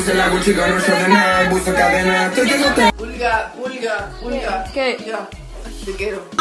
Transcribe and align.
puse 0.00 0.14
la 0.14 0.28
Gucci 0.30 0.54
con 0.54 0.72
un 0.72 0.78
short 0.80 0.98
de 1.02 1.08
Nike, 1.08 1.50
puso 1.50 1.74
cadena. 1.74 2.30
Te 2.34 2.46
tengo 2.46 2.74
que- 2.74 2.92
Pulga, 2.96 3.52
pulga, 3.54 4.10
pulga. 4.22 4.64
¿Qué? 4.72 4.96
Ya, 5.06 5.28
te 5.84 5.92
quiero. 5.92 6.24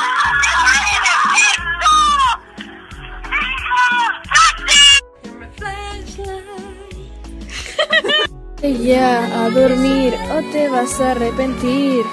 Ya, 8.62 9.46
a 9.46 9.50
dormir 9.50 10.14
o 10.32 10.42
te 10.52 10.68
vas 10.70 11.00
a 11.00 11.12
arrepentir. 11.12 12.04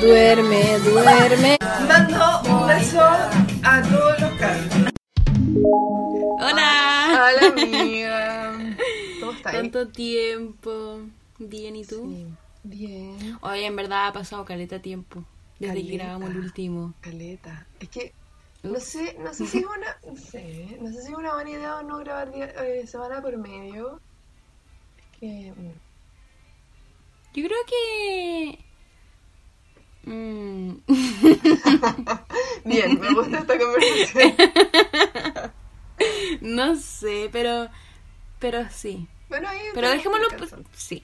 Duerme, 0.00 0.78
duerme. 0.80 1.56
Mando 1.86 2.40
un 2.50 2.66
beso 2.66 3.00
Tanto 9.76 9.92
tiempo. 9.92 11.00
Bien, 11.38 11.76
¿y 11.76 11.84
tú? 11.84 11.96
Sí, 12.10 12.26
Bien. 12.62 13.38
Oye, 13.42 13.66
en 13.66 13.76
verdad 13.76 14.06
ha 14.08 14.12
pasado 14.14 14.46
caleta 14.46 14.80
tiempo. 14.80 15.22
Desde 15.58 15.74
que 15.74 15.80
Caleta. 15.82 16.04
grabamos 16.04 16.30
el 16.30 16.38
último. 16.38 16.94
Caleta. 17.02 17.66
Es 17.78 17.90
que 17.90 18.14
no 18.62 18.80
sé, 18.80 19.16
no 19.20 19.34
sé 19.34 19.46
si 19.46 19.58
es 19.58 19.66
una, 19.66 19.98
no 20.06 20.16
sé, 20.16 20.78
no 20.80 20.90
sé 20.90 21.02
si 21.02 21.12
es 21.12 21.18
una 21.18 21.34
buena 21.34 21.50
idea 21.50 21.76
o 21.76 21.82
no 21.82 21.98
grabar 21.98 22.32
día- 22.32 22.54
eh, 22.64 22.86
semana 22.86 23.20
por 23.20 23.36
medio. 23.36 24.00
Es 25.12 25.18
que 25.20 25.52
mm, 25.54 25.72
Yo 27.34 27.46
creo 27.46 27.58
que. 27.68 28.58
Mm. 30.10 30.76
bien, 32.64 32.98
me 32.98 33.12
gusta 33.14 33.40
esta 33.40 33.58
conversación. 33.58 34.34
no 36.40 36.76
sé, 36.76 37.28
pero. 37.30 37.68
Pero 38.38 38.66
sí. 38.70 39.06
Bueno, 39.28 39.48
ahí 39.48 39.60
Pero 39.74 39.90
dejémoslo. 39.90 40.28
pues, 40.38 40.54
sí. 40.74 41.02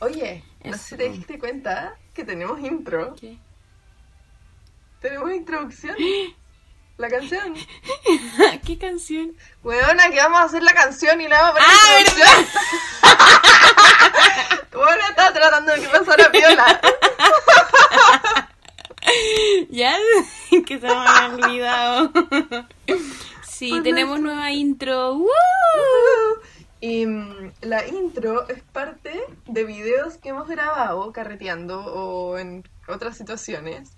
Oye, 0.00 0.42
no 0.64 0.72
sé 0.76 0.78
si 0.78 0.96
te 0.96 1.08
diste 1.10 1.38
cuenta 1.38 1.94
que 2.14 2.24
tenemos 2.24 2.58
intro. 2.60 3.14
¿Qué? 3.20 3.36
Tenemos 5.00 5.32
introducción. 5.32 5.96
La 6.98 7.08
canción. 7.08 7.54
¿Qué 8.66 8.76
canción? 8.78 9.34
Weona, 9.62 10.10
que 10.10 10.16
vamos 10.18 10.38
a 10.40 10.42
hacer 10.44 10.62
la 10.62 10.74
canción 10.74 11.18
y 11.18 11.28
le 11.28 11.30
vamos 11.34 11.50
a 11.50 11.54
poner 11.54 11.68
¡Ah, 11.70 12.00
introducción. 12.00 12.46
Weona, 14.80 15.08
estaba 15.08 15.32
tratando 15.32 15.72
de 15.72 15.80
que 15.80 15.88
pasara 15.88 16.30
piola. 16.30 16.80
Ya, 19.70 19.96
que 20.66 20.78
se 20.78 20.86
me 20.86 20.92
había 20.92 21.34
olvidado. 21.34 22.12
Sí, 23.48 23.80
tenemos 23.82 24.20
nueva 24.20 24.52
intro. 24.52 25.14
¡Woo! 25.14 25.28
Y 26.80 27.06
mm, 27.06 27.52
la 27.62 27.86
intro 27.86 28.48
es 28.48 28.62
parte 28.62 29.12
de 29.46 29.64
videos 29.64 30.16
que 30.16 30.30
hemos 30.30 30.48
grabado 30.48 31.12
carreteando 31.12 31.78
o 31.84 32.38
en 32.38 32.64
otras 32.88 33.16
situaciones. 33.16 33.90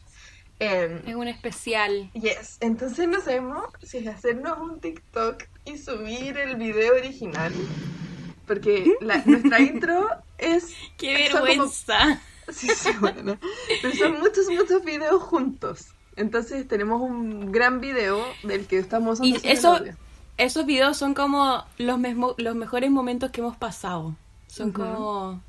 Em, 0.58 1.00
Es 1.06 1.14
un 1.14 1.28
especial. 1.28 2.10
yes, 2.14 2.58
entonces 2.60 3.08
no 3.08 3.20
sabemos 3.20 3.66
si 3.82 3.98
es 3.98 4.06
hacernos 4.08 4.58
un 4.58 4.80
TikTok 4.80 5.44
y 5.64 5.78
subir 5.78 6.36
el 6.38 6.56
video 6.56 6.94
original. 6.94 7.52
Porque 8.46 8.92
la- 9.00 9.22
nuestra 9.24 9.60
intro 9.60 10.08
es. 10.38 10.72
¡Qué 10.98 11.28
son 11.30 11.40
como- 11.40 11.44
vergüenza! 11.44 12.20
Sí, 12.52 12.68
sí, 12.74 12.90
bueno. 13.00 13.38
Pero 13.80 13.94
son 13.94 14.18
muchos, 14.18 14.48
muchos 14.50 14.84
videos 14.84 15.22
juntos. 15.22 15.86
Entonces 16.16 16.66
tenemos 16.68 17.00
un 17.00 17.52
gran 17.52 17.80
video 17.80 18.22
del 18.42 18.66
que 18.66 18.78
estamos 18.78 19.20
Y 19.22 19.36
eso, 19.44 19.74
audio. 19.76 19.94
Esos 20.36 20.66
videos 20.66 20.96
son 20.96 21.14
como 21.14 21.64
los, 21.78 21.98
mesmo- 21.98 22.34
los 22.38 22.54
mejores 22.54 22.90
momentos 22.90 23.30
que 23.30 23.40
hemos 23.40 23.56
pasado. 23.56 24.14
Son 24.48 24.70
como, 24.72 25.40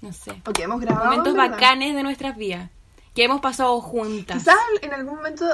no 0.00 0.12
sé, 0.12 0.30
Ok, 0.46 0.58
hemos 0.60 0.80
grabado. 0.80 1.06
momentos 1.06 1.34
¿verdad? 1.34 1.50
bacanes 1.52 1.94
de 1.94 2.02
nuestras 2.02 2.36
vidas. 2.36 2.70
Que 3.14 3.24
hemos 3.24 3.40
pasado 3.40 3.80
juntas. 3.80 4.38
Quizás 4.38 4.56
en 4.82 4.92
algún 4.94 5.16
momento, 5.16 5.46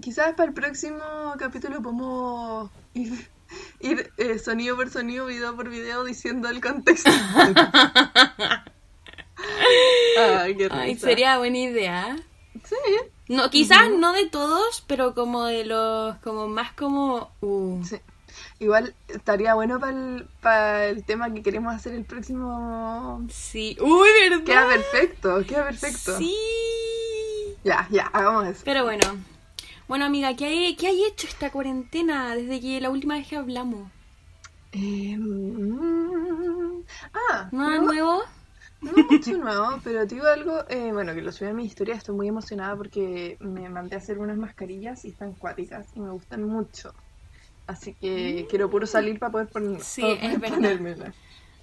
quizás 0.00 0.34
para 0.34 0.48
el 0.48 0.54
próximo 0.54 0.98
capítulo 1.38 1.82
podemos 1.82 2.70
ir, 2.94 3.28
ir, 3.80 4.12
eh, 4.18 4.38
sonido 4.38 4.76
por 4.76 4.90
sonido, 4.90 5.26
video 5.26 5.54
por 5.56 5.68
video 5.68 6.04
diciendo 6.04 6.48
el 6.48 6.60
contexto. 6.60 7.10
Ay, 10.18 10.56
qué 10.56 10.68
risa. 10.68 10.80
Ay, 10.80 10.96
sería 10.96 11.38
buena 11.38 11.58
idea. 11.58 12.16
Sí, 12.64 12.76
No, 13.28 13.50
quizás 13.50 13.90
no 13.90 14.12
de 14.12 14.26
todos, 14.26 14.84
pero 14.86 15.14
como 15.14 15.44
de 15.44 15.64
los, 15.64 16.16
como 16.18 16.46
más 16.48 16.72
como, 16.72 17.30
uh, 17.40 17.82
sí. 17.84 17.96
Igual 18.58 18.94
estaría 19.08 19.54
bueno 19.54 19.80
para 19.80 19.92
el, 19.92 20.28
para 20.40 20.86
el 20.86 21.04
tema 21.04 21.32
que 21.32 21.42
queremos 21.42 21.74
hacer 21.74 21.94
el 21.94 22.04
próximo. 22.04 23.26
sí. 23.30 23.76
Uy, 23.80 24.08
¿verdad? 24.28 24.44
Queda 24.44 24.68
perfecto, 24.68 25.44
queda 25.46 25.64
perfecto. 25.64 26.18
Sí. 26.18 26.36
Ya, 27.64 27.88
ya, 27.90 28.06
hagamos 28.12 28.46
eso. 28.46 28.62
Pero 28.64 28.84
bueno. 28.84 29.04
Bueno, 29.88 30.04
amiga, 30.06 30.34
¿qué 30.34 30.46
hay, 30.46 30.76
¿qué 30.76 30.88
hay 30.88 31.04
hecho 31.04 31.26
esta 31.26 31.50
cuarentena 31.50 32.34
desde 32.34 32.60
que 32.60 32.80
la 32.80 32.90
última 32.90 33.14
vez 33.14 33.26
que 33.26 33.36
hablamos? 33.36 33.90
Eh, 34.72 35.16
mm, 35.18 36.82
ah, 37.12 37.48
¿Nada 37.52 37.78
nuevo? 37.78 38.22
No 38.84 39.04
mucho 39.10 39.36
nuevo, 39.38 39.78
pero 39.84 40.06
te 40.06 40.14
digo 40.14 40.26
algo, 40.26 40.64
eh, 40.68 40.90
bueno, 40.92 41.14
que 41.14 41.22
lo 41.22 41.32
subí 41.32 41.48
a 41.48 41.52
mi 41.54 41.64
historia, 41.64 41.94
estoy 41.94 42.14
muy 42.14 42.28
emocionada 42.28 42.76
porque 42.76 43.36
me 43.40 43.68
mandé 43.68 43.96
a 43.96 43.98
hacer 43.98 44.18
unas 44.18 44.36
mascarillas 44.36 45.04
y 45.04 45.08
están 45.08 45.32
cuáticas 45.32 45.86
y 45.94 46.00
me 46.00 46.10
gustan 46.10 46.44
mucho. 46.44 46.92
Así 47.66 47.94
que 47.94 48.46
quiero 48.50 48.68
puro 48.68 48.86
salir 48.86 49.18
para 49.18 49.32
poder, 49.32 49.48
pon- 49.48 49.74
Mm. 49.76 49.80
Sí, 49.80 50.02
es 50.02 50.18
poder 50.18 50.38
verdad. 50.38 50.56
ponérmela. 50.56 51.12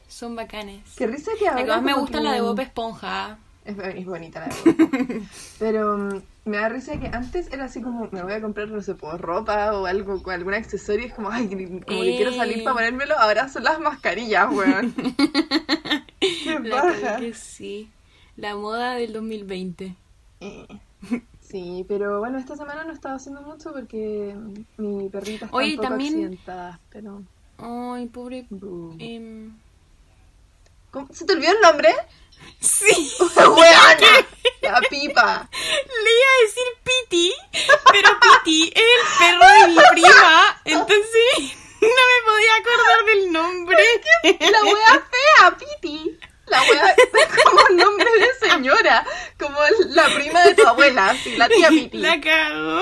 Son 0.07 0.35
bacanes. 0.35 0.83
Qué 0.97 1.07
risa 1.07 1.31
que 1.37 1.45
La 1.45 1.51
ahora 1.51 1.63
que 1.63 1.69
más 1.71 1.83
me 1.83 1.93
gusta 1.93 2.17
que- 2.17 2.23
la 2.23 2.31
de 2.33 2.41
Bob 2.41 2.59
Esponja. 2.59 3.37
Es, 3.63 3.77
es 3.77 4.05
bonita 4.05 4.39
la 4.39 4.47
de 4.47 4.55
Bob 4.55 4.67
Esponja. 4.67 5.27
Pero 5.59 5.97
mm, 5.97 6.21
me 6.45 6.57
da 6.57 6.69
risa 6.69 6.99
que 6.99 7.07
antes 7.07 7.51
era 7.51 7.65
así 7.65 7.81
como, 7.81 8.09
me 8.11 8.23
voy 8.23 8.33
a 8.33 8.41
comprar, 8.41 8.67
no 8.69 8.81
sé, 8.81 8.95
por 8.95 9.19
ropa 9.21 9.73
o 9.73 9.85
algo, 9.85 10.21
con 10.23 10.33
algún 10.33 10.53
accesorio, 10.53 11.05
es 11.05 11.13
como, 11.13 11.29
ay, 11.29 11.47
como 11.47 11.79
que 11.81 12.15
quiero 12.17 12.33
salir 12.33 12.59
Eh. 12.59 12.63
para 12.63 12.75
ponérmelo, 12.75 13.17
ahora 13.19 13.47
son 13.49 13.63
las 13.63 13.79
mascarillas, 13.79 14.51
weón. 14.51 14.93
Qué 16.19 16.69
cagué 16.69 17.19
que 17.19 17.33
sí. 17.33 17.89
La 18.37 18.55
moda 18.55 18.95
del 18.95 19.13
2020. 19.13 19.95
Eh, 20.39 20.67
Sí, 21.41 21.83
pero 21.85 22.19
bueno, 22.19 22.37
esta 22.37 22.55
semana 22.55 22.85
no 22.85 22.91
he 22.91 22.93
estado 22.93 23.15
haciendo 23.17 23.41
mucho 23.41 23.73
porque 23.73 24.33
mi 24.77 25.09
perrita 25.09 25.45
está 25.45 25.57
Oye, 25.57 25.71
un 25.71 25.75
poco 25.77 25.87
también- 25.89 26.13
accidentada, 26.13 26.79
pero... 26.89 27.23
Ay, 27.57 28.05
pobre. 28.07 28.47
Em, 28.99 29.51
¿Cómo? 30.91 31.09
¿Se 31.11 31.25
te 31.25 31.33
olvidó 31.33 31.51
el 31.51 31.61
nombre? 31.61 31.89
Sí. 32.61 33.11
¡Weona! 33.35 34.25
La 34.71 34.79
pipa. 34.79 35.49
Le 35.51 36.11
iba 36.17 36.29
a 36.31 36.41
decir 36.43 36.63
Piti, 36.83 37.33
pero 37.91 38.09
Piti 38.21 38.71
es 38.73 38.81
el 38.81 39.03
perro 39.19 39.47
de 39.59 39.67
mi 39.67 39.75
prima, 39.91 40.61
entonces 40.63 41.57
no 41.81 41.89
me 41.89 42.19
podía 42.25 42.55
acordar 42.55 43.03
del 43.05 43.31
nombre. 43.33 43.77
La 44.39 44.63
wea 44.63 45.03
fea, 45.11 45.57
Piti. 45.57 46.17
La 46.47 46.61
wea 46.61 46.89
es 46.91 47.09
como 47.43 47.61
nombre 47.83 48.09
de 48.19 48.29
señora, 48.49 49.05
como 49.37 49.59
la 49.89 50.05
prima 50.05 50.41
de 50.43 50.55
tu 50.55 50.65
abuela, 50.65 51.13
sí, 51.21 51.35
la 51.35 51.49
tía 51.49 51.67
Piti. 51.67 51.97
La 51.97 52.21
cagó. 52.21 52.81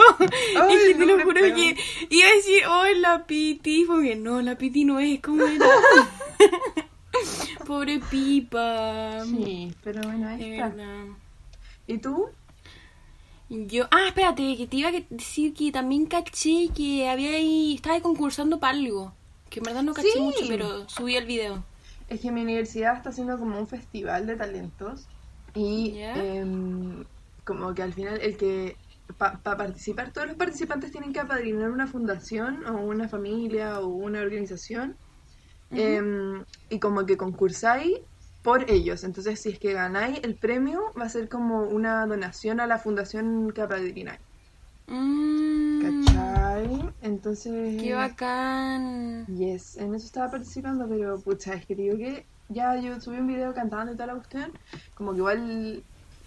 Ay, 0.62 0.75
es 0.75 0.84
que 0.90 0.94
te 0.96 1.06
lo 1.08 1.19
juro 1.24 1.42
feo. 1.42 1.56
que 1.56 1.75
iba 2.10 2.28
a 2.28 2.31
decir, 2.34 2.66
oh, 2.68 2.86
la 2.98 3.25
Piti, 3.25 3.86
porque 3.86 4.16
no, 4.16 4.44
la 4.44 4.56
Piti 4.60 4.86
no 4.86 5.00
es 5.00 5.19
como 5.22 5.44
era. 5.44 5.66
Pobre 7.66 8.00
Pipa. 8.00 9.25
Sí, 9.25 9.74
pero 9.84 10.02
bueno, 10.02 10.28
ahí 10.30 10.54
está. 10.54 10.72
¿Y 11.90 11.98
tú? 11.98 12.28
Yo, 13.50 13.86
ah, 13.90 14.06
espérate, 14.10 14.56
que 14.56 14.68
te 14.68 14.78
iba 14.78 14.90
a 14.90 14.94
decir 15.10 15.56
que 15.56 15.72
también 15.72 16.06
caché 16.06 16.70
que 16.76 17.10
había 17.10 17.32
ahí, 17.32 17.74
estaba 17.76 17.96
ahí 17.96 18.02
concursando 18.02 18.60
para 18.60 18.78
algo. 18.78 19.12
Que 19.50 19.60
en 19.60 19.66
verdad 19.66 19.82
no 19.82 19.96
caché 19.96 20.10
Sí. 20.14 20.20
mucho, 20.20 20.46
pero 20.48 20.88
subí 20.88 21.16
el 21.16 21.26
video. 21.26 21.64
Es 22.08 22.22
que 22.22 22.32
mi 22.32 22.44
universidad 22.44 22.96
está 22.96 23.10
haciendo 23.10 23.40
como 23.40 23.58
un 23.60 23.68
festival 23.68 24.28
de 24.28 24.36
talentos 24.36 25.08
y 25.56 25.94
Ya. 25.94 26.14
em, 26.16 27.04
como 27.44 27.74
que 27.74 27.82
al 27.82 27.94
final 27.94 28.20
el 28.22 28.38
que 28.38 28.78
para 29.18 29.40
participar, 29.42 30.12
todos 30.14 30.28
los 30.28 30.38
participantes 30.38 30.92
tienen 30.92 31.12
que 31.12 31.20
apadrinar 31.20 31.72
una 31.72 31.88
fundación 31.88 32.64
o 32.68 32.86
una 32.86 33.10
familia 33.10 33.80
o 33.80 33.88
una 33.88 34.22
organización 34.22 34.96
em, 35.72 36.44
y 36.70 36.80
como 36.80 37.06
que 37.08 37.18
concursáis 37.18 37.98
por 38.44 38.70
ellos. 38.70 39.04
Entonces 39.04 39.40
si 39.40 39.50
es 39.50 39.60
que 39.60 39.74
ganáis 39.74 40.20
el 40.24 40.36
premio 40.36 40.92
va 41.00 41.06
a 41.06 41.10
ser 41.10 41.30
como 41.30 41.64
una 41.64 42.06
donación 42.06 42.60
a 42.60 42.68
la 42.68 42.78
fundación 42.78 43.52
que 43.52 43.62
apadrináis. 43.62 44.20
Mm, 44.88 46.04
¿Cachai? 46.06 46.90
Entonces... 47.02 47.82
qué 47.82 47.94
bacán. 47.94 49.26
Yes, 49.28 49.78
en 49.78 49.94
eso 49.94 50.06
estaba 50.06 50.32
participando, 50.32 50.88
pero 50.88 51.20
pucha, 51.20 51.54
es 51.54 51.66
que 51.66 51.76
digo 51.76 51.98
que 51.98 52.26
ya 52.50 52.76
yo 52.78 53.00
subí 53.00 53.18
un 53.18 53.28
video 53.28 53.54
cantando 53.54 53.92
y 53.94 53.96
toda 53.96 54.08
la 54.08 54.16
cuestión, 54.16 54.52
como 54.96 55.12
que 55.12 55.18
igual 55.18 55.84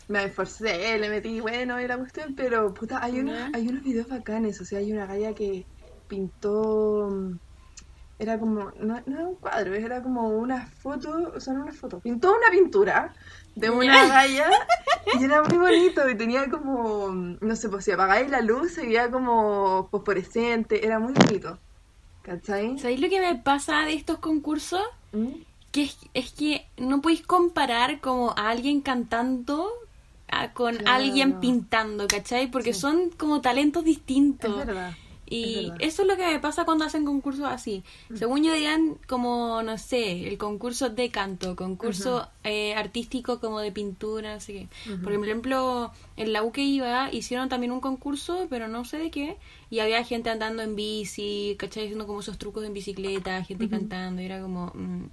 me 0.08 0.24
esforcé, 0.24 0.98
le 0.98 1.08
metí 1.08 1.40
bueno 1.40 1.80
y 1.80 1.88
la 1.88 1.98
cuestión, 1.98 2.34
pero 2.36 2.72
puta, 2.72 3.02
hay, 3.02 3.18
unos, 3.20 3.34
Ya. 3.34 3.50
hay 3.54 3.68
unos 3.68 3.82
videos 3.82 4.08
bacanes, 4.08 4.60
o 4.60 4.64
sea, 4.64 4.78
hay 4.78 4.92
una 4.92 5.06
galla 5.06 5.34
que 5.34 5.66
pintó, 6.06 7.32
era 8.18 8.38
como, 8.38 8.70
no, 8.78 9.02
no 9.06 9.16
era 9.18 9.26
un 9.28 9.34
cuadro, 9.36 9.74
era 9.74 10.02
como 10.02 10.28
una 10.28 10.66
foto, 10.66 11.32
o 11.34 11.40
sea, 11.40 11.54
no 11.54 11.62
una 11.64 11.72
foto, 11.72 12.00
pintó 12.00 12.30
una 12.36 12.50
pintura 12.50 13.12
de 13.56 13.68
una 13.70 14.06
Ya. 14.06 14.08
galla 14.08 14.50
y 15.18 15.24
era 15.24 15.42
muy 15.42 15.58
bonito 15.58 16.08
y 16.08 16.16
tenía 16.16 16.48
como, 16.48 17.08
no 17.10 17.56
sé, 17.56 17.68
pues 17.68 17.84
si 17.84 17.90
apagáis 17.90 18.30
la 18.30 18.40
luz 18.40 18.72
se 18.74 18.82
veía 18.86 19.10
como 19.10 19.88
fosforescente, 19.90 20.84
era 20.86 20.98
muy 21.00 21.12
bonito, 21.12 21.58
¿cachai? 22.22 22.78
¿Sabéis 22.78 23.00
lo 23.00 23.08
que 23.08 23.20
me 23.20 23.34
pasa 23.36 23.80
de 23.84 23.94
estos 23.94 24.18
concursos? 24.18 24.82
¿Mm? 25.12 25.28
Que 25.72 25.84
es, 25.84 25.96
es 26.14 26.32
que 26.32 26.66
no 26.76 27.00
podéis 27.00 27.22
comparar 27.26 28.00
como 28.00 28.30
a 28.36 28.50
alguien 28.50 28.82
cantando 28.82 29.68
a- 30.28 30.52
con 30.52 30.76
Claro. 30.76 30.92
alguien 30.96 31.40
pintando, 31.40 32.06
¿cachai? 32.06 32.50
Porque 32.50 32.72
Sí. 32.72 32.80
son 32.80 33.10
como 33.18 33.40
talentos 33.40 33.84
distintos. 33.84 34.60
Es 34.60 34.66
verdad. 34.66 34.92
Y 35.26 35.72
es 35.78 35.94
eso 35.94 36.02
es 36.02 36.08
lo 36.08 36.16
que 36.16 36.26
me 36.26 36.38
pasa 36.40 36.64
cuando 36.64 36.84
hacen 36.84 37.04
concursos 37.06 37.46
así. 37.46 37.82
Según 38.14 38.44
yo 38.44 38.52
dirían 38.52 38.96
como, 39.08 39.62
no 39.62 39.78
sé, 39.78 40.28
el 40.28 40.36
concurso 40.36 40.90
de 40.90 41.10
canto, 41.10 41.56
concurso 41.56 42.28
eh, 42.44 42.74
artístico 42.74 43.40
como 43.40 43.60
de 43.60 43.72
pintura, 43.72 44.34
no 44.34 44.40
sé 44.40 44.52
qué. 44.52 44.68
Por 45.02 45.12
ejemplo, 45.12 45.90
en 46.16 46.32
la 46.32 46.42
U 46.42 46.52
que 46.52 46.62
iba 46.62 47.10
hicieron 47.12 47.48
también 47.48 47.72
un 47.72 47.80
concurso, 47.80 48.46
pero 48.50 48.68
no 48.68 48.84
sé 48.84 48.98
de 48.98 49.10
qué, 49.10 49.36
y 49.70 49.78
había 49.78 50.04
gente 50.04 50.28
andando 50.28 50.62
en 50.62 50.76
bici, 50.76 51.56
¿cachai? 51.58 51.84
Haciendo 51.84 52.06
como 52.06 52.20
esos 52.20 52.36
trucos 52.36 52.64
en 52.64 52.74
bicicleta, 52.74 53.42
gente 53.44 53.68
cantando, 53.68 54.20
y 54.20 54.26
era 54.26 54.40
como... 54.42 54.66
mm, 54.74 55.04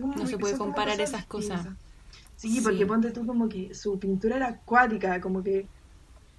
como 0.00 0.14
No 0.16 0.26
se 0.26 0.38
puede 0.38 0.56
comparar 0.56 1.00
esas 1.00 1.26
cosas. 1.26 1.64
distintas. 1.64 1.90
Sí, 2.36 2.60
porque 2.62 2.78
Sí. 2.78 2.84
ponte 2.86 3.10
tú 3.10 3.26
como 3.26 3.48
que 3.48 3.74
su 3.74 3.98
pintura 3.98 4.36
era 4.36 4.48
acuática, 4.48 5.20
como 5.20 5.42
que, 5.42 5.66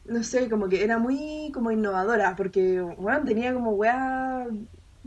no 0.05 0.23
sé, 0.23 0.49
como 0.49 0.69
que 0.69 0.83
era 0.83 0.97
muy 0.99 1.51
como 1.53 1.71
innovadora, 1.71 2.35
porque, 2.35 2.81
bueno, 2.81 3.23
tenía 3.25 3.53
como 3.53 3.71
weá, 3.71 4.47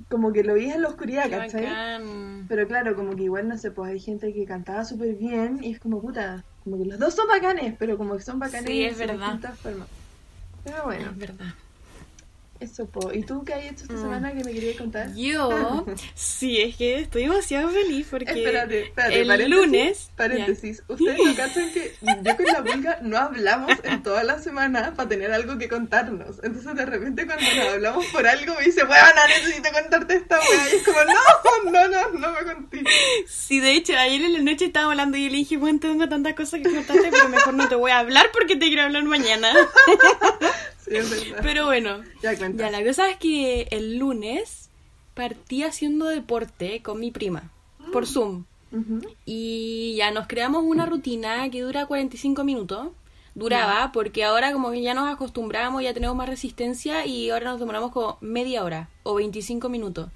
como 0.08 0.32
que 0.32 0.44
lo 0.44 0.54
veías 0.54 0.76
en 0.76 0.82
la 0.82 0.88
oscuridad, 0.88 1.30
¿cachai? 1.30 1.64
bacán. 1.66 2.48
Pero 2.48 2.66
claro, 2.68 2.94
como 2.96 3.16
que 3.16 3.24
igual, 3.24 3.48
no 3.48 3.58
sé, 3.58 3.70
pues 3.72 3.90
hay 3.92 4.00
gente 4.00 4.32
que 4.34 4.44
cantaba 4.46 4.84
súper 4.84 5.16
bien 5.16 5.62
y 5.62 5.72
es 5.72 5.80
como, 5.80 6.00
puta, 6.02 6.44
como 6.60 6.78
que 6.78 6.86
los 6.86 6.98
dos 6.98 7.14
son 7.14 7.26
bacanes, 7.28 7.76
pero 7.78 7.96
como 7.98 8.16
que 8.16 8.22
son 8.22 8.38
bacanes 8.38 8.70
Sí, 8.70 8.84
es 8.84 8.98
de 8.98 9.06
verdad. 9.06 9.32
distintas 9.32 9.60
formas. 9.60 9.88
Pero 10.62 10.84
bueno, 10.84 11.10
Es 11.10 11.18
verdad. 11.18 11.54
Eso, 12.60 12.86
po. 12.86 13.12
¿Y 13.12 13.22
tú 13.22 13.44
qué 13.44 13.54
has 13.54 13.64
hecho 13.64 13.82
esta 13.82 13.94
Mm. 13.94 14.00
semana 14.02 14.32
que 14.32 14.44
me 14.44 14.52
querías 14.52 14.76
contar? 14.76 15.14
Yo, 15.14 15.84
sí, 16.14 16.60
es 16.60 16.76
que 16.76 17.00
estoy 17.00 17.22
demasiado 17.22 17.68
feliz 17.70 18.06
porque 18.10 18.30
Espérate, 18.30 18.84
espérate, 18.84 19.20
el 19.20 19.26
paréntesis, 19.28 19.54
lunes... 19.66 20.10
Paréntesis, 20.16 20.82
ustedes 20.88 21.18
no 21.24 21.34
cachan 21.36 21.72
que 21.72 21.94
yo 22.02 22.36
con 22.36 22.46
la 22.46 22.62
pulga 22.64 22.98
no 23.02 23.18
hablamos 23.18 23.72
en 23.82 24.02
toda 24.02 24.24
la 24.24 24.38
semana 24.38 24.94
para 24.94 25.08
tener 25.08 25.32
algo 25.32 25.58
que 25.58 25.68
contarnos. 25.68 26.42
Entonces 26.42 26.74
de 26.74 26.86
repente 26.86 27.26
cuando 27.26 27.44
nos 27.44 27.68
hablamos 27.74 28.06
por 28.06 28.26
algo 28.26 28.54
me 28.58 28.64
dice, 28.64 28.82
weona, 28.84 29.26
necesito 29.28 29.68
contarte 29.72 30.14
esta 30.16 30.38
wea. 30.38 30.72
Y 30.72 30.76
es 30.76 30.82
como, 30.84 30.98
no, 31.04 31.70
no, 31.70 31.88
no, 31.88 32.18
no 32.18 32.32
me 32.32 32.52
conté. 32.54 32.84
Sí, 33.26 33.60
de 33.60 33.72
hecho, 33.72 33.96
ayer 33.96 34.22
en 34.22 34.32
la 34.32 34.40
noche 34.40 34.66
estábamos 34.66 34.92
hablando 34.92 35.16
y 35.16 35.24
yo 35.24 35.30
le 35.30 35.36
dije, 35.38 35.56
bueno, 35.56 35.80
tengo 35.80 36.08
tantas 36.08 36.34
cosas 36.34 36.60
que 36.62 36.70
contarte, 36.72 37.08
pero 37.10 37.28
mejor 37.28 37.54
no 37.54 37.68
te 37.68 37.74
voy 37.74 37.90
a 37.90 37.98
hablar 37.98 38.26
porque 38.32 38.56
te 38.56 38.66
quiero 38.68 38.82
hablar 38.82 39.04
mañana. 39.04 39.52
Pero 41.42 41.66
bueno, 41.66 42.02
ya 42.22 42.32
la 42.70 42.84
cosa 42.84 43.10
es 43.10 43.16
que 43.16 43.68
el 43.70 43.98
lunes 43.98 44.70
partí 45.14 45.62
haciendo 45.62 46.06
deporte 46.06 46.82
con 46.82 47.00
mi 47.00 47.10
prima 47.10 47.50
por 47.92 48.06
Zoom. 48.06 48.44
Y 49.24 49.94
ya 49.96 50.10
nos 50.10 50.26
creamos 50.26 50.64
una 50.64 50.84
rutina 50.84 51.48
que 51.48 51.60
dura 51.60 51.86
45 51.86 52.42
minutos. 52.42 52.88
Duraba, 53.36 53.90
porque 53.92 54.24
ahora 54.24 54.52
como 54.52 54.70
que 54.70 54.82
ya 54.82 54.94
nos 54.94 55.12
acostumbramos, 55.12 55.82
ya 55.82 55.94
tenemos 55.94 56.16
más 56.16 56.28
resistencia 56.28 57.04
y 57.04 57.30
ahora 57.30 57.50
nos 57.50 57.60
demoramos 57.60 57.90
como 57.92 58.18
media 58.20 58.62
hora 58.62 58.88
o 59.02 59.14
25 59.14 59.68
minutos. 59.68 60.08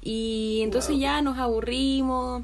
Y 0.00 0.60
entonces 0.62 0.98
ya 0.98 1.22
nos 1.22 1.38
aburrimos 1.38 2.42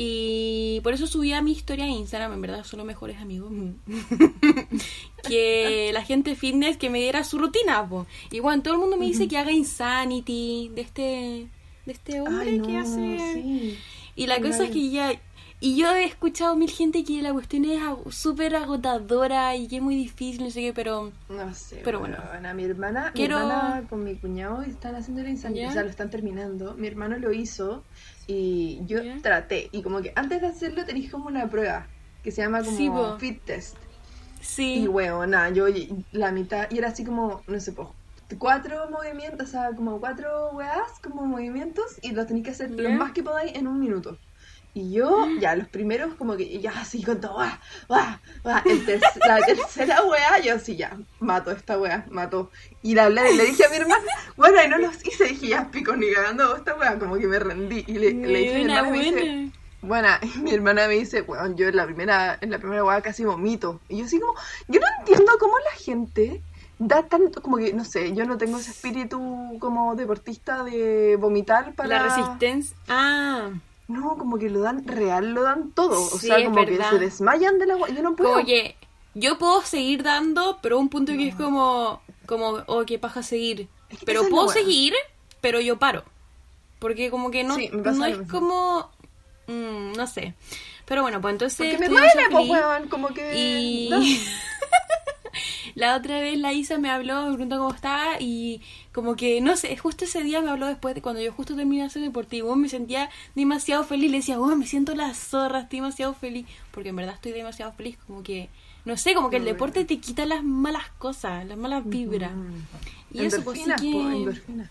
y 0.00 0.80
por 0.84 0.92
eso 0.94 1.08
subí 1.08 1.32
a 1.32 1.42
mi 1.42 1.50
historia 1.50 1.84
a 1.86 1.88
Instagram, 1.88 2.32
en 2.34 2.40
verdad 2.40 2.62
son 2.64 2.78
los 2.78 2.86
mejores 2.86 3.16
amigos. 3.18 3.50
que 5.28 5.90
la 5.92 6.02
gente 6.04 6.34
fitness 6.36 6.76
que 6.76 6.90
me 6.90 7.00
diera 7.00 7.24
su 7.24 7.38
rutina, 7.38 7.86
po. 7.88 8.06
Y 8.30 8.40
bueno, 8.40 8.62
todo 8.62 8.74
el 8.74 8.80
mundo 8.80 8.96
me 8.96 9.06
dice 9.06 9.26
que 9.28 9.38
haga 9.38 9.50
Insanity 9.52 10.70
de 10.74 10.80
este 10.82 11.48
de 11.86 11.92
este 11.92 12.20
hombre 12.20 12.50
Ay, 12.50 12.60
que 12.60 12.72
no, 12.72 12.78
hace 12.80 13.18
sí. 13.34 13.78
y 14.14 14.26
la 14.26 14.34
Ay, 14.34 14.42
cosa 14.42 14.64
es 14.64 14.70
que 14.70 14.90
ya. 14.90 15.12
Y 15.60 15.76
yo 15.76 15.90
he 15.92 16.04
escuchado 16.04 16.54
mil 16.54 16.70
gente 16.70 17.02
que 17.02 17.20
la 17.20 17.32
cuestión 17.32 17.64
es 17.64 17.80
súper 18.14 18.54
agotadora 18.54 19.56
y 19.56 19.66
que 19.66 19.76
es 19.78 19.82
muy 19.82 19.96
difícil, 19.96 20.44
no 20.44 20.50
sé 20.50 20.60
qué, 20.60 20.72
pero. 20.72 21.10
No 21.28 21.52
sé, 21.54 21.80
Pero 21.82 21.98
bueno. 21.98 22.16
mi 22.54 22.62
hermana, 22.62 23.10
Quiero- 23.12 23.38
mi 23.38 23.42
hermana 23.46 23.84
con 23.90 24.04
mi 24.04 24.14
cuñado 24.14 24.62
están 24.62 24.94
haciendo 24.94 25.22
el 25.22 25.28
insanity, 25.30 25.62
¿Ya? 25.62 25.70
o 25.70 25.72
sea, 25.72 25.82
lo 25.82 25.90
están 25.90 26.10
terminando. 26.10 26.74
Mi 26.74 26.86
hermano 26.86 27.18
lo 27.18 27.32
hizo 27.32 27.82
y 28.28 28.82
yo 28.86 29.00
traté. 29.22 29.68
Y 29.72 29.82
como 29.82 30.00
que 30.02 30.12
antes 30.14 30.40
de 30.40 30.46
hacerlo 30.46 30.84
tenéis 30.84 31.10
como 31.10 31.26
una 31.26 31.48
prueba 31.50 31.88
que 32.22 32.30
se 32.30 32.42
llama 32.42 32.62
como 32.62 32.76
Sí, 32.76 32.90
fit 33.18 33.42
test. 33.44 33.76
Sí. 34.40 34.84
Y 34.84 34.88
nada, 35.26 35.50
yo 35.50 35.66
la 36.12 36.30
mitad, 36.30 36.70
y 36.70 36.78
era 36.78 36.88
así 36.88 37.04
como, 37.04 37.42
no 37.48 37.58
sé, 37.58 37.72
po, 37.72 37.94
cuatro 38.38 38.88
movimientos, 38.90 39.48
o 39.48 39.50
sea, 39.50 39.70
como 39.74 39.98
cuatro 39.98 40.50
weas, 40.52 41.00
como 41.02 41.24
movimientos, 41.24 41.98
y 42.02 42.12
los 42.12 42.26
tenéis 42.26 42.44
que 42.44 42.50
hacer 42.52 42.70
lo 42.70 42.90
más 42.90 43.12
que 43.12 43.22
podáis 43.22 43.54
en 43.56 43.66
un 43.66 43.80
minuto. 43.80 44.18
Y 44.80 44.92
yo, 44.92 45.26
ya, 45.40 45.56
los 45.56 45.66
primeros, 45.66 46.14
como 46.14 46.36
que 46.36 46.60
ya 46.60 46.70
así 46.80 47.02
con 47.02 47.20
todo. 47.20 47.34
¡guau! 47.88 48.16
¡guau! 48.44 48.60
El 48.64 48.86
ter- 48.86 49.00
la 49.26 49.38
tercera 49.44 50.04
wea, 50.04 50.38
yo 50.40 50.54
así 50.54 50.76
ya, 50.76 50.96
mato 51.18 51.50
esta 51.50 51.76
wea, 51.78 52.06
mato. 52.10 52.52
Y 52.80 52.94
le 52.94 53.00
hablé, 53.00 53.34
le 53.34 53.44
dije 53.46 53.64
a 53.66 53.70
mi 53.70 53.76
hermana, 53.76 54.04
bueno, 54.36 54.62
y 54.64 54.68
no 54.68 54.78
los 54.78 55.04
hice, 55.04 55.24
dije, 55.24 55.48
ya 55.48 55.68
pico 55.72 55.96
ni 55.96 56.12
cagando 56.12 56.54
esta 56.56 56.76
wea, 56.76 56.96
como 56.96 57.16
que 57.16 57.26
me 57.26 57.40
rendí. 57.40 57.82
Y 57.88 57.94
le, 57.94 58.12
le 58.12 58.38
dije 58.38 58.54
a 58.54 58.54
mi 58.54 58.64
Buena, 58.68 58.78
hermana, 58.78 58.88
y 58.88 58.90
me 58.92 59.04
dice, 59.04 59.50
buena. 59.82 60.08
bueno, 60.20 60.34
y 60.36 60.38
mi 60.42 60.54
hermana 60.54 60.86
me 60.86 60.94
dice, 60.94 61.22
weón, 61.22 61.56
yo 61.56 61.66
en 61.66 61.74
la 61.76 61.84
primera, 61.86 62.38
en 62.40 62.50
la 62.52 62.58
primera 62.58 62.84
hueá 62.84 63.02
casi 63.02 63.24
vomito. 63.24 63.80
Y 63.88 63.98
yo 63.98 64.04
así 64.04 64.20
como, 64.20 64.34
yo 64.68 64.78
no 64.80 64.86
entiendo 65.00 65.32
cómo 65.40 65.54
la 65.58 65.76
gente 65.76 66.40
da 66.78 67.02
tanto, 67.02 67.42
como 67.42 67.56
que, 67.56 67.72
no 67.72 67.84
sé, 67.84 68.12
yo 68.14 68.24
no 68.26 68.38
tengo 68.38 68.58
ese 68.58 68.70
espíritu 68.70 69.56
como 69.58 69.96
deportista 69.96 70.62
de 70.62 71.16
vomitar 71.16 71.72
para... 71.74 71.88
La 71.88 72.02
resistencia. 72.04 72.76
Ah. 72.86 73.50
No, 73.88 74.16
como 74.18 74.38
que 74.38 74.50
lo 74.50 74.60
dan 74.60 74.86
real, 74.86 75.32
lo 75.32 75.42
dan 75.42 75.72
todo. 75.72 76.00
O 76.00 76.18
Sí, 76.18 76.26
sea, 76.28 76.44
como 76.44 76.64
que 76.64 76.76
se 76.76 76.98
desmayan 76.98 77.58
de 77.58 77.66
la 77.66 77.76
hueá. 77.76 77.92
Yo 77.92 78.02
no 78.02 78.14
puedo. 78.14 78.44
Que 78.44 78.76
yo 79.14 79.38
puedo 79.38 79.62
seguir 79.62 80.02
dando, 80.02 80.58
pero 80.62 80.78
un 80.78 80.88
punto 80.88 81.12
que 81.12 81.28
es 81.28 81.34
como. 81.34 82.02
Como, 82.26 82.58
oh, 82.66 82.84
qué 82.84 82.98
paja 82.98 83.22
seguir. 83.22 83.68
Es 83.88 83.98
que 83.98 84.06
Pero 84.06 84.28
puedo 84.28 84.48
seguir, 84.48 84.92
pero 85.40 85.60
yo 85.60 85.78
paro. 85.78 86.04
Porque 86.78 87.10
como 87.10 87.30
que 87.30 87.42
no, 87.42 87.56
Sí, 87.56 87.70
no 87.72 88.04
es 88.04 88.18
como. 88.30 88.90
mm, 89.46 89.92
no 89.94 90.06
sé. 90.06 90.34
Pero 90.84 91.02
bueno, 91.02 91.20
pues 91.22 91.32
entonces. 91.32 91.74
Porque 91.74 91.88
me 91.88 91.88
duele, 91.88 92.22
pues, 92.30 92.48
weón, 92.50 92.88
como 92.88 93.08
que... 93.08 93.34
Y 93.34 93.88
no. 93.90 94.00
la 95.78 95.96
otra 95.96 96.18
vez 96.18 96.36
la 96.38 96.52
Isa 96.52 96.76
me 96.76 96.90
habló, 96.90 97.22
me 97.22 97.28
preguntó 97.34 97.58
cómo 97.58 97.72
estaba 97.72 98.20
y 98.20 98.60
como 98.92 99.14
que, 99.14 99.40
no 99.40 99.56
sé, 99.56 99.76
justo 99.76 100.06
ese 100.06 100.24
día 100.24 100.40
me 100.40 100.50
habló 100.50 100.66
después 100.66 100.92
de 100.96 101.02
cuando 101.02 101.22
yo 101.22 101.32
justo 101.32 101.54
terminé 101.54 101.82
de 101.82 101.86
hacer 101.86 102.02
deportivo, 102.02 102.56
me 102.56 102.68
sentía 102.68 103.10
demasiado 103.36 103.84
feliz, 103.84 104.10
le 104.10 104.16
decía, 104.16 104.40
oh, 104.40 104.56
me 104.56 104.66
siento 104.66 104.96
la 104.96 105.14
zorra, 105.14 105.60
estoy 105.60 105.78
demasiado 105.78 106.14
feliz, 106.14 106.46
porque 106.72 106.88
en 106.88 106.96
verdad 106.96 107.14
estoy 107.14 107.30
demasiado 107.30 107.72
feliz, 107.74 107.96
como 108.08 108.24
que, 108.24 108.48
no 108.84 108.96
sé, 108.96 109.14
como 109.14 109.30
que 109.30 109.36
el 109.36 109.44
deporte 109.44 109.84
te 109.84 109.98
quita 109.98 110.26
las 110.26 110.42
malas 110.42 110.90
cosas, 110.98 111.46
las 111.46 111.56
malas 111.56 111.84
vibras. 111.86 112.32
Y 113.12 113.24
eso, 113.24 113.44
pues 113.44 113.60
sí 113.60 113.70
que... 113.80 113.90
endorfinas. 113.90 114.70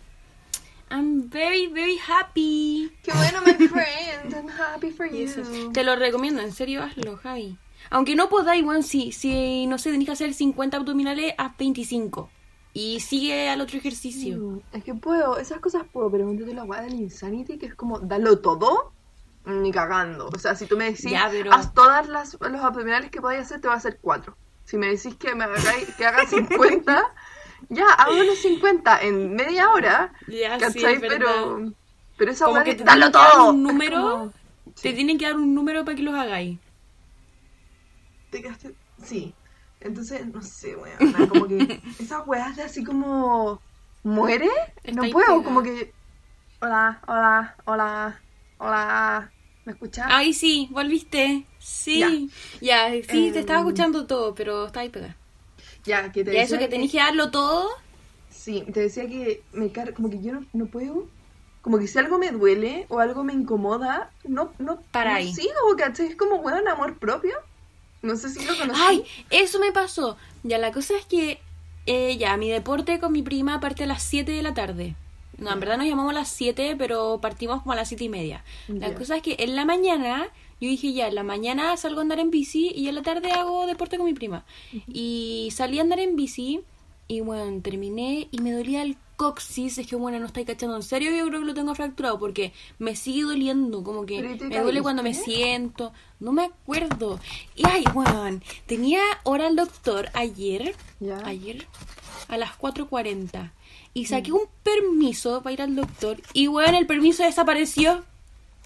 I'm 0.90 1.30
very, 1.30 1.68
very 1.68 1.98
happy. 2.06 2.92
Qué 3.04 3.12
bueno, 3.14 3.42
my 3.46 3.68
friend. 3.68 4.34
I'm 4.34 4.50
happy 4.50 4.92
for 4.92 5.10
you. 5.10 5.72
Te 5.72 5.84
lo 5.84 5.96
recomiendo, 5.96 6.42
en 6.42 6.54
serio, 6.54 6.84
hazlo, 6.84 7.18
Javi. 7.18 7.58
Aunque 7.90 8.16
no 8.16 8.30
podáis, 8.30 8.62
igual, 8.62 8.84
si, 8.84 9.12
si, 9.12 9.66
no 9.68 9.78
sé, 9.78 9.92
tenés 9.92 10.06
que 10.06 10.12
hacer 10.14 10.34
50 10.34 10.78
abdominales, 10.78 11.34
haz 11.38 11.56
25. 11.58 12.30
Y 12.74 13.00
sigue 13.00 13.50
al 13.50 13.62
otro 13.62 13.78
ejercicio. 13.78 14.38
Mm, 14.38 14.60
Es 14.74 14.84
que 14.84 14.94
puedo, 14.94 15.38
esas 15.40 15.60
cosas 15.60 15.84
puedo, 15.92 16.12
pero 16.12 16.26
métete 16.28 16.54
la 16.54 16.64
weá 16.64 16.82
del 16.82 16.94
Insanity, 16.94 17.58
que 17.58 17.66
es 17.68 17.76
como, 17.76 18.00
dalo 18.00 18.40
todo, 18.40 18.92
ni 19.46 19.72
cagando. 19.72 20.28
O 20.28 20.38
sea, 20.40 20.56
si 20.56 20.66
tú 20.66 20.78
me 20.78 20.86
decís, 20.86 21.10
Ya, 21.12 21.28
pero- 21.32 21.54
haz 21.54 21.74
todas 21.74 22.08
las, 22.08 22.38
los 22.40 22.62
abdominales 22.62 23.10
que 23.10 23.22
podáis 23.22 23.42
hacer, 23.42 23.62
te 23.62 23.68
voy 23.68 23.76
a 23.76 23.78
hacer 23.78 23.98
cuatro. 24.02 24.36
Si 24.66 24.78
me 24.78 24.88
decís 24.88 25.16
que 25.16 25.34
me 25.34 25.46
hagáis, 25.46 25.96
que 25.98 26.06
haga 26.06 26.26
50, 26.28 27.04
ya, 27.70 27.86
hago 27.98 28.22
los 28.24 28.38
50 28.38 29.02
en 29.02 29.34
media 29.34 29.72
hora, 29.72 30.14
Ya, 30.28 30.56
sí, 30.60 30.66
¿cachai? 30.82 30.96
es 30.96 31.02
verdad. 31.02 31.18
pero, 31.20 31.72
pero 32.18 32.32
esa 32.32 32.46
Como 32.46 32.64
que 32.64 32.76
te 32.76 32.84
dalo 32.84 33.10
todo. 33.12 33.50
un 33.52 33.64
número, 33.64 34.02
como- 34.02 34.34
Te 34.82 34.90
sí, 34.90 34.94
tienen 34.94 35.18
que 35.18 35.26
dar 35.26 35.38
un 35.38 35.56
número 35.56 35.84
para 35.86 35.96
que 35.96 36.04
los 36.04 36.14
hagáis. 36.14 36.60
Te 38.42 38.48
quedaste- 38.48 38.76
sí. 39.04 39.34
Entonces, 39.80 40.26
no 40.26 40.42
sé, 40.42 40.76
weón, 40.76 41.28
como 41.30 41.48
que 41.48 41.58
esas 42.00 42.28
weas 42.28 42.56
de 42.56 42.64
así 42.64 42.84
como, 42.84 43.62
¿muere? 44.04 44.50
No 44.94 45.04
puedo, 45.12 45.44
como 45.44 45.62
que, 45.62 45.94
hola, 46.62 47.02
hola, 47.08 47.56
hola, 47.66 48.22
hola. 48.58 49.32
¿Me 49.66 49.74
escuchás? 49.74 50.06
Ay, 50.10 50.34
sí, 50.34 50.68
volviste. 50.72 51.46
Sí. 51.60 52.30
Ya, 52.62 52.90
sí, 52.90 53.32
te 53.34 53.40
estaba 53.40 53.60
Em. 53.60 53.68
escuchando 53.68 54.08
todo, 54.08 54.34
pero 54.34 54.66
estaba 54.68 54.84
ahí 54.84 54.90
pegada. 54.90 55.16
Ya, 55.86 56.12
que 56.12 56.24
te 56.24 56.34
Ya 56.34 56.42
eso 56.42 56.58
que 56.58 56.68
tenés 56.68 56.92
que 56.92 56.98
darlo 56.98 57.30
todo. 57.32 57.70
Sí, 58.30 58.64
te 58.74 58.82
decía 58.82 59.08
que 59.08 59.42
me 59.52 59.72
car 59.72 59.94
como 59.94 60.10
que 60.10 60.22
yo 60.22 60.34
no, 60.34 60.46
no 60.54 60.66
puedo, 60.68 61.08
como 61.62 61.78
que 61.80 61.88
si 61.88 62.00
algo 62.00 62.18
me 62.18 62.32
duele 62.32 62.86
o 62.90 63.00
algo 63.00 63.24
me 63.24 63.34
incomoda, 63.34 64.12
no, 64.24 64.54
no, 64.60 64.82
Para 64.92 65.12
no 65.12 65.16
ahí. 65.18 65.34
sigo, 65.34 65.54
¿cachai? 65.78 66.08
Es 66.08 66.16
como, 66.16 66.38
weón, 66.38 66.68
amor 66.68 66.98
propio. 66.98 67.38
No 68.02 68.16
sé 68.16 68.30
si 68.30 68.46
lo 68.46 68.58
conocí. 68.58 68.80
Ay, 68.84 69.04
eso 69.30 69.60
me 69.60 69.72
pasó. 69.72 70.18
Ya, 70.44 70.58
la 70.58 70.72
cosa 70.72 70.96
es 70.98 71.06
que 71.06 71.40
eh, 71.86 72.18
ya, 72.18 72.36
mi 72.38 72.50
deporte 72.50 73.00
con 73.00 73.12
mi 73.14 73.24
prima 73.24 73.60
parte 73.60 73.86
a 73.86 73.88
las 73.88 74.04
7 74.04 74.32
de 74.32 74.42
la 74.42 74.54
tarde. 74.54 74.96
No, 75.38 75.54
en 75.54 75.60
verdad 75.60 75.78
nos 75.78 75.88
llamamos 75.88 76.12
a 76.12 76.20
las 76.20 76.30
7, 76.30 76.76
pero 76.78 77.20
partimos 77.22 77.62
como 77.62 77.74
a 77.74 77.76
las 77.76 77.88
7 77.88 78.04
y 78.04 78.10
media. 78.10 78.44
La 78.68 78.94
cosa 78.94 79.18
es 79.18 79.22
que 79.22 79.36
en 79.40 79.56
la 79.56 79.66
mañana, 79.66 80.28
yo 80.60 80.68
dije 80.68 80.94
ya, 80.94 81.08
en 81.08 81.16
la 81.16 81.24
mañana 81.24 81.78
salgo 81.78 82.00
a 82.00 82.02
andar 82.02 82.20
en 82.20 82.32
bici 82.32 82.72
y 82.76 82.88
en 82.90 82.96
la 82.96 83.04
tarde 83.04 83.32
hago 83.32 83.68
deporte 83.68 83.98
con 83.98 84.08
mi 84.08 84.14
prima. 84.14 84.46
Y 84.88 85.50
salí 85.54 85.80
a 85.80 85.84
andar 85.84 86.00
en 86.00 86.16
bici 86.16 86.62
y 87.08 87.22
bueno, 87.22 87.62
terminé 87.62 88.28
y 88.32 88.40
me 88.40 88.52
dolía 88.52 88.82
el 88.82 88.98
coxis. 89.18 89.78
Es 89.78 89.88
que 89.88 89.98
bueno, 89.98 90.20
no 90.20 90.28
estáis 90.28 90.48
cachando 90.48 90.78
en 90.78 90.84
serio, 90.84 91.12
yo 91.12 91.28
creo 91.28 91.42
que 91.42 91.46
lo 91.48 91.54
tengo 91.54 91.76
fracturado 91.76 92.18
porque 92.18 92.54
me 92.80 92.96
sigue 92.96 93.24
doliendo, 93.24 93.84
como 93.84 94.06
que 94.06 94.22
¿Pero 94.22 94.34
y 94.36 94.38
te 94.38 94.46
me 94.46 94.60
duele 94.62 94.82
cuando 94.82 95.04
me 95.04 95.14
siento. 95.14 95.92
No 96.22 96.32
me 96.32 96.46
acuerdo. 96.46 97.20
Y 97.56 97.68
ay, 97.68 97.84
bueno, 97.94 98.40
tenía 98.66 99.02
hora 99.24 99.48
al 99.48 99.56
doctor 99.58 100.10
ayer, 100.14 100.74
Ya. 101.02 101.18
ayer, 101.26 101.68
a 102.30 102.38
las 102.38 102.52
4.40. 102.58 103.52
Y 103.94 104.06
saqué 104.06 104.32
un 104.32 104.44
permiso 104.64 105.42
para 105.42 105.54
ir 105.54 105.62
al 105.62 105.76
doctor. 105.76 106.22
Y 106.34 106.48
bueno, 106.48 106.78
el 106.78 106.86
permiso 106.86 107.24
desapareció. 107.24 108.04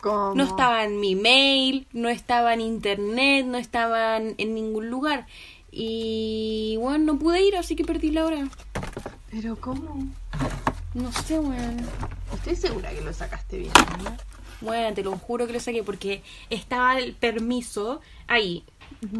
¿Cómo? 0.02 0.36
No 0.36 0.44
estaba 0.44 0.84
en 0.84 1.00
mi 1.00 1.16
mail, 1.16 1.88
no 1.94 2.10
estaba 2.10 2.54
en 2.54 2.62
internet, 2.62 3.46
no 3.46 3.58
estaba 3.58 4.18
en 4.18 4.54
ningún 4.54 4.90
lugar. 4.90 5.28
Y 5.72 6.76
bueno, 6.80 7.14
no 7.14 7.20
pude 7.20 7.42
ir, 7.44 7.56
así 7.56 7.76
que 7.78 7.86
perdí 7.86 8.12
la 8.12 8.26
hora. 8.26 8.50
Pero 9.32 9.56
¿cómo? 9.56 10.08
No 10.94 11.12
sé, 11.12 11.40
weón. 11.40 11.78
Estoy 12.34 12.56
segura 12.56 12.92
que 12.92 13.02
lo 13.02 13.14
sacaste 13.14 13.60
bien, 13.60 13.72
¿no? 14.04 14.18
Bueno, 14.60 14.94
te 14.94 15.04
lo 15.04 15.18
juro 15.18 15.48
que 15.48 15.54
lo 15.54 15.60
saqué 15.60 15.84
porque 15.84 16.22
estaba 16.50 17.00
el 17.00 17.14
permiso 17.14 18.02
ahí. 18.28 18.64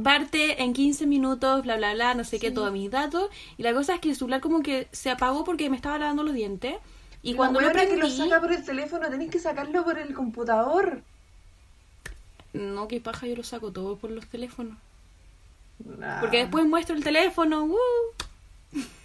Parte 0.04 0.62
en 0.62 0.74
15 0.74 1.08
minutos, 1.08 1.64
bla, 1.64 1.78
bla, 1.78 1.94
bla, 1.94 2.14
no 2.14 2.26
sé 2.26 2.40
qué, 2.40 2.52
todos 2.52 2.74
mis 2.74 2.92
datos. 2.92 3.30
Y 3.58 3.64
la 3.64 3.74
cosa 3.74 3.96
es 3.96 4.02
que 4.02 4.10
el 4.10 4.16
celular 4.16 4.42
como 4.42 4.62
que 4.62 4.90
se 4.92 5.10
apagó 5.10 5.46
porque 5.46 5.70
me 5.70 5.78
estaba 5.78 5.98
lavando 5.98 6.24
los 6.24 6.34
dientes. 6.34 6.76
Y 7.24 7.36
cuando 7.36 7.62
lo 7.62 7.68
weona, 7.68 7.82
que 7.86 7.96
lo 7.96 8.02
prendí... 8.02 8.18
saca 8.18 8.42
por 8.42 8.52
el 8.52 8.66
teléfono, 8.66 9.10
tenés 9.10 9.32
que 9.32 9.40
sacarlo 9.40 9.84
por 9.84 9.98
el 9.98 10.14
computador. 10.14 11.02
No, 12.54 12.88
qué 12.88 13.00
paja, 13.00 13.28
yo 13.28 13.36
lo 13.38 13.44
saco 13.44 13.72
todo 13.72 13.96
por 13.96 14.12
los 14.12 14.28
teléfonos. 14.28 14.78
Nah. 15.98 16.20
Porque 16.20 16.40
después 16.40 16.66
muestro 16.66 16.96
el 16.96 17.04
teléfono. 17.04 17.64
¡uh! 17.64 17.78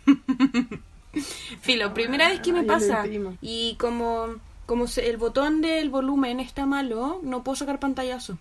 Filo, 1.61 1.93
primera 1.95 2.29
vez 2.29 2.41
que 2.41 2.53
me 2.53 2.63
pasa. 2.65 3.05
Y 3.41 3.77
como, 3.79 4.37
como 4.67 4.87
se- 4.87 5.09
el 5.09 5.17
botón 5.17 5.61
del 5.63 5.91
volumen 5.91 6.41
está 6.41 6.67
malo, 6.67 7.21
no 7.23 7.43
puedo 7.45 7.57
sacar 7.57 7.79
pantallazo. 7.81 8.39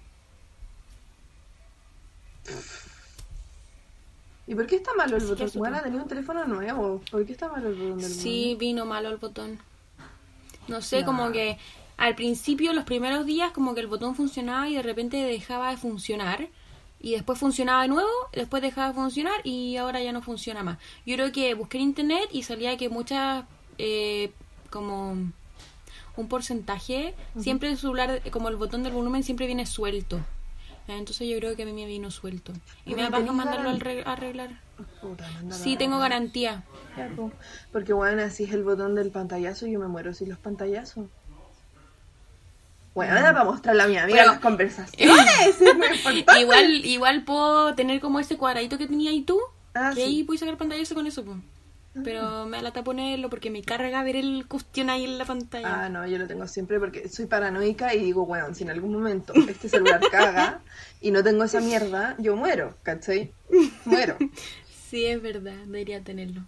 ¿Y 4.47 4.53
por 4.53 4.67
qué 4.67 4.75
está 4.75 4.93
malo 4.93 5.17
el 5.17 5.25
botón? 5.25 5.49
Bueno, 5.55 5.81
tenía 5.81 6.01
un 6.01 6.07
teléfono 6.07 6.45
nuevo. 6.45 7.01
¿Por 7.09 7.25
qué 7.25 7.31
está 7.31 7.49
malo 7.49 7.69
el 7.69 7.75
botón 7.75 7.97
del 7.99 8.11
Sí, 8.11 8.55
vino 8.59 8.85
malo 8.85 9.09
el 9.09 9.17
botón. 9.17 9.59
No 10.67 10.81
sé, 10.81 11.03
como 11.03 11.31
que 11.31 11.57
al 11.97 12.15
principio, 12.15 12.73
los 12.73 12.83
primeros 12.83 13.25
días, 13.25 13.51
como 13.51 13.73
que 13.73 13.81
el 13.81 13.87
botón 13.87 14.15
funcionaba 14.15 14.69
y 14.69 14.75
de 14.75 14.83
repente 14.83 15.17
dejaba 15.17 15.71
de 15.71 15.77
funcionar. 15.77 16.47
Y 17.05 17.11
después 17.11 17.37
funcionaba 17.37 17.83
de 17.83 17.87
nuevo, 17.87 18.09
después 18.33 18.63
dejaba 18.63 18.87
de 18.87 18.95
funcionar 18.95 19.39
y 19.43 19.77
ahora 19.77 20.01
ya 20.01 20.11
no 20.11 20.23
funciona 20.23 20.63
más. 20.63 20.79
Yo 21.05 21.13
creo 21.13 21.31
que 21.31 21.53
busqué 21.53 21.77
en 21.77 21.83
internet 21.83 22.27
y 22.31 22.41
salía 22.41 22.77
que 22.77 22.89
muchas, 22.89 23.45
eh, 23.77 24.31
como 24.71 25.11
un 26.17 26.27
porcentaje, 26.27 27.13
siempre 27.37 27.69
el 27.69 27.77
celular, 27.77 28.23
como 28.31 28.49
el 28.49 28.55
botón 28.55 28.81
del 28.81 28.91
volumen, 28.91 29.21
siempre 29.21 29.45
viene 29.45 29.67
suelto. 29.67 30.19
Entonces 30.87 31.29
yo 31.29 31.37
creo 31.37 31.55
que 31.55 31.61
a 31.61 31.67
mí 31.67 31.73
me 31.73 31.85
vino 31.85 32.09
suelto. 32.09 32.53
Y 32.87 32.95
me 32.95 33.07
va 33.07 33.17
a 33.17 33.21
mandarlo 33.21 33.69
a 33.69 34.11
arreglar. 34.11 34.59
Puta, 34.99 35.29
Sí, 35.51 35.77
tengo 35.77 35.99
garantía. 35.99 36.63
Porque 37.71 37.93
bueno, 37.93 38.23
así 38.23 38.45
es 38.45 38.51
el 38.51 38.63
botón 38.63 38.95
del 38.95 39.11
pantallazo 39.11 39.67
y 39.67 39.73
yo 39.73 39.79
me 39.79 39.87
muero 39.87 40.11
sin 40.15 40.29
los 40.29 40.39
pantallazos. 40.39 41.05
Bueno, 42.95 43.13
ahora 43.13 43.33
para 43.33 43.43
mostrarle 43.45 43.83
a 43.83 43.87
mi 43.87 43.97
amiga 43.97 44.17
Pero- 44.19 44.31
las 44.31 44.39
conversaciones, 44.39 45.61
es 45.61 45.75
muy 45.75 45.87
importante. 45.97 46.39
igual, 46.41 46.85
igual 46.85 47.23
puedo 47.25 47.75
tener 47.75 47.99
como 47.99 48.19
ese 48.19 48.37
cuadradito 48.37 48.77
que 48.77 48.87
tenía 48.87 49.11
ahí 49.11 49.21
tú. 49.21 49.39
Ah, 49.75 49.91
que 49.93 50.01
sí. 50.01 50.07
ahí 50.07 50.23
puedes 50.23 50.39
sacar 50.39 50.57
pantallazo 50.57 50.95
con 50.95 51.05
eso, 51.05 51.23
pues. 51.23 51.37
Pero 52.03 52.45
me 52.45 52.57
da 52.57 52.63
lata 52.63 52.83
ponerlo 52.83 53.29
porque 53.29 53.49
me 53.49 53.61
carga 53.61 54.03
ver 54.03 54.17
el 54.17 54.45
cuestión 54.47 54.89
ahí 54.89 55.05
en 55.05 55.17
la 55.17 55.23
pantalla. 55.23 55.85
Ah, 55.85 55.89
no, 55.89 56.05
yo 56.05 56.17
lo 56.17 56.27
tengo 56.27 56.45
siempre 56.47 56.77
porque 56.77 57.07
soy 57.07 57.25
paranoica 57.25 57.93
y 57.93 57.99
digo, 57.99 58.25
bueno, 58.25 58.53
si 58.53 58.63
en 58.63 58.69
algún 58.69 58.91
momento 58.93 59.33
este 59.47 59.69
celular 59.69 60.01
caga 60.11 60.59
y 60.99 61.11
no 61.11 61.23
tengo 61.23 61.45
esa 61.45 61.61
mierda, 61.61 62.15
yo 62.17 62.35
muero, 62.35 62.75
¿cachai? 62.83 63.31
Muero. 63.85 64.17
Sí, 64.89 65.03
es 65.07 65.21
verdad, 65.21 65.55
debería 65.65 66.01
tenerlo. 66.01 66.41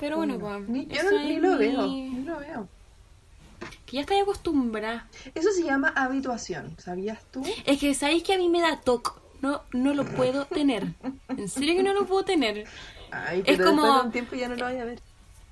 Pero 0.00 0.16
bueno, 0.16 0.38
pues. 0.38 0.66
Ni, 0.68 0.86
yo 0.86 1.02
no, 1.04 1.10
ni 1.22 1.36
lo 1.36 1.58
veo, 1.58 1.86
ni 1.86 2.22
lo 2.24 2.38
veo. 2.38 2.68
Que 3.86 3.96
ya 3.96 4.00
estoy 4.00 4.18
acostumbrada. 4.18 5.06
Eso 5.34 5.50
se 5.52 5.62
llama 5.62 5.92
habituación, 5.96 6.74
¿sabías 6.78 7.20
tú? 7.30 7.42
Es 7.64 7.78
que 7.78 7.94
sabéis 7.94 8.22
que 8.24 8.34
a 8.34 8.38
mí 8.38 8.48
me 8.48 8.60
da 8.60 8.80
toc. 8.80 9.20
No, 9.40 9.62
no 9.72 9.94
lo 9.94 10.04
puedo 10.04 10.44
tener. 10.46 10.88
En 11.28 11.48
serio 11.48 11.76
que 11.76 11.82
no 11.82 11.92
lo 11.94 12.04
puedo 12.06 12.24
tener. 12.24 12.64
Ay, 13.12 13.42
Es 13.46 13.56
pero 13.58 13.70
como- 13.70 13.82
después 13.82 14.00
de 14.02 14.06
un 14.06 14.12
tiempo 14.12 14.34
ya 14.36 14.48
no 14.48 14.56
lo 14.56 14.64
voy 14.68 14.76
a 14.78 14.84
ver. 14.84 15.00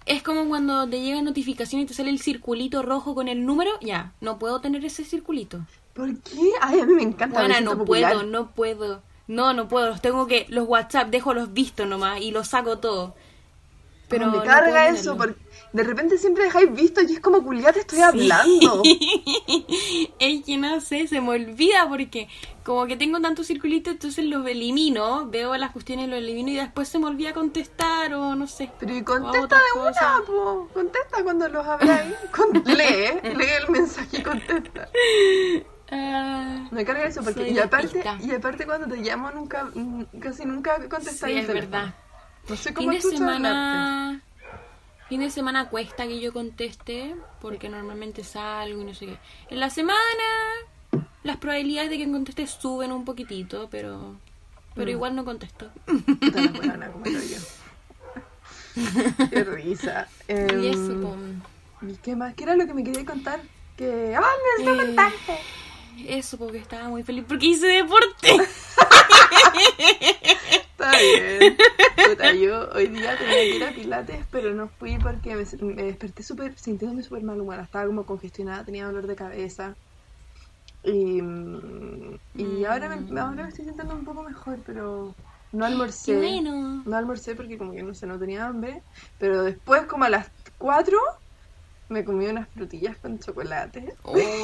Es 0.07 0.23
como 0.23 0.49
cuando 0.49 0.87
te 0.89 1.01
llega 1.01 1.23
notificación 1.23 1.81
y 1.83 1.87
te 1.87 1.95
sale 1.95 2.11
el 2.11 2.19
circulito 2.19 2.83
rojo 2.83 3.15
con 3.15 3.29
el 3.29 3.47
número. 3.47 3.71
Ya, 3.81 4.13
no 4.21 4.39
puedo 4.39 4.61
tener 4.61 4.85
ese 4.85 5.05
circulito. 5.05 5.61
¿Por 5.95 6.19
qué? 6.19 6.51
Ay, 6.61 6.81
a 6.81 6.87
mí 6.87 6.93
me 6.95 7.03
encanta. 7.03 7.39
Bueno, 7.39 7.61
no 7.61 7.79
popular. 7.79 8.13
puedo, 8.13 8.25
no 8.27 8.51
puedo. 8.51 9.03
No, 9.29 9.55
no 9.55 9.69
puedo. 9.69 9.89
Los 9.89 10.03
tengo 10.03 10.27
que. 10.27 10.45
Los 10.49 10.67
WhatsApp, 10.69 11.09
dejo 11.09 11.33
los 11.33 11.53
vistos 11.55 11.87
nomás 11.87 12.21
y 12.21 12.33
los 12.33 12.49
saco 12.49 12.79
todo. 12.79 13.15
Pero. 14.09 14.31
Me 14.31 14.43
carga 14.43 14.89
eso, 14.89 15.17
porque 15.17 15.37
de 15.75 15.83
repente 15.83 16.17
siempre 16.19 16.45
dejáis 16.45 16.73
visto 16.73 17.03
y 17.03 17.15
es 17.15 17.21
como 17.21 17.43
culiá 17.43 17.73
te 17.73 17.81
estoy 17.81 18.01
hablando. 18.01 18.83
es 20.19 20.45
que 20.45 20.57
no 20.57 20.81
sé, 20.81 21.07
se 21.09 21.21
me 21.21 21.31
olvida 21.31 21.89
porque 21.89 22.29
como 22.65 22.87
que 22.87 22.97
tengo 22.97 23.21
tantos 23.21 23.49
circulitos, 23.49 23.93
entonces 23.95 24.25
los 24.25 24.47
elimino, 24.47 25.27
veo 25.29 25.57
las 25.57 25.73
cuestiones, 25.73 26.09
los 26.09 26.19
elimino 26.19 26.51
y 26.51 26.55
después 26.55 26.89
se 26.89 26.99
me 26.99 27.07
olvida 27.07 27.33
contestar 27.35 28.15
o 28.15 28.37
no 28.37 28.47
sé. 28.47 28.71
Pero 28.79 28.97
y 28.97 29.03
contesta 29.03 29.57
de 29.57 29.81
una, 29.81 30.23
po. 30.25 30.69
Contesta 30.73 31.23
cuando 31.25 31.49
los 31.49 31.67
habláis. 31.67 32.15
Con- 32.35 32.53
lee, 32.65 33.35
lee 33.37 33.51
el 33.63 33.69
mensaje 33.71 34.19
y 34.19 34.23
contesta. 34.23 34.89
Ah, 35.91 36.67
Me 36.71 36.83
carga 36.85 37.05
eso 37.05 37.23
porque 37.23 37.51
y 37.51 37.59
aparte, 37.59 38.03
y 38.23 38.31
aparte 38.33 38.65
cuando 38.65 38.89
te 38.89 38.97
llamo 39.03 39.31
nunca 39.31 39.69
casi 40.19 40.47
nunca 40.47 40.79
sí, 40.81 40.89
contestáis 40.89 41.37
es 41.37 41.41
el 41.43 41.47
teléfono. 41.47 41.71
verdad. 41.77 41.95
No 42.49 42.57
sé 42.57 42.63
Fin 42.71 42.75
cómo 42.75 42.91
de 42.91 43.01
chucha 43.01 43.35
hablarte. 43.35 44.23
Fin 45.15 45.21
de 45.21 45.31
semana 45.31 45.69
cuesta 45.69 46.09
que 46.09 46.19
yo 46.19 46.33
conteste 46.33 47.15
porque 47.41 47.69
normalmente 47.69 48.25
salgo 48.25 48.83
y 48.83 48.85
no 48.85 48.95
sé 48.95 49.07
qué. 49.07 49.17
En 49.49 49.61
la 49.61 49.71
semana 49.71 50.01
las 51.23 51.37
probabilidades 51.37 51.89
de 51.91 51.99
que 51.99 52.11
conteste 52.11 52.49
suben 52.49 52.91
un 52.91 53.05
poquitito, 53.05 53.69
pero 53.71 54.17
pero 54.75 54.87
Mm. 54.87 54.91
igual 54.91 55.15
no 55.15 55.25
contesto. 55.25 55.71
Como 55.87 57.07
yo. 57.07 57.39
Qué 59.31 59.45
risa. 59.45 60.09
Em, 60.27 60.65
y 60.65 60.67
eso, 60.67 61.01
po. 61.01 61.17
¿Y 61.87 61.95
qué 61.99 62.17
más? 62.17 62.35
¿Qué 62.35 62.43
era 62.43 62.57
lo 62.57 62.67
que 62.67 62.75
me 62.75 62.83
quería 62.83 63.05
contar? 63.05 63.41
Que. 63.77 64.17
¡Ah, 64.19 64.33
necesito 64.59 64.83
Eh, 64.83 64.87
contarte! 64.87 65.39
Eso 66.09 66.39
porque 66.39 66.59
estaba 66.59 66.89
muy 66.89 67.05
feliz 67.05 67.25
porque 67.29 67.47
hice 67.47 67.69
deporte. 67.69 68.37
Está 70.85 70.99
bien. 70.99 71.57
Puta, 72.09 72.33
yo 72.35 72.69
hoy 72.75 72.89
día 72.89 73.17
tenía 73.17 73.35
que 73.35 73.57
ir 73.57 73.65
a 73.65 73.71
Pilates, 73.73 74.27
pero 74.31 74.53
no 74.55 74.69
fui 74.69 74.99
porque 74.99 75.35
me, 75.35 75.45
me 75.75 75.83
desperté 75.85 76.23
súper, 76.23 76.59
sintiéndome 76.59 77.03
súper 77.03 77.23
mal 77.23 77.41
humana. 77.41 77.63
Estaba 77.63 77.87
como 77.87 78.05
congestionada, 78.05 78.65
tenía 78.65 78.87
dolor 78.87 79.07
de 79.07 79.17
cabeza. 79.17 79.75
Y, 80.83 81.23
mm, 81.23 82.19
y 82.35 82.65
ahora, 82.67 82.97
me, 82.97 83.21
ahora 83.21 83.45
me 83.45 83.49
estoy 83.49 83.65
sintiendo 83.65 83.95
un 83.95 84.05
poco 84.05 84.23
mejor, 84.23 84.59
pero 84.67 85.15
no 85.53 85.65
almorcé. 85.65 86.13
Qué 86.13 86.19
bueno. 86.19 86.83
No 86.85 86.97
almorcé 86.97 87.35
porque 87.35 87.57
como 87.57 87.73
que 87.73 87.83
no 87.83 87.95
sé, 87.95 88.07
no 88.07 88.19
tenía 88.19 88.47
hambre. 88.47 88.83
Pero 89.19 89.43
después, 89.43 89.87
como 89.87 90.05
a 90.05 90.11
las 90.11 90.31
4, 90.59 90.99
me 91.89 92.05
comí 92.05 92.27
unas 92.27 92.49
frutillas 92.49 92.97
con 92.99 93.19
chocolate. 93.19 93.95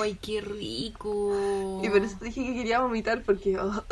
¡Ay, 0.00 0.18
qué 0.22 0.40
rico! 0.40 1.80
Y 1.82 1.88
por 1.88 2.02
eso 2.02 2.16
te 2.18 2.26
dije 2.26 2.44
que 2.44 2.54
quería 2.54 2.80
vomitar 2.80 3.22
porque 3.22 3.58
oh, 3.58 3.84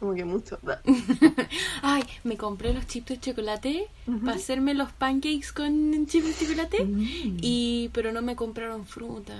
como 0.00 0.14
que 0.14 0.24
mucho. 0.24 0.58
Ay, 1.82 2.02
me 2.24 2.36
compré 2.36 2.72
los 2.74 2.86
chips 2.86 3.06
de 3.10 3.20
chocolate 3.20 3.86
para 4.24 4.36
hacerme 4.36 4.74
los 4.74 4.90
pancakes 4.92 5.52
con 5.54 6.06
chips 6.06 6.26
de 6.38 6.46
chocolate. 6.46 6.84
Mm. 6.84 7.36
Y 7.42 7.90
pero 7.92 8.10
no 8.12 8.22
me 8.22 8.34
compraron 8.34 8.86
fruta. 8.86 9.34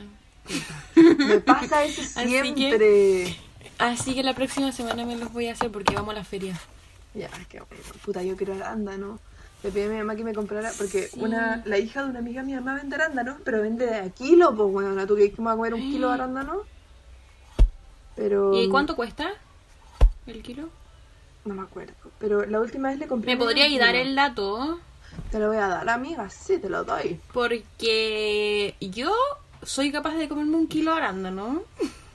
Me 0.94 1.40
pasa 1.40 1.84
eso 1.84 2.02
Así 2.16 2.30
que- 2.30 2.54
siempre. 2.54 3.36
Así 3.78 4.14
que 4.14 4.22
la 4.22 4.34
próxima 4.34 4.72
semana 4.72 5.06
me 5.06 5.16
los 5.16 5.32
voy 5.32 5.46
a 5.48 5.52
hacer 5.52 5.70
porque 5.70 5.94
vamos 5.94 6.14
a 6.14 6.18
la 6.18 6.24
feria. 6.24 6.58
Ya, 7.14 7.30
qué 7.48 7.60
bueno. 7.60 7.82
Puta, 8.04 8.22
yo 8.22 8.36
quiero 8.36 8.54
arándano. 8.54 9.18
Le 9.62 9.70
pedí 9.70 9.84
a 9.84 9.88
mi 9.88 9.96
mamá 9.98 10.16
que 10.16 10.24
me 10.24 10.32
comprara, 10.34 10.70
porque 10.78 11.08
Sí. 11.08 11.20
una, 11.20 11.62
la 11.66 11.78
hija 11.78 12.02
de 12.02 12.10
una 12.10 12.18
amiga 12.20 12.40
de 12.42 12.46
mi 12.46 12.54
mamá 12.54 12.74
vende 12.74 12.94
arándanos, 12.96 13.36
pero 13.44 13.60
vende 13.60 13.84
de 13.86 13.94
a 13.96 14.08
kilo, 14.10 14.54
pues 14.54 14.70
bueno, 14.72 15.06
¿tú 15.06 15.16
que 15.16 15.32
me 15.38 15.44
va 15.44 15.52
a 15.52 15.56
comer 15.56 15.74
un 15.74 15.80
kilo 15.80 16.08
de 16.08 16.14
arándano? 16.14 16.62
Pero... 18.16 18.54
¿Y 18.54 18.68
cuánto 18.68 18.96
cuesta 18.96 19.32
el 20.26 20.42
kilo? 20.42 20.68
No 21.44 21.54
me 21.54 21.62
acuerdo, 21.62 21.94
pero 22.18 22.44
la 22.44 22.60
última 22.60 22.90
vez 22.90 22.98
le 22.98 23.06
compré... 23.06 23.34
¿Me 23.34 23.38
podría 23.42 23.64
medio 23.64 23.80
dar 23.80 23.92
kilo. 23.94 24.02
el 24.04 24.14
dato? 24.14 24.80
Te 25.30 25.38
lo 25.38 25.48
voy 25.48 25.56
a 25.56 25.68
dar, 25.68 25.88
amiga, 25.88 26.28
sí, 26.30 26.58
te 26.58 26.68
lo 26.68 26.84
doy. 26.84 27.18
Porque 27.32 28.74
yo 28.80 29.12
soy 29.62 29.90
capaz 29.90 30.14
de 30.16 30.28
comerme 30.28 30.56
un 30.56 30.68
kilo 30.68 30.92
de 30.92 30.98
arándano. 30.98 31.62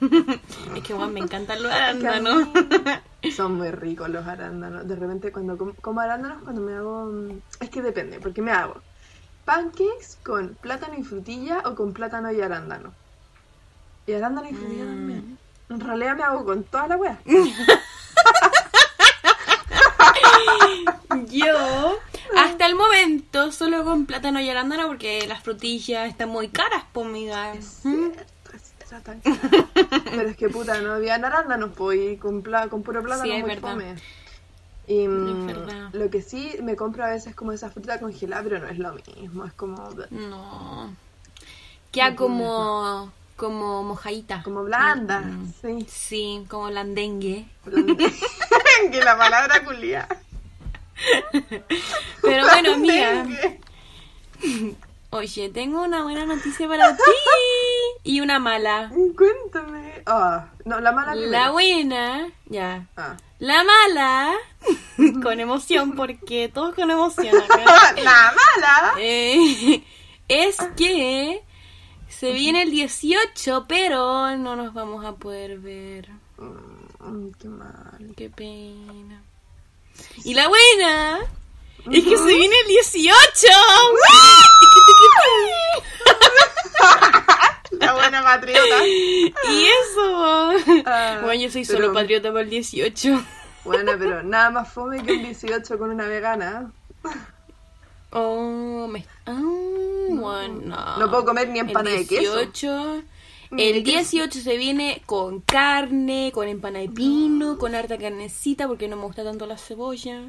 es 0.76 0.82
que 0.82 0.94
bueno, 0.94 1.12
me 1.12 1.20
encantan 1.20 1.62
los 1.62 1.72
arándanos. 1.72 2.48
Son 3.36 3.54
muy 3.56 3.70
ricos 3.72 4.08
los 4.08 4.24
arándanos. 4.26 4.86
De 4.86 4.94
repente 4.96 5.32
cuando 5.32 5.58
com- 5.58 5.74
como 5.80 6.00
arándanos, 6.00 6.42
cuando 6.44 6.62
me 6.62 6.74
hago... 6.74 7.06
mm, 7.06 7.40
Es 7.60 7.70
que 7.70 7.82
depende, 7.82 8.20
porque 8.20 8.40
me 8.42 8.52
hago 8.52 8.80
pancakes 9.44 10.18
con 10.24 10.54
plátano 10.60 10.94
y 10.98 11.02
frutilla 11.04 11.62
o 11.66 11.74
con 11.74 11.92
plátano 11.92 12.32
y 12.32 12.40
arándano. 12.40 12.92
Y 14.06 14.12
arándano 14.12 14.48
y 14.48 14.54
frutilla 14.54 14.84
Mm. 14.84 14.88
también. 14.88 15.38
En 15.68 15.80
realidad 15.80 16.16
me 16.16 16.22
hago 16.22 16.44
con 16.44 16.62
toda 16.64 16.88
la 16.88 16.96
wea. 16.96 17.18
Yo, 21.30 21.98
hasta 22.36 22.66
el 22.66 22.74
momento, 22.74 23.52
solo 23.52 23.84
con 23.84 24.06
plátano 24.06 24.40
y 24.40 24.48
arándano 24.48 24.86
porque 24.88 25.26
las 25.26 25.42
frutillas 25.42 26.08
están 26.08 26.28
muy 26.28 26.48
caras, 26.48 26.84
está 28.78 29.00
tan 29.00 29.20
caro. 29.20 29.38
Pero 30.04 30.28
es 30.28 30.36
que 30.36 30.48
puta, 30.48 30.80
no 30.80 30.94
había 30.94 31.14
arándanos, 31.16 31.70
pues, 31.76 31.98
y 32.12 32.16
con, 32.16 32.42
pla- 32.42 32.68
con 32.68 32.82
puro 32.82 33.02
plátano 33.02 33.24
Sí, 33.24 33.32
es 33.32 33.40
muy 33.40 33.50
verdad. 33.50 33.72
fome. 33.72 33.94
Y 34.88 35.08
mm, 35.08 35.46
verdad. 35.46 35.88
lo 35.92 36.10
que 36.10 36.22
sí 36.22 36.54
me 36.62 36.76
compro 36.76 37.04
a 37.04 37.08
veces 37.08 37.34
como 37.34 37.52
esa 37.52 37.70
fruta 37.70 37.98
congelada, 37.98 38.42
pero 38.44 38.60
no 38.60 38.68
es 38.68 38.78
lo 38.78 38.92
mismo, 38.94 39.44
es 39.44 39.52
como, 39.54 39.88
No. 40.10 40.94
Queda 41.90 42.14
como, 42.14 43.12
como 43.36 43.82
mojadita. 43.82 44.42
como 44.42 44.64
blanda. 44.64 45.20
Mm. 45.20 45.52
Sí. 45.60 45.86
Sí, 45.88 46.44
como 46.48 46.70
landengue. 46.70 47.46
que 48.90 49.00
la 49.04 49.16
palabra 49.16 49.64
culia. 49.64 50.08
Pero 52.22 52.46
bueno, 52.46 52.74
amiga. 52.74 53.26
Oye, 55.10 55.48
tengo 55.50 55.82
una 55.82 56.02
buena 56.02 56.26
noticia 56.26 56.68
para 56.68 56.96
ti 56.96 57.02
y 58.02 58.20
una 58.20 58.38
mala. 58.38 58.90
Cuéntame. 59.16 60.02
Ah, 60.06 60.48
no, 60.64 60.80
la 60.80 60.92
mala 60.92 61.14
La 61.14 61.50
buena, 61.50 62.28
ya. 62.46 62.86
Ah. 62.96 63.16
La 63.38 63.64
mala, 63.64 64.32
con 65.22 65.40
emoción, 65.40 65.94
porque 65.94 66.50
todos 66.52 66.74
con 66.74 66.90
emoción 66.90 67.36
acá. 67.36 67.94
La 68.02 68.34
mala. 68.34 68.94
Eh, 68.98 69.82
es 70.28 70.56
que 70.76 71.42
se 72.08 72.32
viene 72.32 72.62
el 72.62 72.70
18, 72.70 73.66
pero 73.68 74.36
no 74.36 74.56
nos 74.56 74.72
vamos 74.74 75.04
a 75.04 75.12
poder 75.14 75.58
ver. 75.58 76.08
Mm, 76.38 77.30
qué 77.40 77.48
mal. 77.48 78.14
Qué 78.16 78.30
pena. 78.30 79.22
Y 80.24 80.34
la 80.34 80.48
buena 80.48 81.18
es 81.90 82.04
que 82.04 82.16
se 82.16 82.26
viene 82.26 82.54
el 82.62 82.68
18. 82.68 83.46
La 87.72 87.92
buena 87.94 88.22
patriota. 88.22 88.86
y 88.86 89.32
eso. 89.64 90.52
Ah, 90.86 91.18
bueno, 91.22 91.42
yo 91.42 91.50
soy 91.50 91.64
pero- 91.66 91.78
solo 91.78 91.92
patriota 91.92 92.28
para 92.30 92.42
el 92.42 92.50
18. 92.50 93.24
Bueno, 93.64 93.92
pero 93.98 94.22
nada 94.22 94.50
más 94.50 94.72
fome 94.72 95.02
que 95.02 95.12
un 95.12 95.24
18 95.24 95.78
con 95.78 95.90
una 95.90 96.06
vegana. 96.06 96.70
Oh, 98.18 98.88
me... 98.88 99.04
bueno. 100.08 100.96
No 100.98 101.10
puedo 101.10 101.26
comer 101.26 101.50
ni 101.50 101.58
empanada 101.58 101.96
de 101.96 102.06
queso. 102.06 102.36
18, 102.36 103.02
Ni 103.50 103.62
de 103.64 103.76
el 103.78 103.84
queso. 103.84 104.16
18 104.16 104.40
se 104.40 104.56
viene 104.56 105.02
con 105.04 105.40
carne, 105.42 106.30
con 106.32 106.48
empanada 106.48 106.82
de 106.82 106.90
pino, 106.90 107.58
con 107.58 107.74
harta 107.74 107.98
carnecita 107.98 108.66
porque 108.66 108.88
no 108.88 108.96
me 108.96 109.02
gusta 109.02 109.22
tanto 109.22 109.44
la 109.44 109.58
cebolla. 109.58 110.22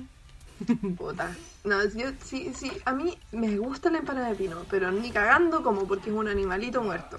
Puta. 0.98 1.34
No, 1.64 1.82
yo 1.86 2.08
sí, 2.26 2.52
sí, 2.54 2.72
a 2.84 2.92
mí 2.92 3.18
me 3.32 3.58
gusta 3.58 3.90
la 3.90 4.00
empanada 4.00 4.30
de 4.30 4.36
pino, 4.36 4.66
pero 4.70 4.92
ni 4.92 5.10
cagando 5.12 5.64
como 5.64 5.88
porque 5.88 6.10
es 6.10 6.16
un 6.16 6.28
animalito 6.28 6.82
muerto. 6.82 7.18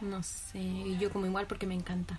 No 0.00 0.22
sé, 0.22 0.58
y 0.60 0.98
yo 0.98 1.10
como 1.10 1.26
igual 1.26 1.46
porque 1.48 1.66
me 1.66 1.74
encanta. 1.74 2.16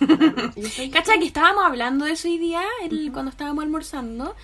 Cacha 0.92 1.18
que 1.18 1.26
estábamos 1.26 1.64
hablando 1.64 2.04
de 2.04 2.12
eso 2.12 2.28
hoy 2.28 2.38
día, 2.38 2.62
el- 2.82 3.10
cuando 3.12 3.30
estábamos 3.30 3.64
almorzando, 3.64 4.34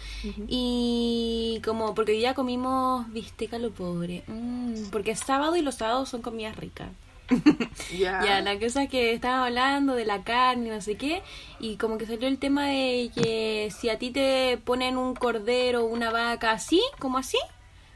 y 0.49 1.61
como 1.65 1.95
porque 1.95 2.13
hoy 2.13 2.19
día 2.19 2.35
comimos 2.35 3.11
bistec 3.13 3.55
a 3.55 3.59
lo 3.59 3.71
pobre, 3.71 4.23
Mm, 4.27 4.91
porque 4.91 5.13
es 5.13 5.21
sábado 5.21 5.57
y 5.57 5.63
los 5.63 5.77
sábados 5.77 6.09
son 6.09 6.23
comidas 6.23 6.57
ricas. 6.57 6.89
Ya. 7.97 8.21
Ya, 8.25 8.41
la 8.41 8.59
cosa 8.59 8.85
es 8.85 8.91
que 8.91 9.13
estábamos 9.13 9.47
hablando 9.49 9.95
de 9.95 10.05
la 10.05 10.23
carne, 10.25 10.71
no 10.71 10.81
sé 10.81 10.97
qué, 10.97 11.23
y 11.61 11.77
como 11.77 11.97
que 11.99 12.07
salió 12.07 12.27
el 12.29 12.39
tema 12.39 12.67
de 12.67 13.11
que 13.15 13.73
si 13.77 13.89
a 13.89 13.99
ti 13.99 14.11
te 14.11 14.59
ponen 14.65 14.97
un 14.97 15.15
cordero 15.15 15.85
o 15.85 15.87
una 15.89 16.11
vaca 16.11 16.51
así, 16.53 16.81
como 16.99 17.19
así, 17.19 17.39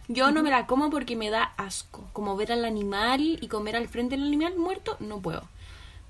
yo 0.08 0.30
no 0.30 0.42
me 0.42 0.50
la 0.50 0.66
como 0.66 0.90
porque 0.90 1.16
me 1.16 1.30
da 1.30 1.52
asco. 1.56 2.04
Como 2.12 2.36
ver 2.36 2.52
al 2.52 2.64
animal 2.64 3.38
y 3.40 3.48
comer 3.48 3.74
al 3.76 3.88
frente 3.88 4.16
del 4.16 4.26
animal 4.26 4.54
muerto, 4.56 4.96
no 5.00 5.20
puedo. 5.20 5.48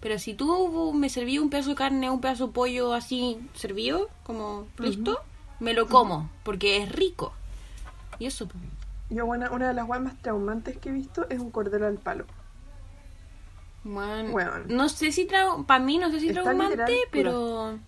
Pero 0.05 0.19
si 0.19 0.35
tú 0.35 0.93
me 0.93 1.09
serví 1.09 1.39
un 1.39 1.49
pedazo 1.49 1.71
de 1.71 1.77
carne, 1.77 2.11
un 2.11 2.21
pedazo 2.21 2.49
de 2.49 2.53
pollo 2.53 2.93
así 2.93 3.39
servido, 3.55 4.11
como 4.23 4.67
listo, 4.77 5.19
me 5.61 5.73
lo 5.73 5.89
como, 5.89 6.29
porque 6.43 6.77
es 6.83 6.93
rico. 6.93 7.33
Y 8.19 8.27
eso. 8.27 8.47
Yo, 9.09 9.25
bueno, 9.25 9.49
una 9.51 9.69
de 9.69 9.73
las 9.73 9.87
guay 9.87 10.03
más 10.03 10.21
traumantes 10.21 10.77
que 10.77 10.91
he 10.91 10.93
visto 10.93 11.27
es 11.31 11.39
un 11.41 11.51
cordero 11.51 11.87
al 11.87 11.97
palo. 11.97 12.27
Bueno, 13.83 14.35
no 14.69 14.89
sé 14.91 15.11
si 15.11 15.27
para 15.67 15.81
mí 15.83 15.97
no 15.97 16.11
sé 16.11 16.21
si 16.21 16.33
traumante, 16.33 16.99
pero 17.11 17.79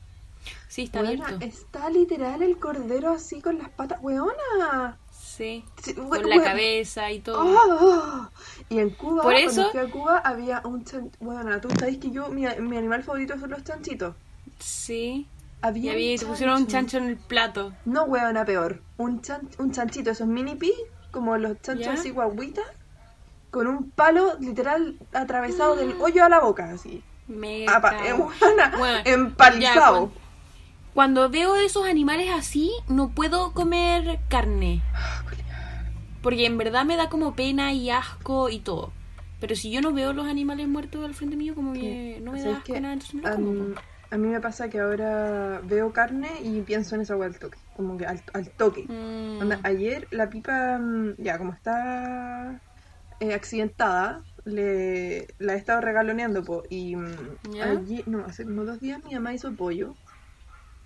sí 0.68 0.84
está 0.84 1.00
Weona, 1.02 1.24
abierto. 1.26 1.44
está 1.44 1.90
literal 1.90 2.42
el 2.42 2.58
cordero 2.58 3.12
así 3.12 3.42
con 3.42 3.58
las 3.58 3.68
patas. 3.68 3.98
¡Weona! 4.02 4.98
Sí. 5.10 5.64
Sí, 5.82 5.92
Con 5.94 6.08
we- 6.08 6.24
la 6.36 6.42
cabeza 6.42 7.10
y 7.12 7.20
todo. 7.20 7.42
¡Oh! 7.44 8.28
Y 8.68 8.78
en 8.80 8.90
Cuba, 8.90 9.22
Por 9.22 9.32
cuando 9.32 9.50
eso- 9.50 9.70
fui 9.70 9.80
a 9.80 9.90
Cuba, 9.90 10.18
había 10.18 10.60
un 10.64 10.84
chan... 10.84 11.10
Bueno, 11.20 11.60
tú 11.60 11.68
sabes 11.78 11.98
que 11.98 12.10
yo, 12.10 12.28
mi, 12.30 12.42
mi 12.60 12.76
animal 12.76 13.02
favorito 13.04 13.38
son 13.38 13.50
los 13.50 13.62
chanchitos. 13.62 14.14
Sí. 14.58 15.26
Había 15.62 15.92
había, 15.92 16.16
te 16.18 16.26
pusieron 16.26 16.62
un 16.62 16.66
chancho. 16.66 16.98
en 16.98 17.04
el 17.04 17.16
plato. 17.16 17.72
No, 17.84 18.04
weona, 18.04 18.44
peor. 18.44 18.82
Un, 18.98 19.22
chan, 19.22 19.48
un 19.58 19.72
chanchito, 19.72 20.10
esos 20.10 20.26
mini 20.26 20.54
pi, 20.56 20.72
como 21.12 21.36
los 21.38 21.60
chanchos 21.62 21.86
¿Ya? 21.86 21.92
así 21.94 22.10
guaguitas, 22.10 22.64
con 23.50 23.66
un 23.68 23.90
palo 23.90 24.36
literal 24.40 24.96
atravesado 25.12 25.76
del 25.76 25.94
hoyo 26.00 26.24
a 26.24 26.28
la 26.28 26.40
boca, 26.40 26.70
así. 26.70 27.02
Me 27.28 27.66
Apa- 27.66 27.96
cago. 27.96 28.30
eh, 28.32 28.36
Bueno, 28.78 28.98
empalizado. 29.04 30.10
ya, 30.14 30.20
Cuando 30.94 31.28
veo 31.30 31.56
esos 31.56 31.86
animales 31.86 32.30
así, 32.34 32.70
no 32.88 33.08
puedo 33.10 33.52
comer 33.52 34.18
carne. 34.28 34.82
Porque 36.26 36.46
en 36.46 36.58
verdad 36.58 36.84
me 36.84 36.96
da 36.96 37.08
como 37.08 37.34
pena 37.36 37.72
y 37.72 37.90
asco 37.90 38.48
y 38.50 38.58
todo. 38.60 38.92
Pero 39.40 39.54
si 39.54 39.70
yo 39.70 39.80
no 39.80 39.92
veo 39.92 40.12
los 40.12 40.26
animales 40.26 40.68
muertos 40.68 41.04
al 41.04 41.14
frente 41.14 41.36
mío, 41.36 41.54
como 41.54 41.72
que 41.74 42.20
no 42.22 42.32
me 42.32 42.42
da 42.42 42.56
¿Sabes 42.58 42.58
asco 42.58 42.80
nada, 42.80 42.94
entonces 42.94 43.22
lo 43.22 43.30
como. 43.30 43.70
a 44.10 44.18
mí 44.18 44.28
me 44.28 44.40
pasa 44.40 44.68
que 44.68 44.80
ahora 44.80 45.60
veo 45.64 45.92
carne 45.92 46.40
y 46.42 46.62
pienso 46.62 46.94
en 46.94 47.02
esa 47.02 47.16
hueá 47.16 47.28
al 47.28 47.38
toque. 47.38 47.58
Como 47.72 47.96
que 47.96 48.06
al, 48.06 48.22
al 48.34 48.52
toque. 48.54 48.90
Mm. 48.90 48.96
Onda, 49.38 49.60
ayer 49.64 50.08
la 50.10 50.28
pipa, 50.30 50.78
mm, 50.78 51.16
ya 51.18 51.38
como 51.38 51.52
está 51.54 52.62
eh, 53.20 53.34
accidentada, 53.34 54.26
le, 54.44 55.28
la 55.38 55.54
he 55.54 55.58
estado 55.58 55.80
regaloneando, 55.82 56.44
po, 56.44 56.64
y 56.70 56.96
mm, 56.96 57.38
allí- 57.60 58.04
no, 58.06 58.24
hace 58.26 58.44
como 58.46 58.64
dos 58.64 58.80
días 58.80 59.00
mi 59.04 59.14
mamá 59.14 59.34
hizo 59.34 59.56
pollo. 59.56 59.98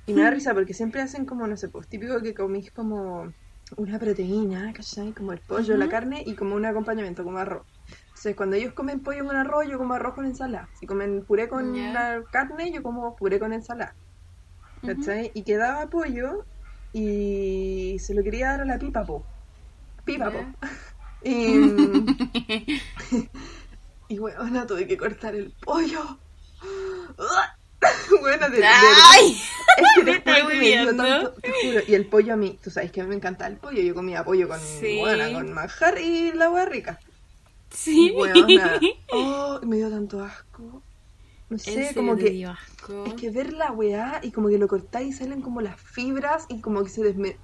Y 0.06 0.14
me 0.14 0.22
da 0.22 0.30
risa 0.32 0.54
porque 0.54 0.74
siempre 0.74 1.00
hacen 1.02 1.24
como, 1.26 1.46
no 1.46 1.56
sé, 1.56 1.68
pues 1.70 1.88
típico 1.88 2.20
que 2.22 2.34
comís 2.34 2.72
como 2.72 3.34
una 3.76 3.98
proteína, 3.98 4.72
¿cachai? 4.72 5.12
Como 5.12 5.32
el 5.32 5.40
pollo, 5.40 5.76
la 5.76 5.88
carne 5.88 6.22
y 6.24 6.34
como 6.34 6.54
un 6.54 6.64
acompañamiento, 6.64 7.24
como 7.24 7.38
arroz. 7.38 7.66
Entonces, 8.08 8.36
cuando 8.36 8.56
ellos 8.56 8.72
comen 8.74 9.00
pollo 9.00 9.24
con 9.24 9.36
arroz, 9.36 9.66
yo 9.68 9.78
como 9.78 9.94
arroz 9.94 10.14
con 10.14 10.26
ensalada. 10.26 10.68
Si 10.78 10.86
comen 10.86 11.24
puré 11.24 11.48
con 11.48 11.72
la 11.92 12.22
carne, 12.30 12.70
yo 12.72 12.82
como 12.82 13.16
puré 13.16 13.38
con 13.38 13.52
ensalada. 13.52 13.94
¿Cachai? 14.86 15.30
Y 15.34 15.42
quedaba 15.42 15.88
pollo 15.88 16.44
y 16.92 17.96
se 17.98 18.14
lo 18.14 18.22
quería 18.22 18.48
dar 18.52 18.62
a 18.62 18.64
la 18.64 18.78
pipa, 18.78 19.04
po. 19.04 19.24
Pipa, 20.04 20.30
Ya. 20.30 20.32
po. 20.32 20.44
Y, 21.22 21.52
y 24.08 24.18
bueno, 24.18 24.66
tuve 24.66 24.86
que 24.86 24.96
cortar 24.96 25.34
el 25.34 25.52
pollo. 25.60 26.18
bueno, 28.20 28.50
de, 28.50 28.58
de 28.58 28.66
¡Ay! 28.66 29.40
Es 29.80 30.20
que 30.20 30.22
que 30.22 30.32
me 30.44 30.50
dio 30.50 30.60
viendo. 30.60 31.02
tanto, 31.04 31.32
te 31.40 31.50
juro. 31.50 31.80
Y 31.88 31.94
el 31.94 32.06
pollo 32.06 32.34
a 32.34 32.36
mí, 32.36 32.58
tú 32.62 32.70
sabes 32.70 32.90
que 32.92 33.00
a 33.00 33.04
mí 33.04 33.10
me 33.10 33.16
encanta 33.16 33.46
el 33.46 33.56
pollo. 33.56 33.80
Yo 33.82 33.94
comía 33.94 34.24
pollo 34.24 34.48
con, 34.48 34.60
Sí. 34.60 34.98
bueno, 34.98 35.32
con 35.32 35.52
manjar 35.52 35.98
y 36.00 36.32
la 36.32 36.50
hueá 36.50 36.64
rica. 36.66 36.98
Sí. 37.72 38.14
Oh, 39.12 39.60
me 39.62 39.76
dio 39.76 39.90
tanto 39.90 40.22
asco. 40.24 40.82
No 41.48 41.56
¿En 41.56 41.58
sé, 41.58 41.92
como 41.94 42.16
que. 42.16 42.44
asco? 42.46 43.04
Es 43.06 43.14
que 43.14 43.30
ver 43.30 43.52
la 43.52 43.72
weá 43.72 44.20
y 44.22 44.30
como 44.30 44.48
que 44.48 44.58
lo 44.58 44.68
cortáis 44.68 45.16
y 45.16 45.18
salen 45.18 45.42
como 45.42 45.60
las 45.60 45.80
fibras 45.80 46.44
y 46.48 46.60
como 46.60 46.82
que 46.84 46.90
se 46.90 47.02
desme... 47.02 47.36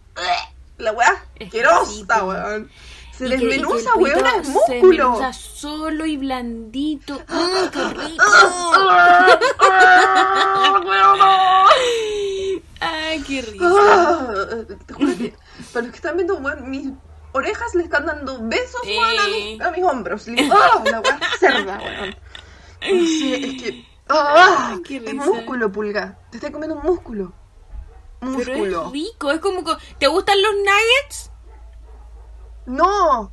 La 0.79 0.93
weá 0.93 1.25
asquerosa, 1.41 2.25
weón. 2.25 2.71
Se 3.17 3.29
desmenuza, 3.31 3.95
weón, 3.97 4.19
es 4.27 4.47
Se 4.47 4.53
músculo. 4.53 4.79
desmenuza 4.91 5.33
solo 5.33 6.05
y 6.05 6.17
blandito. 6.19 7.19
¡Ay, 7.29 7.71
qué 7.73 7.85
rico! 7.95 8.23
¡Ah! 9.69 11.67
¡Ay, 12.81 13.23
qué 13.23 13.43
rico! 13.43 13.65
Ah, 13.67 14.29
Te 14.87 14.95
juro 14.95 15.17
que 15.17 15.35
para 15.73 15.83
los 15.85 15.91
que 15.93 15.97
están 15.97 16.17
viendo, 16.17 16.37
weón, 16.37 16.69
mis 16.71 16.89
orejas 17.33 17.75
le 17.75 17.85
están 17.85 18.07
dando 18.07 18.39
besos, 18.43 18.81
weón, 18.85 19.19
a, 19.19 19.29
mis, 19.29 19.61
a 19.61 19.71
mis 19.71 19.85
hombros. 19.85 20.27
¡Ah! 20.53 20.83
La 20.85 21.03
cerda, 21.39 21.79
weón. 21.83 22.11
No 22.81 23.07
sé, 23.07 23.35
es 23.47 23.63
que. 23.63 23.87
¡Ah! 24.09 24.69
Ay, 24.73 24.83
qué 24.83 24.97
es 24.97 25.03
risa. 25.05 25.25
músculo, 25.27 25.73
pulga. 25.73 26.19
Te 26.31 26.37
estoy 26.37 26.53
comiendo 26.53 26.77
un 26.77 26.83
músculo. 26.83 27.33
Pero 28.21 28.33
Músculo. 28.33 28.87
es 28.87 28.93
rico, 28.93 29.31
es 29.31 29.41
como... 29.41 29.63
co- 29.63 29.77
¿Te 29.99 30.07
gustan 30.07 30.41
los 30.41 30.53
nuggets? 30.55 31.31
No, 32.67 33.31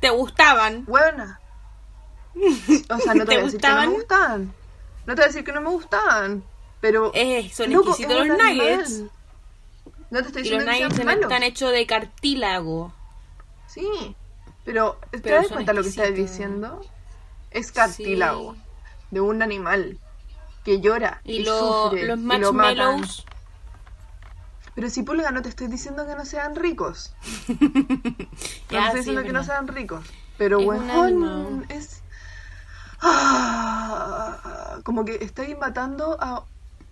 ¿Te 0.00 0.08
gustaban? 0.10 0.84
buena. 0.86 1.40
O 2.88 2.98
sea, 2.98 3.12
no 3.14 3.24
te, 3.26 3.34
¿Te 3.34 3.40
voy 3.42 3.42
a 3.42 3.44
decir 3.44 3.60
que 3.60 3.68
no 3.68 3.80
me 3.80 3.86
gustaban. 3.88 4.54
No 5.06 5.14
te 5.14 5.20
voy 5.20 5.24
a 5.24 5.26
decir 5.26 5.44
que 5.44 5.52
no 5.52 5.60
me 5.60 5.68
gustaban. 5.70 6.44
Pero. 6.80 7.10
Eh, 7.14 7.50
son 7.52 7.72
loco, 7.72 7.90
exquisitos 7.90 8.26
los 8.26 8.38
nuggets. 8.38 9.02
No 10.10 10.22
te 10.22 10.26
estoy 10.28 10.42
Y 10.46 10.50
los 10.50 10.60
diciendo 10.60 10.64
que 10.66 10.72
nuggets 10.80 10.94
sean 10.96 11.06
malos. 11.06 11.22
están 11.22 11.42
hechos 11.42 11.72
de 11.72 11.86
cartílago. 11.86 12.92
Sí, 13.66 14.16
pero 14.64 14.98
¿te 15.10 15.18
Pero 15.20 15.36
das 15.36 15.48
cuenta 15.48 15.72
lo 15.72 15.82
que 15.82 15.88
estás 15.88 16.06
exquisitos. 16.08 16.30
diciendo? 16.38 16.80
Es 17.50 17.70
cartílago 17.72 18.54
Sí. 18.54 18.60
de 19.12 19.20
un 19.20 19.42
animal 19.42 19.98
que 20.64 20.80
llora 20.80 21.20
y, 21.24 21.36
Y, 21.38 21.44
lo- 21.44 21.84
sufre 21.84 22.04
los 22.04 22.18
y 22.18 22.38
lo 22.38 22.52
matan. 22.52 23.02
Pero 24.74 24.88
si 24.88 25.02
pulga 25.02 25.30
no 25.32 25.42
te 25.42 25.48
estoy 25.48 25.66
diciendo 25.66 26.06
que 26.06 26.14
no 26.14 26.24
sean 26.24 26.54
ricos. 26.56 27.12
No 27.48 28.76
Ya, 28.78 28.86
estoy 28.86 29.00
diciendo 29.00 29.22
que 29.24 29.32
no 29.32 29.42
sean 29.44 29.66
ricos. 29.68 30.04
Pero 30.38 30.58
animal. 30.70 31.66
es 31.68 32.02
Ah, 33.02 34.78
como 34.84 35.04
que 35.04 35.16
estoy 35.24 35.54
matando 35.54 36.16
a 36.20 36.44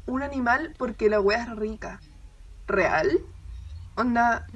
un 0.09 0.23
animal 0.23 0.75
porque 0.79 1.09
la 1.09 1.21
wea 1.21 1.42
es 1.44 1.57
rica. 1.57 2.01
¿Real? 2.66 3.21
Onda, 3.97 4.47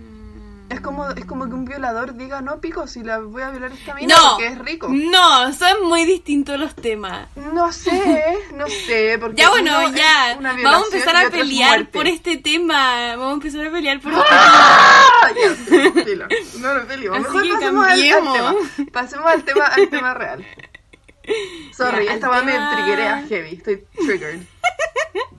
es 0.69 0.81
como, 0.81 1.09
es 1.11 1.25
como 1.25 1.47
que 1.47 1.55
un 1.55 1.65
violador 1.65 2.15
diga, 2.15 2.41
no 2.41 2.61
pico, 2.61 2.87
si 2.87 3.03
la 3.03 3.19
voy 3.19 3.43
a 3.43 3.51
violar 3.51 3.73
esta 3.73 3.95
mina 3.95 4.15
No, 4.17 4.31
porque 4.31 4.47
es 4.47 4.59
rico. 4.59 4.89
no, 4.91 5.53
son 5.53 5.89
muy 5.89 6.05
distintos 6.05 6.59
los 6.59 6.75
temas. 6.75 7.29
No 7.37 7.73
sé, 7.73 8.39
no 8.55 8.67
sé, 8.69 9.17
porque 9.21 9.43
Ya 9.43 9.51
bueno, 9.51 9.91
ya. 9.93 10.39
Vamos 10.41 10.83
a 10.83 10.85
empezar 10.87 11.17
a 11.17 11.31
pelear 11.31 11.91
por 11.91 12.07
este 12.07 12.37
tema. 12.39 13.17
Vamos 13.17 13.31
a 13.31 13.35
empezar 13.35 13.67
a 13.67 13.71
pelear 13.71 14.01
por 14.01 14.13
este 14.13 14.25
¡Ah! 14.31 15.29
Ya, 15.35 16.05
filo. 16.05 16.27
No 16.61 16.75
lo 16.75 16.87
peleemos. 16.87 17.19
Así 17.19 17.27
Mejor 17.27 17.49
pasemos 17.55 17.87
al, 17.87 17.93
al 17.93 18.03
tema. 18.33 18.55
Pasemos 18.93 19.27
al 19.27 19.45
tema, 19.45 19.65
al 19.67 19.89
tema 19.91 20.15
real. 20.15 20.47
Sorry, 21.77 22.07
Ya, 22.07 22.15
esta 22.15 22.29
va 22.29 22.43
me 22.43 22.53
tema- 22.53 22.75
triggerea 22.75 23.25
heavy. 23.29 23.55
Estoy 23.57 23.85
triggered. 24.07 24.41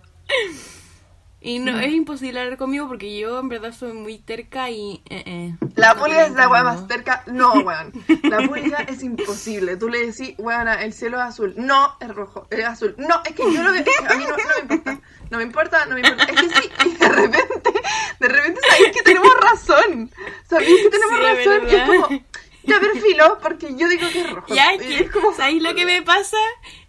Y 1.45 1.60
no, 1.60 1.77
es 1.77 1.91
imposible 1.91 2.39
hablar 2.39 2.58
conmigo 2.58 2.88
porque 2.88 3.19
yo 3.19 3.38
en 3.39 3.49
verdad 3.49 3.73
soy 3.73 3.91
muy 3.91 4.17
terca 4.17 4.69
y... 4.69 5.01
eh, 5.10 5.23
eh, 5.25 5.56
La 5.75 5.93
no 5.93 5.99
pulga 5.99 6.25
es 6.25 6.32
la 6.32 6.47
weá 6.47 6.63
más 6.63 6.88
cerca. 6.88 7.21
No, 7.27 7.51
weón. 7.56 7.91
La 8.23 8.47
pulga 8.47 8.77
es 8.88 9.03
imposible. 9.03 9.75
Tú 9.75 9.89
le 9.89 10.06
decís, 10.08 10.36
weón, 10.38 10.69
el 10.69 10.93
cielo 10.93 11.17
es 11.17 11.23
azul. 11.23 11.53
No, 11.58 11.97
es 11.99 12.08
rojo. 12.15 12.47
Es 12.49 12.63
azul. 12.63 12.95
No, 12.97 13.21
es 13.25 13.34
que 13.36 13.43
yo 13.43 13.62
lo 13.62 13.73
que 13.73 13.79
a 14.08 14.15
mí 14.15 14.23
no, 14.23 14.38
no 14.38 14.47
me 14.56 14.73
importa. 14.75 15.01
No 15.29 15.38
me 15.38 15.43
importa, 15.43 15.86
no 15.86 15.95
me 15.95 16.01
importa. 16.01 16.23
Es 16.32 16.41
que 16.41 16.49
sí. 16.62 16.69
Y 16.86 16.89
de 16.95 17.10
repente, 17.10 17.73
de 18.19 18.27
repente 18.29 18.62
sabéis 18.69 18.91
que 18.95 19.01
tenemos 19.03 19.32
razón. 19.41 20.12
Sabéis 20.49 20.82
que 20.84 20.89
tenemos 20.91 21.19
Sí, 21.19 21.25
es 21.25 21.45
razón. 21.45 21.69
Y 21.69 21.75
es 21.75 21.84
como, 21.89 22.23
ya 22.63 22.80
ver 22.80 23.02
filo, 23.02 23.38
porque 23.41 23.76
yo 23.76 23.88
digo 23.88 24.08
que 24.12 24.21
es 24.21 24.30
rojo. 24.30 24.54
Ya, 24.54 24.73
es 24.73 24.82
que, 24.82 24.99
es 25.04 25.12
como, 25.12 25.34
¿sabéis 25.36 25.62
lo 25.62 25.76
que 25.76 25.86
me 25.86 26.02
pasa? 26.02 26.38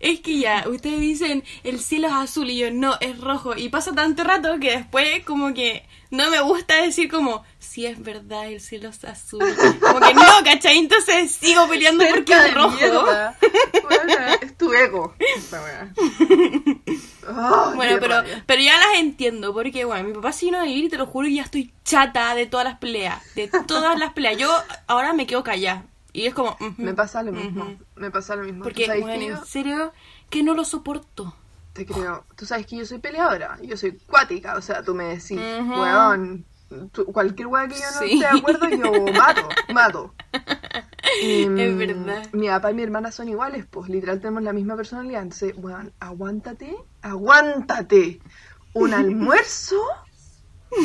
Es 0.00 0.20
que 0.20 0.38
ya, 0.38 0.64
ustedes 0.68 1.00
dicen, 1.00 1.44
el 1.62 1.80
cielo 1.80 2.08
es 2.08 2.14
azul 2.14 2.50
y 2.50 2.58
yo, 2.58 2.70
no, 2.70 2.96
es 3.00 3.20
rojo. 3.20 3.56
Y 3.56 3.68
pasa 3.68 3.92
tanto 3.94 4.24
rato 4.24 4.58
que 4.60 4.72
después 4.72 5.24
como 5.24 5.54
que 5.54 5.86
no 6.10 6.30
me 6.30 6.40
gusta 6.40 6.80
decir 6.80 7.10
como, 7.10 7.44
sí 7.58 7.86
es 7.86 8.00
verdad, 8.02 8.46
el 8.46 8.60
cielo 8.60 8.88
es 8.90 9.04
azul. 9.04 9.40
Como 9.80 10.00
que 10.00 10.14
no, 10.14 10.22
¿cachai? 10.44 10.78
Entonces 10.78 11.32
sigo 11.32 11.68
peleando 11.68 12.04
porque 12.04 12.34
cerca 12.34 12.38
es 12.38 12.44
de 12.44 12.60
rojo. 12.60 12.76
Weona, 13.90 14.34
es 14.34 14.56
tu 14.56 14.72
ego. 14.72 15.14
Esta 15.36 15.92
Ay, 17.28 17.74
Bueno, 17.76 17.96
pero, 18.00 18.14
rabia. 18.14 18.44
pero 18.46 18.62
ya 18.62 18.76
las 18.78 18.98
entiendo, 18.98 19.52
porque 19.52 19.84
bueno, 19.84 20.08
mi 20.08 20.14
papá 20.14 20.32
se 20.32 20.46
vino 20.46 20.58
a 20.58 20.64
vivir 20.64 20.84
y 20.84 20.88
te 20.88 20.98
lo 20.98 21.06
juro 21.06 21.26
que 21.28 21.34
ya 21.34 21.42
estoy 21.42 21.72
chata 21.84 22.34
de 22.34 22.46
todas 22.46 22.64
las 22.66 22.78
peleas, 22.78 23.22
de 23.34 23.48
todas 23.66 23.98
las 23.98 24.12
peleas. 24.12 24.36
Yo 24.38 24.50
ahora 24.86 25.12
me 25.12 25.26
quedo 25.26 25.42
callada. 25.44 25.84
Y 26.12 26.26
es 26.26 26.34
como... 26.34 26.50
ujú, 26.60 26.74
Me 26.78 26.94
pasa 26.94 27.22
lo 27.22 27.32
mismo. 27.32 27.64
ujú. 27.64 27.76
Me 27.96 28.10
pasa 28.10 28.36
lo 28.36 28.44
mismo. 28.44 28.58
¿Tú 28.58 28.64
Porque, 28.64 28.86
bueno, 29.00 29.22
yo- 29.22 29.36
en 29.36 29.44
serio, 29.46 29.92
que 30.30 30.42
no 30.44 30.54
lo 30.54 30.64
soporto. 30.64 31.34
Te 31.72 31.84
creo. 31.86 32.24
Tú 32.36 32.46
sabes 32.46 32.66
que 32.66 32.76
yo 32.76 32.86
soy 32.86 32.98
peleadora. 32.98 33.58
Yo 33.62 33.76
soy 33.76 33.98
cuática. 34.06 34.54
O 34.56 34.62
sea, 34.62 34.84
tú 34.84 34.94
me 34.94 35.04
decís, 35.16 35.40
Ujú. 35.60 35.80
weón. 35.80 36.44
tú- 36.92 37.04
cualquier 37.06 37.48
weá 37.48 37.66
que 37.66 37.74
yo 37.74 37.80
no 37.94 37.98
Sí. 38.00 38.12
esté 38.14 38.18
de 38.32 38.38
acuerdo, 38.38 38.68
yo 38.68 38.92
mato. 39.12 39.48
Mato. 39.72 40.14
Y, 41.22 41.42
Es 41.60 41.76
verdad. 41.76 42.26
Mi 42.32 42.48
papá 42.48 42.70
y 42.70 42.74
mi 42.74 42.82
hermana 42.82 43.10
son 43.12 43.28
iguales, 43.28 43.66
pues 43.70 43.88
literal 43.88 44.20
tenemos 44.20 44.42
la 44.42 44.52
misma 44.52 44.76
personalidad. 44.76 45.22
Entonces, 45.22 45.54
weón, 45.56 45.92
aguántate, 46.00 46.76
aguántate. 47.02 48.20
Un 48.72 48.94
almuerzo 48.94 49.76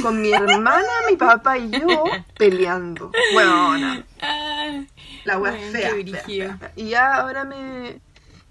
con 0.01 0.21
mi 0.21 0.31
hermana, 0.31 0.87
mi 1.09 1.17
papá 1.17 1.57
y 1.57 1.71
yo 1.71 2.03
peleando. 2.37 3.11
Ah, 4.21 4.81
La 5.25 5.37
wea 5.39 5.51
Bueno, 5.51 5.71
fea, 5.71 5.91
fea. 6.25 6.71
Y 6.75 6.89
ya 6.89 7.15
ahora 7.15 7.43
me. 7.43 8.01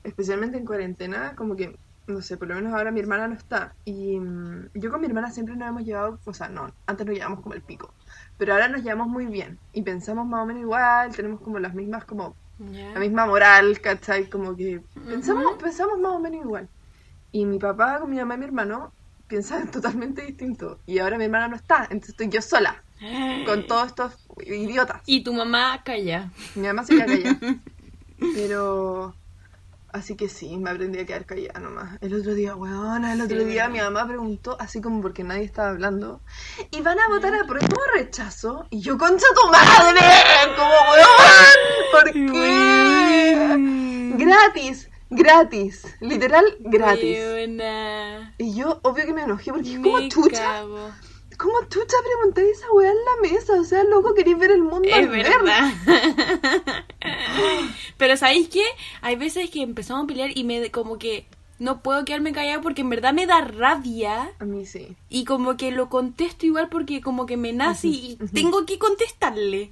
Especialmente 0.05 0.57
en 0.57 0.67
cuarentena, 0.67 1.35
como 1.37 1.57
que. 1.57 1.77
No 2.07 2.23
sé, 2.23 2.39
por 2.39 2.49
lo 2.49 2.55
menos 2.55 2.73
ahora 2.73 2.91
mi 2.91 3.01
hermana 3.01 3.29
no 3.29 3.35
está. 3.35 3.75
Y 3.85 4.19
mm, 4.19 4.71
yo 4.75 4.91
con 4.91 5.01
mi 5.01 5.07
hermana 5.07 5.31
siempre 5.31 5.55
nos 5.57 5.69
hemos 5.69 5.85
llevado. 5.85 6.19
O 6.25 6.33
sea, 6.33 6.49
no, 6.49 6.73
antes 6.87 7.07
nos 7.07 7.15
llevamos 7.15 7.41
como 7.41 7.55
el 7.55 7.61
pico. 7.61 7.93
Pero 8.39 8.53
ahora 8.53 8.69
nos 8.69 8.83
llevamos 8.83 9.09
muy 9.09 9.27
bien. 9.27 9.59
Y 9.73 9.83
pensamos 9.83 10.27
más 10.27 10.43
o 10.43 10.47
menos 10.47 10.63
igual. 10.63 11.15
Tenemos 11.15 11.41
como 11.41 11.59
las 11.59 11.75
mismas, 11.75 12.05
como. 12.05 12.35
La 12.59 12.99
misma 12.99 13.27
moral, 13.27 13.81
¿cachai? 13.81 14.29
Como 14.29 14.57
que. 14.57 14.81
Pensamos, 15.07 15.57
pensamos 15.63 15.99
más 15.99 16.13
o 16.13 16.19
menos 16.19 16.45
igual. 16.45 16.69
Y 17.31 17.45
mi 17.45 17.59
papá 17.59 18.01
con 18.01 18.11
mi 18.11 18.17
mamá 18.17 18.35
y 18.35 18.39
mi 18.39 18.45
hermano 18.47 18.93
piensan 19.27 19.71
totalmente 19.71 20.23
distinto. 20.23 20.79
Y 20.87 20.99
ahora 20.99 21.19
mi 21.19 21.25
hermana 21.25 21.49
no 21.49 21.57
está. 21.57 21.83
Entonces 21.83 22.11
estoy 22.11 22.29
yo 22.29 22.43
sola. 22.43 22.83
Con 23.47 23.67
todos 23.69 23.87
estos 23.89 24.27
idiotas. 24.45 25.03
Y 25.07 25.23
tu 25.23 25.33
mamá 25.33 25.83
calla. 25.85 26.31
Mi 26.57 26.67
mamá 26.67 26.83
se 26.85 26.95
queda 26.95 27.07
callada. 27.07 27.39
Pero. 28.35 29.15
Así 29.99 30.15
que 30.15 30.29
sí, 30.29 30.57
me 30.59 30.71
aprendí 30.71 31.01
a 31.01 31.07
quedar 31.07 31.27
callada 31.27 31.59
nomás. 31.59 31.99
El 32.01 32.15
otro 32.15 32.33
día, 32.33 32.55
weona, 32.55 33.15
el 33.15 33.21
otro 33.21 33.37
Sí, 33.37 33.45
día 33.47 33.69
mi 33.69 33.81
mamá 33.81 34.07
preguntó, 34.07 34.57
así 34.61 34.81
como 34.81 35.03
porque 35.03 35.25
nadie 35.25 35.43
estaba 35.43 35.71
hablando, 35.71 36.21
¿y 36.71 36.81
van 36.83 37.01
a 37.01 37.09
votar 37.09 37.35
a 37.35 37.43
prueba 37.45 37.67
o 37.67 37.97
rechazo? 37.99 38.65
Y 38.71 38.79
yo, 38.81 38.97
concha 38.97 39.27
tu 39.35 39.49
madre, 39.51 40.01
como 40.57 40.71
weón, 40.93 41.57
¿por 41.91 42.13
qué? 42.13 42.27
Gratis, 44.25 44.89
gratis, 45.11 45.83
literal 46.01 46.45
gratis. 46.61 47.19
Y 48.39 48.55
yo, 48.55 48.79
obvio 48.85 49.05
que 49.05 49.13
me 49.13 49.25
enojé 49.25 49.53
porque 49.53 49.75
es 49.75 49.81
como 49.81 49.99
chucha. 50.09 50.63
Como 51.39 51.61
chucha 51.69 51.97
pregunté 52.05 52.51
esa 52.51 52.71
weá 52.73 52.91
en 52.91 52.97
la 52.97 53.31
mesa, 53.31 53.61
o 53.61 53.65
sea, 53.65 53.85
loco, 53.85 54.13
queréis 54.13 54.39
ver 54.39 54.51
el 54.51 54.63
mundo 54.63 54.89
Es 54.93 55.09
verdad. 55.09 55.73
Pero 57.97 58.17
¿sabéis 58.17 58.49
qué? 58.49 58.65
Hay 59.01 59.17
veces 59.17 59.49
que 59.51 59.63
empezamos 59.63 60.05
a 60.05 60.07
pelear 60.07 60.37
y 60.37 60.45
me 60.45 60.71
como 60.71 60.99
que 60.99 61.27
no 61.59 61.83
puedo 61.83 62.05
quedarme 62.05 62.33
callada 62.33 62.61
porque 62.61 62.83
en 62.83 62.91
verdad 62.91 63.13
me 63.13 63.27
da 63.27 63.41
rabia 63.41 64.31
A 64.39 64.45
mí 64.45 64.67
sí. 64.67 64.97
y 65.09 65.25
como 65.25 65.57
que 65.57 65.71
lo 65.71 65.89
contesto 65.89 66.47
igual 66.47 66.69
porque 66.69 67.01
como 67.01 67.27
que 67.27 67.37
me 67.37 67.53
nace 67.53 67.89
y 67.89 68.17
tengo 68.33 68.67
que 68.67 68.79
contestarle. 68.79 69.71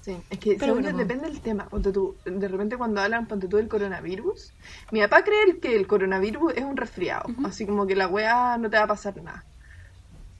Sí, 0.00 0.16
es 0.30 0.38
que 0.38 0.54
Pero 0.54 0.74
bueno. 0.74 0.96
depende 0.96 1.26
del 1.26 1.40
tema. 1.40 1.68
Ponte 1.68 1.92
tú, 1.92 2.16
de 2.24 2.48
repente 2.48 2.76
cuando 2.76 3.00
hablan, 3.00 3.26
ponte 3.26 3.48
tú 3.48 3.56
del 3.56 3.68
coronavirus, 3.68 4.52
mi 4.90 5.00
papá 5.00 5.22
cree 5.24 5.58
que 5.58 5.74
el 5.74 5.86
coronavirus 5.86 6.54
es 6.54 6.64
un 6.64 6.76
resfriado, 6.76 7.26
así 7.44 7.66
como 7.66 7.86
que 7.86 7.96
la 7.96 8.08
weá 8.08 8.56
no 8.58 8.70
te 8.70 8.76
va 8.78 8.84
a 8.84 8.88
pasar 8.88 9.16
nada. 9.22 9.44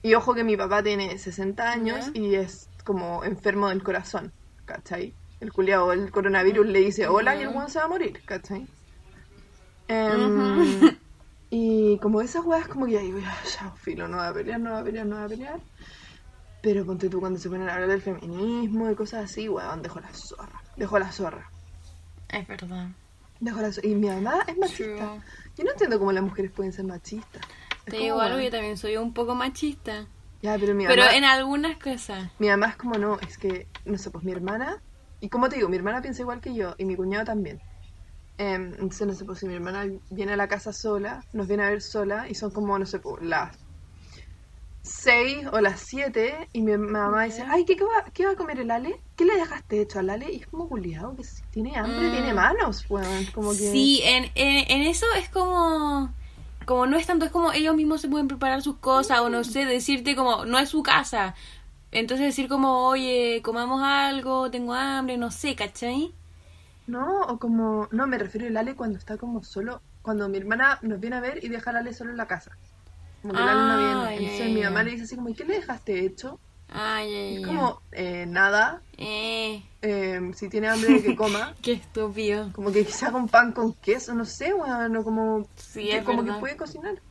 Y 0.01 0.13
ojo 0.13 0.33
que 0.33 0.43
mi 0.43 0.55
papá 0.55 0.81
tiene 0.83 1.17
60 1.17 1.71
años 1.71 2.11
Ya. 2.13 2.19
y 2.21 2.35
es 2.35 2.69
como 2.85 3.23
enfermo 3.23 3.69
del 3.69 3.83
corazón, 3.83 4.31
¿cachai? 4.65 5.13
El 5.41 5.51
culiao, 5.53 5.91
el 5.93 6.11
coronavirus 6.11 6.67
le 6.67 6.79
dice 6.79 7.07
hola 7.07 7.35
y 7.35 7.41
el 7.43 7.49
weón 7.49 7.69
se 7.69 7.79
va 7.79 7.85
a 7.85 7.89
morir, 7.89 8.21
¿cachai? 8.25 8.67
Em, 9.87 10.97
Y 11.51 11.97
como 11.97 12.21
esas 12.21 12.45
weas 12.45 12.67
como 12.67 12.85
que 12.85 12.99
ahí, 12.99 13.11
"Ah, 13.25 13.35
ya, 13.59 13.71
filo, 13.71 14.07
no 14.07 14.17
va 14.17 14.27
a 14.27 14.33
pelear, 14.33 14.59
no 14.59 14.71
va 14.71 14.79
a 14.81 14.83
pelear, 14.83 15.05
no 15.07 15.15
va 15.15 15.23
a 15.25 15.27
pelear. 15.27 15.59
Pero 16.61 16.85
ponte 16.85 17.09
tú 17.09 17.19
cuando 17.19 17.39
se 17.39 17.49
ponen 17.49 17.67
a 17.69 17.73
hablar 17.73 17.89
del 17.89 18.01
feminismo 18.03 18.91
y 18.91 18.93
cosas 18.95 19.25
así, 19.25 19.49
weón, 19.49 19.81
dejó 19.81 19.99
la 19.99 20.13
zorra. 20.13 20.61
Dejó 20.75 20.99
la 20.99 21.11
zorra. 21.11 21.49
Es 22.27 22.47
verdad. 22.47 22.89
De 23.39 23.51
corazón. 23.51 23.83
Y 23.83 23.95
mi 23.95 24.07
mamá 24.09 24.43
es 24.45 24.57
machista. 24.59 24.83
True. 25.07 25.21
Yo 25.57 25.63
no 25.63 25.71
entiendo 25.71 25.97
cómo 25.97 26.11
las 26.11 26.23
mujeres 26.23 26.51
pueden 26.51 26.71
ser 26.71 26.85
machistas. 26.85 27.41
Te 27.85 27.91
como, 27.91 28.03
digo 28.03 28.19
algo, 28.21 28.35
bueno, 28.35 28.43
yo 28.43 28.51
también 28.51 28.77
soy 28.77 28.97
un 28.97 29.13
poco 29.13 29.35
machista. 29.35 30.07
Ya, 30.41 30.57
pero 30.57 30.73
mi 30.73 30.85
Pero 30.87 31.03
mamá... 31.03 31.15
en 31.17 31.25
algunas 31.25 31.77
cosas. 31.77 32.31
Mi 32.39 32.47
mamá 32.47 32.67
es 32.69 32.75
como 32.77 32.95
no, 32.97 33.19
es 33.19 33.37
que, 33.37 33.67
no 33.85 33.97
sé, 33.97 34.09
pues 34.11 34.23
mi 34.23 34.31
hermana, 34.31 34.81
y 35.19 35.29
como 35.29 35.49
te 35.49 35.57
digo, 35.57 35.67
mi 35.69 35.75
hermana 35.77 36.01
piensa 36.01 36.21
igual 36.21 36.39
que 36.39 36.53
yo, 36.53 36.75
y 36.77 36.85
mi 36.85 36.95
cuñado 36.95 37.25
también. 37.25 37.59
Em, 38.37 38.71
entonces, 38.73 39.05
no 39.05 39.13
sé, 39.13 39.25
pues 39.25 39.39
si 39.39 39.47
mi 39.47 39.55
hermana 39.55 39.85
viene 40.09 40.31
a 40.33 40.37
la 40.37 40.47
casa 40.47 40.71
sola, 40.71 41.25
nos 41.33 41.47
viene 41.47 41.63
a 41.63 41.69
ver 41.71 41.81
sola, 41.81 42.29
y 42.29 42.35
son 42.35 42.51
como, 42.51 42.79
no 42.79 42.85
sé, 42.85 42.99
pues 42.99 43.21
las 43.21 43.57
seis 44.81 45.45
o 45.51 45.59
las 45.59 45.81
siete, 45.81 46.47
y 46.53 46.61
mi 46.61 46.77
mamá 46.77 47.25
dice, 47.25 47.43
ay, 47.47 47.65
¿qué, 47.65 47.75
qué, 47.75 47.83
va, 47.83 48.05
¿qué 48.13 48.25
va 48.25 48.31
a 48.31 48.35
comer 48.35 48.61
el 48.61 48.71
Ale? 48.71 49.01
¿Qué 49.17 49.25
le 49.25 49.35
dejaste 49.35 49.81
hecho 49.81 49.99
al 49.99 50.09
Ale? 50.09 50.31
Y 50.31 50.37
es 50.37 50.47
como 50.47 50.69
culiado, 50.69 51.15
que 51.17 51.23
tiene 51.51 51.75
hambre, 51.77 52.07
Mm. 52.07 52.11
tiene 52.13 52.33
manos, 52.33 52.85
weón, 52.89 53.25
como 53.33 53.51
que... 53.51 53.57
Sí, 53.57 54.01
en, 54.05 54.31
en, 54.35 54.71
en 54.71 54.81
eso 54.87 55.05
es 55.17 55.27
como... 55.29 56.13
Como 56.69 56.85
no 56.87 56.97
es 56.97 57.07
tanto, 57.07 57.25
es 57.25 57.31
como 57.31 57.51
ellos 57.51 57.75
mismos 57.75 58.01
se 58.01 58.09
pueden 58.09 58.27
preparar 58.27 58.61
sus 58.61 58.77
cosas 58.77 59.19
o 59.21 59.29
no 59.29 59.43
sé, 59.43 59.65
decirte 59.65 60.15
como, 60.15 60.45
no 60.45 60.59
es 60.59 60.69
su 60.69 60.83
casa. 60.83 61.35
Entonces 61.91 62.27
decir 62.27 62.49
como, 62.49 62.87
oye, 62.87 63.41
comamos 63.43 63.81
algo, 63.83 64.51
tengo 64.51 64.73
hambre, 64.73 65.17
no 65.17 65.31
sé, 65.31 65.55
¿cachai? 65.55 66.13
No, 66.87 67.21
o 67.21 67.39
como, 67.39 67.87
no, 67.91 68.07
me 68.07 68.17
refiero 68.17 68.47
al 68.47 68.57
Ale 68.57 68.75
cuando 68.75 68.97
está 68.97 69.17
como 69.17 69.43
solo, 69.43 69.81
cuando 70.01 70.27
mi 70.27 70.37
hermana 70.37 70.79
nos 70.81 70.99
viene 70.99 71.15
a 71.17 71.21
ver 71.21 71.43
y 71.43 71.47
deja 71.49 71.69
al 71.69 71.77
Ale 71.77 71.93
solo 71.93 72.11
en 72.11 72.17
la 72.17 72.27
casa. 72.27 72.51
Como 73.21 73.35
que 73.35 73.41
el 73.43 73.49
Ale 73.49 73.65
no 73.65 73.77
Ah, 73.77 73.77
viene. 73.77 74.15
ya, 74.15 74.19
Entonces 74.19 74.49
mi 74.51 74.63
mamá 74.63 74.83
le 74.83 74.91
dice 74.91 75.03
así 75.05 75.15
como, 75.15 75.29
¿y 75.29 75.35
qué 75.35 75.45
le 75.45 75.55
dejaste 75.55 76.05
hecho? 76.05 76.41
Ay, 76.71 77.13
ay, 77.15 77.35
es 77.35 77.41
como, 77.41 77.81
eh, 77.91 78.25
nada, 78.27 78.81
Eh, 78.97 79.61
eh, 79.81 80.19
si 80.35 80.49
tiene 80.49 80.67
hambre 80.69 81.01
que 81.01 81.15
coma. 81.15 81.55
qué 81.63 81.73
estúpido. 81.73 82.51
Como 82.53 82.71
que 82.71 82.85
quizá 82.85 83.11
con 83.11 83.27
pan 83.27 83.51
con 83.53 83.73
queso, 83.73 84.13
no 84.13 84.25
sé, 84.25 84.53
weón, 84.53 84.95
o 84.97 85.03
como, 85.03 85.47
Sí, 85.55 85.89
que, 85.89 85.97
es 85.97 86.03
como 86.03 86.23
que 86.23 86.33
puede 86.33 86.57
cocinar. 86.57 87.01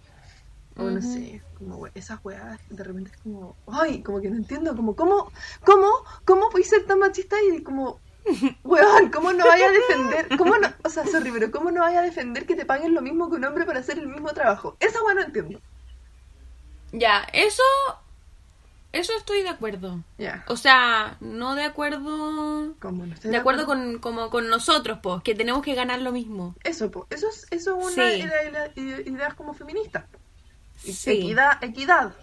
O 0.79 0.85
no 0.85 1.01
Ujú. 1.01 1.03
sé, 1.03 1.43
como 1.59 1.87
esas 1.95 2.21
weas, 2.25 2.61
de 2.69 2.85
repente 2.85 3.11
es 3.13 3.17
como, 3.23 3.57
ay, 3.67 4.03
como 4.03 4.21
que 4.21 4.31
no 4.31 4.37
entiendo, 4.37 4.77
como, 4.77 4.95
¿cómo, 4.95 5.31
cómo, 5.65 5.89
cómo 6.25 6.51
puedes 6.51 6.69
ser 6.69 6.87
tan 6.87 7.01
machista 7.01 7.37
y 7.53 7.63
como, 7.63 8.01
weón, 8.65 9.11
¿cómo 9.11 9.33
no 9.33 9.47
vaya 9.47 9.67
a 9.69 9.73
defender, 9.73 10.35
cómo 10.37 10.57
no, 10.59 10.69
o 10.85 10.89
sea, 10.91 11.07
sorry, 11.07 11.33
pero 11.33 11.51
¿cómo 11.51 11.71
no 11.73 11.81
vaya 11.81 12.01
a 12.01 12.03
defender 12.03 12.47
que 12.47 12.55
te 12.57 12.67
paguen 12.67 12.95
lo 12.95 13.03
mismo 13.03 13.29
que 13.31 13.37
un 13.37 13.45
hombre 13.45 13.65
para 13.67 13.81
hacer 13.81 13.99
el 13.99 14.09
mismo 14.09 14.29
trabajo? 14.33 14.77
Esa 14.81 15.03
wea 15.03 15.15
no 15.15 15.23
entiendo. 15.23 15.61
Ya, 16.93 17.27
eso... 17.33 17.63
Eso 18.93 19.13
estoy 19.19 19.43
de 19.43 19.51
acuerdo. 19.51 20.03
O 20.47 20.57
sea, 20.57 21.17
no 21.21 21.55
de 21.55 21.65
acuerdo... 21.65 22.75
como 22.81 23.05
no 23.07 23.15
estoy 23.15 23.31
De 23.31 23.37
acuerdo 23.37 23.67
con, 23.67 23.99
como 23.99 24.31
con 24.31 24.49
nosotros, 24.49 24.99
pues, 25.03 25.23
que 25.23 25.35
tenemos 25.35 25.63
que 25.63 25.75
ganar 25.75 26.01
lo 26.01 26.11
mismo. 26.11 26.55
Eso, 26.65 26.91
po, 26.91 27.07
eso 27.11 27.29
es, 27.29 27.47
eso 27.51 27.79
es 27.79 27.85
una 27.97 28.11
Sí. 28.11 28.23
idea, 28.23 28.73
idea- 29.07 29.35
como 29.37 29.53
feministas. 29.53 30.05
Sí. 30.77 31.11
Equidad, 31.11 31.63
equidad. 31.63 32.15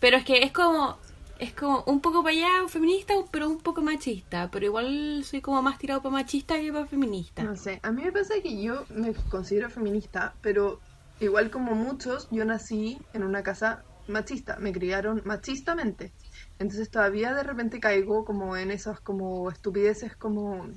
Pero 0.00 0.16
es 0.16 0.24
que 0.24 0.42
es 0.42 0.52
como... 0.52 0.96
Es 1.38 1.52
como 1.52 1.84
un 1.86 2.00
poco 2.00 2.24
para 2.24 2.34
allá 2.34 2.48
feminista, 2.68 3.14
pero 3.30 3.48
un 3.48 3.58
poco 3.58 3.80
machista. 3.80 4.50
Pero 4.50 4.66
igual 4.66 5.22
soy 5.24 5.40
como 5.40 5.62
más 5.62 5.78
tirado 5.78 6.02
para 6.02 6.12
machista 6.14 6.58
que 6.58 6.72
para 6.72 6.86
feminista. 6.86 7.44
No 7.44 7.54
sé, 7.54 7.78
a 7.84 7.92
mí 7.92 8.02
me 8.02 8.10
pasa 8.10 8.34
que 8.42 8.60
yo 8.60 8.84
me 8.88 9.14
considero 9.30 9.70
feminista, 9.70 10.34
pero 10.40 10.80
igual 11.20 11.50
como 11.50 11.76
muchos, 11.76 12.26
yo 12.32 12.44
nací 12.44 12.98
en 13.12 13.22
una 13.22 13.44
casa 13.44 13.84
machista, 14.08 14.56
me 14.58 14.72
criaron 14.72 15.22
machistamente. 15.24 16.14
Entonces 16.58 16.90
todavía 16.90 17.34
de 17.34 17.42
repente 17.44 17.80
caigo 17.80 18.24
como 18.24 18.56
en 18.56 18.70
esas 18.70 19.00
como 19.00 19.50
estupideces 19.50 20.16
como 20.16 20.68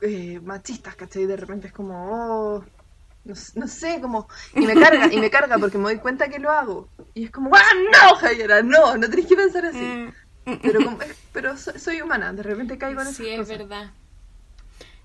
eh, 0.00 0.40
machistas, 0.40 0.96
¿cachai? 0.96 1.26
De 1.26 1.36
repente 1.36 1.68
es 1.68 1.72
como, 1.72 1.94
oh, 2.12 2.64
no, 3.24 3.34
no 3.54 3.68
sé, 3.68 4.00
como... 4.00 4.28
Y 4.58 4.66
me 4.66 4.78
carga, 4.78 5.08
y 5.10 5.18
me 5.18 5.30
carga 5.30 5.58
porque 5.58 5.78
me 5.78 5.84
doy 5.84 5.98
cuenta 6.00 6.28
que 6.28 6.38
lo 6.38 6.50
hago. 6.50 6.92
Y 7.14 7.24
es 7.26 7.30
como, 7.30 7.54
¡ah, 7.54 7.60
no, 7.92 8.16
Javiera! 8.16 8.62
No, 8.62 8.96
no 8.96 9.10
tenés 9.10 9.26
que 9.26 9.36
pensar 9.36 9.64
así. 9.66 10.00
Mm, 10.46 10.60
Pero, 10.62 10.82
como, 10.84 11.02
eh, 11.02 11.18
pero 11.32 11.56
so- 11.56 11.78
soy 11.78 12.02
humana, 12.02 12.32
de 12.32 12.42
repente 12.44 12.78
caigo 12.78 13.02
en 13.02 13.08
esas 13.08 13.16
Sí, 13.16 13.28
es 13.28 13.46
cosas. 13.46 13.58
verdad. 13.58 13.90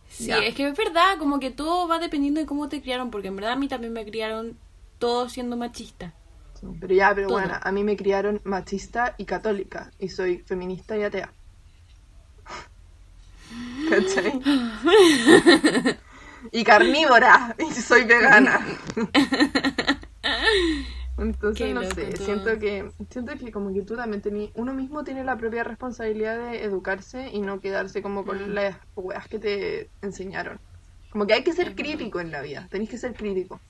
Sí, 0.09 0.29
Ya. 0.29 0.43
es 0.43 0.55
que 0.55 0.67
es 0.67 0.77
verdad, 0.77 1.17
como 1.17 1.39
que 1.39 1.49
todo 1.51 1.87
va 1.87 1.99
dependiendo 1.99 2.39
de 2.39 2.45
cómo 2.45 2.69
te 2.69 2.81
criaron, 2.81 3.09
porque 3.11 3.29
en 3.29 3.35
verdad 3.35 3.53
a 3.53 3.55
mí 3.55 3.67
también 3.67 3.93
me 3.93 4.05
criaron 4.05 4.57
todos 4.99 5.31
siendo 5.33 5.57
machistas. 5.57 6.13
Pero 6.79 6.93
ya, 6.95 7.13
pero 7.15 7.27
Todo. 7.27 7.31
bueno, 7.31 7.57
a 7.61 7.71
mí 7.71 7.83
me 7.83 7.97
criaron 7.97 8.41
machista 8.45 9.15
y 9.17 9.25
católica 9.25 9.91
y 9.97 10.09
soy 10.09 10.39
feminista 10.39 10.97
y 10.97 11.03
atea. 11.03 11.33
¿Cachai? 13.89 14.39
y 16.51 16.63
carnívora 16.63 17.55
y 17.59 17.71
soy 17.73 18.03
vegana. 18.05 18.65
Entonces, 21.17 21.67
Qué 21.67 21.73
no 21.73 21.85
sé, 21.85 22.17
todo. 22.17 22.25
siento 22.25 22.59
que 22.59 22.91
siento 23.09 23.37
que 23.37 23.51
como 23.51 23.73
que 23.73 23.83
tú 23.83 23.95
también 23.95 24.21
tení, 24.21 24.51
uno 24.55 24.73
mismo 24.73 25.03
tiene 25.03 25.23
la 25.23 25.37
propia 25.37 25.63
responsabilidad 25.63 26.37
de 26.37 26.63
educarse 26.63 27.29
y 27.31 27.41
no 27.41 27.61
quedarse 27.61 28.01
como 28.01 28.25
con 28.25 28.37
Mm. 28.39 28.53
las 28.53 28.77
weas 28.95 29.27
que 29.27 29.39
te 29.39 29.91
enseñaron. 30.01 30.59
Como 31.09 31.27
que 31.27 31.35
hay 31.35 31.43
que 31.43 31.53
ser 31.53 31.67
Es 31.67 31.75
verdad. 31.75 31.83
crítico 31.83 32.19
en 32.19 32.31
la 32.31 32.41
vida, 32.41 32.67
tenés 32.71 32.89
que 32.89 32.97
ser 32.97 33.15
crítico. 33.15 33.61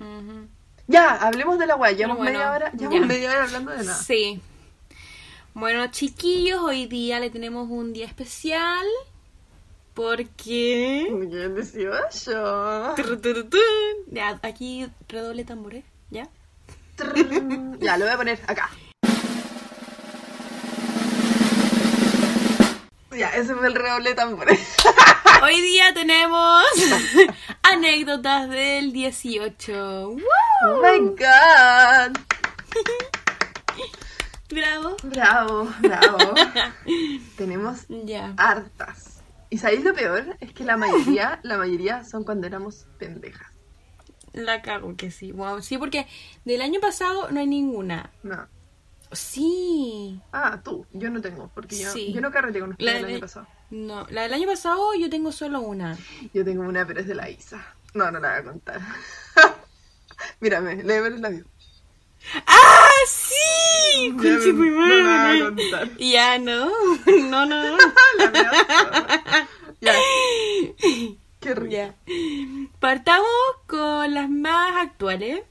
Ujú. 0.00 0.48
Ya, 0.88 1.16
hablemos 1.16 1.58
de 1.58 1.66
la 1.66 1.76
wea, 1.76 1.92
llevamos 1.92 2.16
bueno, 2.16 2.32
media 2.32 2.50
hora, 2.50 2.72
ya. 2.72 2.88
llevamos 2.88 3.06
media 3.08 3.30
hora 3.30 3.44
hablando 3.44 3.72
de 3.72 3.84
nada. 3.84 3.94
Sí. 3.94 4.40
Bueno, 5.52 5.86
chiquillos, 5.90 6.62
hoy 6.62 6.86
día 6.86 7.20
le 7.20 7.28
tenemos 7.28 7.68
un 7.68 7.92
día 7.92 8.06
especial. 8.06 8.86
Porque. 9.92 11.02
Es 11.02 11.74
18. 11.74 12.94
Tru, 12.96 13.20
tru, 13.20 13.44
tru. 13.44 13.60
Ya, 14.10 14.40
aquí 14.42 14.88
redoble 15.08 15.44
tambores, 15.44 15.84
¿ya? 16.10 16.26
Ya, 17.80 17.98
lo 17.98 18.06
voy 18.06 18.14
a 18.14 18.16
poner 18.16 18.40
acá. 18.46 18.70
Ya, 23.14 23.28
ese 23.30 23.54
fue 23.54 23.66
el 23.66 23.74
redoble 23.74 24.14
tambores. 24.14 24.60
Hoy 25.42 25.60
día 25.60 25.92
tenemos 25.94 26.62
anécdotas 27.62 28.48
del 28.50 28.92
18. 28.92 30.10
¡Woo! 30.10 30.18
Oh 30.66 30.82
my 30.82 30.98
god. 31.10 32.16
Bravo. 34.50 34.96
Bravo, 35.02 35.68
bravo. 35.80 36.18
Tenemos 37.36 37.84
Ya. 38.06 38.32
hartas. 38.38 39.22
¿Y 39.50 39.58
sabéis 39.58 39.84
lo 39.84 39.92
peor? 39.94 40.36
Es 40.40 40.52
que 40.54 40.64
la 40.64 40.76
mayoría, 40.78 41.38
la 41.42 41.58
mayoría 41.58 42.02
son 42.04 42.24
cuando 42.24 42.46
éramos 42.46 42.86
pendejas. 42.98 43.52
La 44.32 44.62
cago 44.62 44.96
que 44.96 45.10
sí. 45.10 45.32
Wow, 45.32 45.60
sí, 45.62 45.76
porque 45.76 46.06
del 46.46 46.62
año 46.62 46.80
pasado 46.80 47.30
no 47.30 47.40
hay 47.40 47.46
ninguna. 47.46 48.10
No. 48.22 48.48
Sí. 49.12 50.20
Ah, 50.32 50.60
tú. 50.62 50.86
Yo 50.92 51.10
no 51.10 51.20
tengo, 51.20 51.50
porque 51.54 51.78
yo, 51.78 51.90
Sí. 51.92 52.12
yo 52.12 52.20
no 52.20 52.30
carreteé 52.30 52.60
con 52.60 52.70
ustedes 52.72 52.96
el 52.96 53.04
año 53.04 53.20
pasado. 53.20 53.46
No, 53.70 54.06
la 54.10 54.22
del 54.22 54.34
año 54.34 54.46
pasado 54.46 54.94
yo 54.94 55.10
tengo 55.10 55.32
solo 55.32 55.60
una. 55.60 55.96
Yo 56.34 56.44
tengo 56.44 56.62
una, 56.62 56.86
pero 56.86 57.00
es 57.00 57.06
de 57.06 57.14
la 57.14 57.28
Isa. 57.30 57.74
No, 57.94 58.10
no 58.10 58.18
la 58.18 58.30
voy 58.30 58.38
a 58.38 58.44
contar. 58.44 58.80
Mírame, 60.40 60.82
léeme 60.82 61.08
el 61.08 61.20
labio. 61.22 61.44
¡Ah, 62.46 62.88
sí! 63.06 64.10
Conche 64.12 64.50
tu 64.52 64.64
no 64.64 64.86
la 64.86 65.28
voy 65.28 65.40
a 65.40 65.44
contar. 65.44 65.96
Ya 65.98 66.38
no. 66.38 66.70
No, 67.06 67.46
no, 67.46 67.62
no. 67.76 67.78
La 69.80 69.92
ya. 69.92 69.98
Qué 71.40 71.54
rico. 71.54 71.70
Ya. 71.72 71.94
Partamos 72.80 73.28
con 73.66 74.12
las 74.12 74.28
más 74.28 74.76
actuales. 74.86 75.42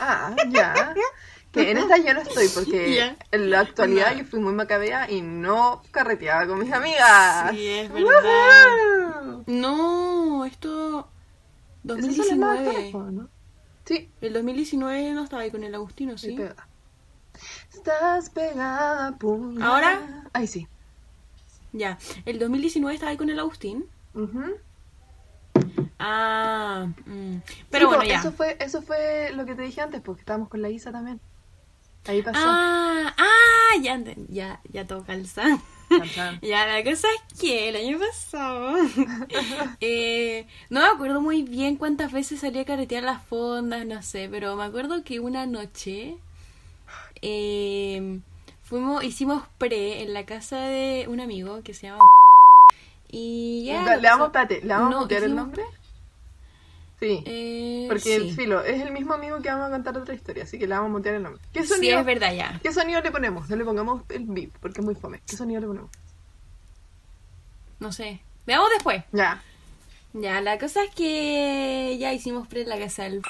Ah, 0.00 0.34
ya. 0.48 0.94
Que 1.52 1.70
en 1.70 1.76
esta 1.78 1.98
yo 1.98 2.14
no 2.14 2.20
estoy 2.22 2.48
porque 2.54 3.14
en 3.30 3.50
la 3.50 3.60
actualidad 3.60 4.12
No. 4.12 4.18
yo 4.18 4.24
fui 4.24 4.40
muy 4.40 4.54
macabea 4.54 5.10
y 5.10 5.20
no 5.20 5.82
carreteaba 5.90 6.46
con 6.46 6.58
mis 6.60 6.72
amigas. 6.72 7.50
Sí, 7.52 7.68
es 7.68 7.92
verdad. 7.92 8.08
Woohoo. 9.22 9.44
No, 9.46 10.44
esto. 10.46 11.08
Esas 11.84 12.16
son 12.16 12.28
las 12.28 12.38
más 12.38 12.58
2019. 12.64 12.68
actuales, 12.68 12.92
po, 12.92 13.02
¿no? 13.10 13.28
Sí, 13.84 14.08
El 14.20 14.32
2019 14.32 15.12
no 15.12 15.24
estaba 15.24 15.42
ahí 15.42 15.50
con 15.50 15.64
el 15.64 15.74
Agustino, 15.74 16.16
¿sí? 16.16 16.34
pegada. 16.36 16.68
Estás 17.74 18.30
pegada, 18.30 19.12
puñal. 19.18 19.62
¿Ahora? 19.62 20.24
Ay, 20.32 20.46
sí. 20.46 20.68
Ya. 21.72 21.98
El 22.24 22.38
2019 22.38 22.94
estaba 22.94 23.10
ahí 23.10 23.16
con 23.16 23.28
el 23.30 23.38
Agustín. 23.38 23.84
Ujú. 24.14 24.42
Ah. 25.98 26.86
mm. 27.06 27.36
Pero 27.70 27.86
Sí, 27.90 27.94
bueno, 27.96 28.04
ya. 28.04 28.20
Eso 28.20 28.32
fue, 28.32 28.56
eso 28.60 28.82
fue 28.82 29.30
lo 29.34 29.44
que 29.44 29.54
te 29.54 29.62
dije 29.62 29.80
antes, 29.80 30.00
porque 30.00 30.20
estábamos 30.20 30.48
con 30.48 30.62
la 30.62 30.68
Isa 30.70 30.92
también. 30.92 31.20
Ahí 32.06 32.22
pasó. 32.22 32.38
Ah, 32.42 33.14
ah, 33.16 33.76
ya, 33.80 34.00
ya, 34.28 34.60
ya 34.70 34.86
todo 34.86 35.04
calza. 35.04 35.42
Ya, 36.40 36.64
la 36.66 36.82
cosa 36.82 37.06
es 37.06 37.38
que 37.38 37.68
el 37.68 37.76
año 37.76 37.98
pasado 37.98 38.76
eh, 39.82 40.46
no 40.70 40.80
me 40.80 40.86
acuerdo 40.86 41.20
muy 41.20 41.42
bien 41.42 41.76
cuántas 41.76 42.10
veces 42.12 42.40
salí 42.40 42.60
a 42.60 42.64
carretear 42.64 43.02
las 43.04 43.22
fondas, 43.22 43.84
no 43.84 44.00
sé, 44.00 44.26
pero 44.30 44.56
me 44.56 44.64
acuerdo 44.64 45.04
que 45.04 45.20
una 45.20 45.44
noche 45.44 46.16
eh, 47.20 48.20
fuimos, 48.62 49.04
hicimos 49.04 49.42
pre 49.58 50.02
en 50.02 50.14
la 50.14 50.24
casa 50.24 50.60
de 50.60 51.06
un 51.08 51.20
amigo 51.20 51.62
que 51.62 51.74
se 51.74 51.88
llama 51.88 52.00
Y 53.10 53.64
ya. 53.66 53.96
Le 53.96 54.08
vamos, 54.08 54.28
espérate, 54.28 54.60
¿le 54.62 54.68
vamos 54.68 54.90
No, 54.90 54.96
a 54.96 55.00
mutear 55.02 55.22
el 55.24 55.28
hicimos- 55.32 55.44
nombre? 55.44 55.64
Sí. 57.02 57.22
Eh, 57.26 57.86
Porque 57.88 58.20
sí. 58.20 58.32
filo, 58.32 58.62
es 58.62 58.80
el 58.80 58.92
mismo 58.92 59.12
amigo 59.14 59.40
que 59.42 59.48
vamos 59.50 59.66
a 59.66 59.70
contar 59.70 59.96
otra 59.98 60.14
historia, 60.14 60.44
así 60.44 60.56
que 60.56 60.68
le 60.68 60.74
vamos 60.74 60.88
a 60.90 60.92
mutear 60.92 61.16
el 61.16 61.22
nombre. 61.24 61.42
¿Qué 61.52 61.62
Sí, 61.62 61.68
sonido, 61.74 61.98
es 61.98 62.04
verdad 62.06 62.32
ya. 62.32 62.60
¿Qué 62.62 62.72
sonido 62.72 63.00
le 63.00 63.10
ponemos? 63.10 63.48
No 63.50 63.56
le 63.56 63.64
pongamos 63.64 64.02
el 64.10 64.24
beep, 64.26 64.52
porque 64.60 64.80
es 64.80 64.84
muy 64.84 64.94
fome. 64.94 65.20
¿Qué 65.26 65.36
sonido 65.36 65.60
le 65.60 65.66
ponemos? 65.66 65.90
No 67.80 67.90
sé. 67.92 68.20
Veamos 68.46 68.70
después. 68.70 69.02
Ya. 69.12 69.42
Ya, 70.12 70.40
la 70.40 70.58
cosa 70.58 70.84
es 70.84 70.94
que 70.94 71.96
ya 71.98 72.12
hicimos 72.12 72.46
pre 72.46 72.62
en 72.62 72.68
la 72.68 72.78
casa 72.78 73.02
del 73.04 73.20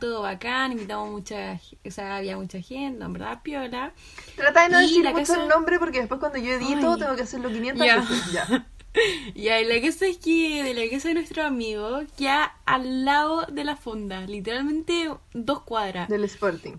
todo 0.00 0.22
bacán, 0.22 0.72
invitamos 0.72 1.10
mucha, 1.10 1.60
o 1.86 1.90
sea, 1.90 2.16
había 2.16 2.36
mucha 2.36 2.60
gente, 2.60 3.04
en 3.04 3.12
verdad, 3.12 3.42
piola. 3.42 3.92
Trata 4.36 4.62
de 4.62 4.68
no 4.70 4.80
Y 4.80 4.84
decir 4.84 5.04
mucho 5.04 5.16
casa- 5.18 5.42
el 5.42 5.48
nombre 5.48 5.78
porque 5.78 5.98
después 6.00 6.18
cuando 6.18 6.38
yo 6.38 6.52
edito 6.54 6.94
Ay. 6.94 6.98
tengo 7.00 7.14
que 7.16 7.22
hacerlo 7.22 7.48
500 7.48 7.86
Ya. 7.86 7.96
veces. 8.00 8.32
Ya. 8.32 8.66
Y 9.34 9.48
la 9.48 9.80
cosa 9.80 10.06
es 10.06 10.18
que 10.18 10.62
de 10.62 10.74
la 10.74 10.90
casa 10.90 11.08
de 11.08 11.14
nuestro 11.14 11.44
amigo, 11.44 12.00
ya 12.16 12.56
al 12.64 13.04
lado 13.04 13.46
de 13.46 13.64
la 13.64 13.76
fonda, 13.76 14.26
literalmente 14.26 15.10
dos 15.32 15.62
cuadras. 15.62 16.08
Del 16.08 16.24
Sporting. 16.24 16.76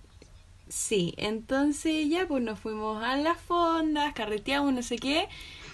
Sí, 0.67 1.15
entonces 1.17 2.07
ya 2.09 2.27
pues 2.27 2.43
nos 2.43 2.59
fuimos 2.59 3.03
a 3.03 3.17
las 3.17 3.39
fondas, 3.39 4.13
carreteamos, 4.13 4.71
no 4.71 4.83
sé 4.83 4.97
qué, 4.97 5.27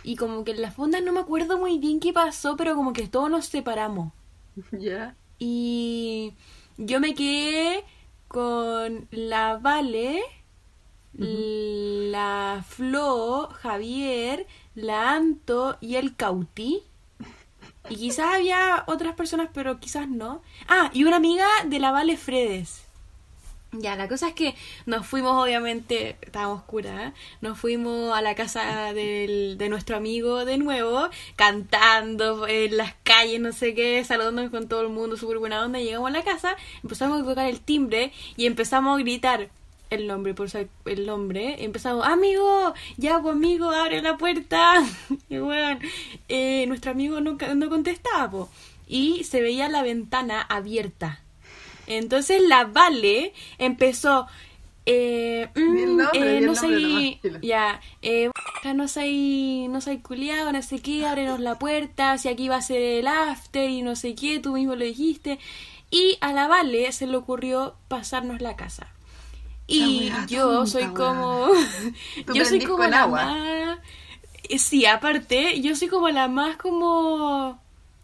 y 0.03 0.15
como 0.15 0.43
que 0.45 0.51
en 0.51 0.61
las 0.61 0.73
fondas 0.73 1.03
no 1.03 1.11
me 1.11 1.19
acuerdo 1.19 1.57
muy 1.57 1.79
bien 1.79 1.99
qué 1.99 2.13
pasó, 2.13 2.55
pero 2.55 2.75
como 2.75 2.93
que 2.93 3.07
todos 3.07 3.29
nos 3.29 3.45
separamos. 3.45 4.13
Ya. 4.71 5.15
Y 5.37 6.33
yo 6.77 7.01
me 7.01 7.13
quedé 7.13 7.83
con 8.29 9.07
la 9.11 9.57
Vale, 9.57 10.21
la 11.17 12.63
Flo, 12.67 13.49
Javier, 13.61 14.45
la 14.75 15.11
Anto 15.11 15.77
y 15.81 15.95
el 15.95 16.15
Cauti. 16.15 16.81
Y 17.89 17.95
quizás 17.97 18.35
había 18.35 18.83
otras 18.87 19.15
personas, 19.15 19.49
pero 19.53 19.79
quizás 19.79 20.07
no. 20.09 20.41
Ah, 20.67 20.89
y 20.93 21.03
una 21.03 21.17
amiga 21.17 21.47
de 21.65 21.79
la 21.79 21.91
Vale 21.91 22.17
Fredes. 22.17 22.81
Ya, 23.77 23.95
la 23.97 24.07
cosa 24.07 24.29
es 24.29 24.33
que 24.33 24.55
nos 24.85 25.05
fuimos, 25.05 25.33
obviamente, 25.43 26.15
estaba 26.21 26.53
oscura, 26.53 27.07
¿eh? 27.07 27.13
nos 27.41 27.59
fuimos 27.59 28.15
a 28.15 28.21
la 28.21 28.33
casa 28.33 28.93
del- 28.93 29.57
de 29.57 29.67
nuestro 29.67 29.97
amigo 29.97 30.45
de 30.45 30.57
nuevo, 30.57 31.09
cantando 31.35 32.47
en 32.47 32.77
las 32.77 32.93
calles, 33.03 33.41
no 33.41 33.51
sé 33.51 33.73
qué, 33.75 34.01
saludándonos 34.05 34.49
con 34.51 34.69
todo 34.69 34.81
el 34.81 34.89
mundo, 34.89 35.17
súper 35.17 35.39
buena 35.39 35.61
onda. 35.65 35.79
Llegamos 35.79 36.07
a 36.09 36.13
la 36.13 36.23
casa, 36.23 36.55
empezamos 36.83 37.21
a 37.21 37.25
tocar 37.25 37.47
el 37.49 37.59
timbre 37.59 38.13
y 38.37 38.45
empezamos 38.45 38.97
a 38.97 39.01
gritar 39.01 39.49
el 39.89 40.07
nombre, 40.07 40.33
por 40.33 40.49
ser 40.49 40.69
el 40.85 41.05
nombre. 41.05 41.63
Empezamos, 41.63 42.05
amigo, 42.05 42.73
ya, 42.97 43.21
pues 43.21 43.35
amigo, 43.35 43.71
abre 43.71 44.01
la 44.01 44.17
puerta. 44.17 44.83
y 45.29 45.37
bueno, 45.37 45.79
eh, 46.29 46.65
nuestro 46.67 46.91
amigo 46.91 47.21
no, 47.21 47.37
no 47.55 47.69
contestaba, 47.69 48.29
po. 48.29 48.49
y 48.87 49.23
se 49.23 49.41
veía 49.41 49.69
la 49.69 49.83
ventana 49.83 50.41
abierta. 50.41 51.21
Entonces 51.87 52.41
la 52.41 52.65
Vale 52.65 53.33
empezó. 53.57 54.27
Eh, 54.87 55.49
mm, 55.55 55.97
nombre, 55.97 56.37
eh, 56.37 56.41
no 56.41 56.55
soy. 56.55 57.19
Ya, 57.41 57.81
eh, 58.01 58.29
no 58.75 58.87
soy. 58.87 59.67
No 59.69 59.81
soy 59.81 59.99
culiado, 59.99 60.51
no 60.51 60.61
sé 60.61 60.79
qué, 60.79 61.05
ábrenos 61.05 61.39
la 61.39 61.57
puerta. 61.57 62.17
Si 62.17 62.27
aquí 62.27 62.47
va 62.47 62.57
a 62.57 62.61
ser 62.61 62.81
el 62.81 63.07
after 63.07 63.69
y 63.69 63.81
no 63.81 63.95
sé 63.95 64.15
qué, 64.15 64.39
tú 64.39 64.53
mismo 64.53 64.75
lo 64.75 64.85
dijiste. 64.85 65.39
Y 65.91 66.17
a 66.21 66.33
la 66.33 66.47
Vale 66.47 66.91
se 66.91 67.07
le 67.07 67.17
ocurrió 67.17 67.75
pasarnos 67.87 68.41
la 68.41 68.55
casa. 68.55 68.94
Y 69.67 70.11
yo 70.27 70.65
soy 70.65 70.85
como. 70.87 71.47
Yo 72.33 72.45
soy 72.45 72.61
como 72.61 72.83
la 72.85 73.03
agua. 73.03 73.25
más. 73.25 73.79
Sí, 74.57 74.85
aparte, 74.85 75.59
yo 75.61 75.75
soy 75.75 75.87
como 75.87 76.09
la 76.09 76.27
más 76.27 76.57
como. 76.57 77.59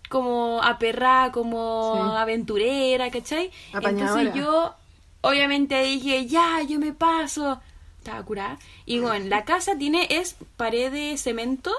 Como 0.10 0.62
aperrada, 0.62 1.32
como 1.32 1.93
Sí. 2.12 2.17
aventurera, 2.17 3.10
¿cachai? 3.12 3.50
Apañadora. 3.71 4.21
Entonces 4.24 4.43
yo, 4.43 4.74
obviamente 5.21 5.82
dije, 5.84 6.26
ya, 6.28 6.62
yo 6.67 6.80
me 6.80 6.91
paso. 6.91 7.62
Estaba 8.00 8.21
curada. 8.24 8.60
Y 8.86 9.00
bueno, 9.00 9.28
la 9.30 9.45
casa 9.45 9.78
tiene, 9.78 10.08
es 10.10 10.36
pared 10.58 10.91
de 10.91 11.15
cemento. 11.17 11.71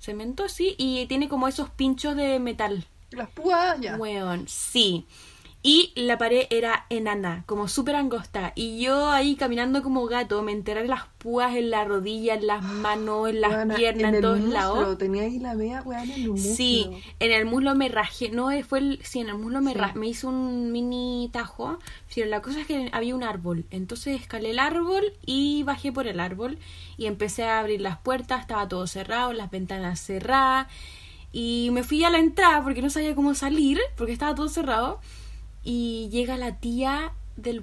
Cemento, 0.00 0.48
sí. 0.48 0.74
Y 0.78 1.04
tiene 1.06 1.28
como 1.28 1.46
esos 1.46 1.68
pinchos 1.68 2.16
de 2.16 2.38
metal. 2.38 2.86
Las 3.10 3.28
púas, 3.28 3.78
ya. 3.80 3.96
Weón, 3.96 4.48
sí. 4.48 5.04
Y 5.64 5.92
la 5.94 6.18
pared 6.18 6.46
era 6.50 6.86
enana, 6.90 7.44
como 7.46 7.68
súper 7.68 7.94
angosta. 7.94 8.52
Y 8.56 8.80
yo 8.80 9.10
ahí 9.10 9.36
caminando 9.36 9.80
como 9.84 10.06
gato, 10.06 10.42
me 10.42 10.50
enteré 10.50 10.80
en 10.80 10.88
las 10.88 11.06
púas, 11.18 11.54
en 11.54 11.70
la 11.70 11.84
rodilla, 11.84 12.34
en 12.34 12.48
las 12.48 12.64
manos, 12.64 13.28
en 13.28 13.40
las 13.40 13.76
piernas, 13.76 14.08
en, 14.08 14.14
el 14.16 14.20
todos 14.22 14.40
muslo, 14.40 14.52
lados. 14.52 14.98
Tenía 14.98 15.22
ahí 15.22 15.38
la 15.38 15.54
vea, 15.54 15.82
weón, 15.82 16.02
en 16.02 16.10
el 16.10 16.30
muslo. 16.30 16.54
Sí, 16.56 16.90
en 17.20 17.30
el 17.30 17.44
muslo 17.44 17.76
me 17.76 17.88
rajé, 17.88 18.30
no 18.30 18.50
eh, 18.50 18.64
fue 18.64 18.80
el, 18.80 18.98
sí, 19.04 19.20
en 19.20 19.28
el 19.28 19.38
muslo 19.38 19.60
me, 19.60 19.72
Sí. 19.72 19.78
me 19.94 20.08
hizo 20.08 20.28
un 20.28 20.72
mini 20.72 21.30
tajo, 21.32 21.78
pero 22.12 22.26
la 22.28 22.42
cosa 22.42 22.60
es 22.62 22.66
que 22.66 22.88
había 22.92 23.14
un 23.14 23.22
árbol, 23.22 23.64
entonces 23.70 24.20
escalé 24.20 24.50
el 24.50 24.58
árbol 24.58 25.12
y 25.24 25.62
bajé 25.62 25.92
por 25.92 26.08
el 26.08 26.18
árbol 26.18 26.58
y 26.96 27.06
empecé 27.06 27.44
a 27.44 27.60
abrir 27.60 27.80
las 27.80 27.98
puertas, 27.98 28.40
estaba 28.40 28.66
todo 28.66 28.88
cerrado, 28.88 29.32
las 29.32 29.50
ventanas 29.50 30.00
cerradas 30.00 30.66
y 31.32 31.68
me 31.72 31.84
fui 31.84 32.02
a 32.04 32.10
la 32.10 32.18
entrada 32.18 32.62
porque 32.64 32.82
no 32.82 32.90
sabía 32.90 33.14
cómo 33.14 33.34
salir, 33.34 33.78
porque 33.96 34.12
estaba 34.12 34.34
todo 34.34 34.48
cerrado 34.48 35.00
y 35.64 36.08
llega 36.10 36.36
la 36.36 36.56
tía 36.56 37.12
del 37.36 37.62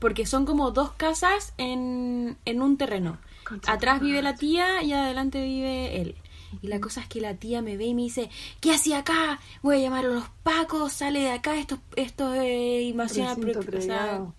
porque 0.00 0.26
son 0.26 0.44
como 0.44 0.70
dos 0.70 0.92
casas 0.92 1.54
en, 1.56 2.36
en 2.44 2.62
un 2.62 2.76
terreno. 2.76 3.18
Atrás 3.66 4.00
vive 4.00 4.22
la 4.22 4.34
tía 4.36 4.82
y 4.82 4.92
adelante 4.92 5.42
vive 5.42 6.00
él. 6.00 6.14
Y 6.62 6.68
la 6.68 6.80
cosa 6.80 7.00
es 7.00 7.08
que 7.08 7.20
la 7.20 7.34
tía 7.34 7.62
me 7.62 7.76
ve 7.76 7.86
y 7.86 7.94
me 7.94 8.02
dice, 8.02 8.30
¿qué 8.60 8.72
hacía 8.72 8.98
acá? 8.98 9.40
Voy 9.62 9.76
a 9.76 9.80
llamar 9.80 10.04
a 10.04 10.08
los 10.08 10.24
pacos, 10.42 10.92
sale 10.92 11.20
de 11.20 11.30
acá, 11.32 11.56
esto, 11.56 11.78
esto 11.96 12.32
es 12.34 12.82
invasión 12.84 13.26
Recinto 13.42 13.60
privado. 13.60 14.34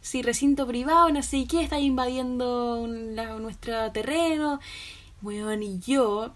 sí, 0.00 0.22
recinto 0.22 0.66
privado, 0.66 1.10
no 1.10 1.22
sé 1.22 1.46
qué, 1.46 1.62
está 1.62 1.78
invadiendo 1.80 2.76
un- 2.76 3.16
la- 3.16 3.38
nuestro 3.38 3.90
terreno. 3.92 4.60
Weón, 5.22 5.62
y 5.62 5.78
yo, 5.78 6.34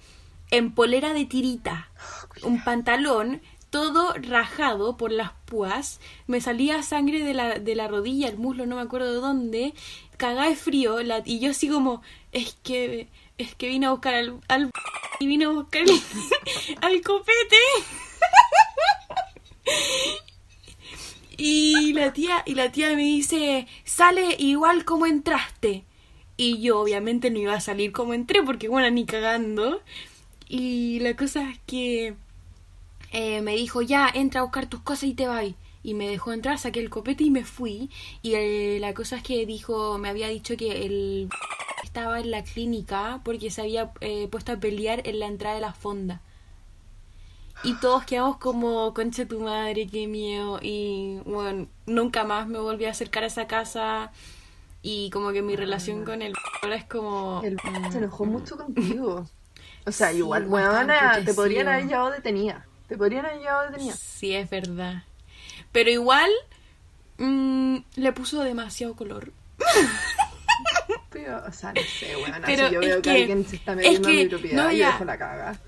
en 0.51 0.73
polera 0.73 1.13
de 1.13 1.27
tirita, 1.27 1.91
un 2.43 2.65
pantalón, 2.65 3.43
todo 3.71 4.15
rajado 4.15 4.97
por 4.97 5.13
las 5.13 5.33
púas, 5.45 6.01
me 6.27 6.41
salía 6.41 6.83
sangre 6.83 7.23
de 7.23 7.35
la, 7.35 7.59
de 7.59 7.75
la 7.75 7.89
rodilla, 7.89 8.29
el 8.29 8.39
muslo, 8.39 8.67
no 8.67 8.77
me 8.77 8.83
acuerdo 8.83 9.13
de 9.13 9.21
dónde, 9.21 9.75
cagá 10.17 10.49
de 10.49 10.57
frío, 10.57 10.97
y 11.25 11.39
yo 11.39 11.51
así 11.51 11.69
como, 11.69 12.03
es 12.33 12.57
que, 12.63 13.09
es 13.39 13.55
que 13.55 13.69
vine 13.69 13.87
a 13.87 13.91
buscar 13.91 14.15
al, 14.15 14.41
al 14.49 14.71
y 15.21 15.27
vine 15.27 15.45
a 15.47 15.49
buscar 15.51 15.83
el- 15.83 15.91
al 16.81 17.01
copete. 17.03 17.57
Y 21.41 21.93
la 21.93 22.13
tía, 22.13 22.43
y 22.47 22.55
la 22.57 22.73
tía 22.73 22.89
me 22.97 23.03
dice, 23.03 23.69
sale 23.85 24.35
igual 24.41 24.85
como 24.85 25.07
entraste. 25.07 25.85
Y 26.37 26.61
yo 26.61 26.81
obviamente 26.81 27.31
no 27.31 27.39
iba 27.39 27.55
a 27.55 27.61
salir 27.61 27.93
como 27.93 28.13
entré, 28.15 28.43
porque 28.43 28.69
bueno, 28.69 28.91
ni 28.91 29.07
cagando. 29.07 29.81
Y 30.49 30.99
la 31.01 31.15
cosa 31.15 31.49
es 31.51 31.59
que 31.67 32.15
eh, 33.13 33.41
me 33.43 33.57
dijo, 33.57 33.83
ya, 33.83 34.11
entra 34.13 34.41
a 34.41 34.45
buscar 34.45 34.67
tus 34.67 34.81
cosas 34.81 35.05
y 35.05 35.15
te 35.15 35.27
vas. 35.27 35.47
Y 35.83 35.95
me 35.95 36.09
dejó 36.09 36.33
entrar, 36.33 36.59
saqué 36.59 36.81
el 36.81 36.91
copete 36.91 37.25
y 37.25 37.31
me 37.31 37.45
fui. 37.45 37.91
Y 38.23 38.35
eh, 38.35 38.79
la 38.81 38.95
cosa 38.95 39.17
es 39.17 39.23
que 39.23 39.47
dijo, 39.47 39.99
me 39.99 40.09
había 40.09 40.29
dicho 40.29 40.57
que 40.57 40.85
él 40.85 41.29
estaba 41.83 42.21
en 42.21 42.31
la 42.31 42.43
clínica 42.45 43.21
porque 43.25 43.51
se 43.51 43.63
había 43.63 43.93
eh, 44.01 44.29
puesto 44.31 44.53
a 44.53 44.57
pelear 44.57 45.07
en 45.07 45.21
la 45.21 45.27
entrada 45.27 45.55
de 45.55 45.61
la 45.61 45.73
fonda. 45.73 46.21
Y 47.65 47.75
todos 47.81 48.05
quedamos 48.05 48.37
como, 48.37 48.95
concha 48.95 49.27
tu 49.27 49.41
madre, 49.41 49.89
qué 49.89 50.07
miedo. 50.07 50.59
Y 50.63 51.21
bueno, 51.25 51.67
nunca 51.87 52.25
más 52.25 52.47
me 52.47 52.59
volví 52.59 52.85
a 52.85 52.91
acercar 52.91 53.25
a 53.25 53.27
esa 53.27 53.47
casa. 53.47 54.13
Y 54.83 55.11
como 55.11 55.33
que 55.33 55.43
mi 55.43 55.57
relación 55.57 56.05
con 56.05 56.23
él 56.23 56.35
ahora 56.63 56.77
es 56.77 56.85
como... 56.85 57.41
El 57.43 57.57
mm, 57.57 57.91
se 57.91 57.99
enojó 57.99 58.25
mucho 58.27 58.57
contigo. 58.57 59.27
O 59.87 59.93
sea, 59.93 60.13
Sí, 60.13 60.19
igual, 60.19 60.47
weona, 60.47 61.25
te 61.25 61.35
podrían 61.35 61.67
haber 61.67 61.87
llevado 61.87 62.11
detenida. 62.11 62.68
Te 62.89 62.97
podrían 62.97 63.27
haber 63.27 63.39
llevado 63.41 63.71
detenida. 63.71 63.95
Sí, 63.97 64.35
es 64.35 64.49
verdad. 64.51 65.03
Pero 65.73 65.91
igual 65.91 66.31
mm, 67.19 67.77
le 67.97 68.13
puso 68.13 68.43
demasiado 68.43 68.95
color. 68.97 69.33
Pero, 71.11 71.43
o 71.47 71.53
sea, 71.53 71.73
no 71.73 71.81
sé, 71.83 72.17
weona. 72.17 72.43
Pero 72.47 72.69
si 72.69 72.75
yo 72.75 72.81
es 72.81 72.87
veo 72.87 72.97
que, 72.97 73.03
que- 73.03 73.11
alguien 73.23 73.45
se 73.47 73.57
está 73.57 73.73
es 73.73 73.77
metiendo 73.79 74.09
en 74.09 74.15
que- 74.17 74.23
mi 74.25 74.29
propiedad, 74.31 74.65
no, 74.65 74.73
ya. 74.73 74.87
dejo 74.93 75.05
la 75.05 75.19
caga. 75.19 75.61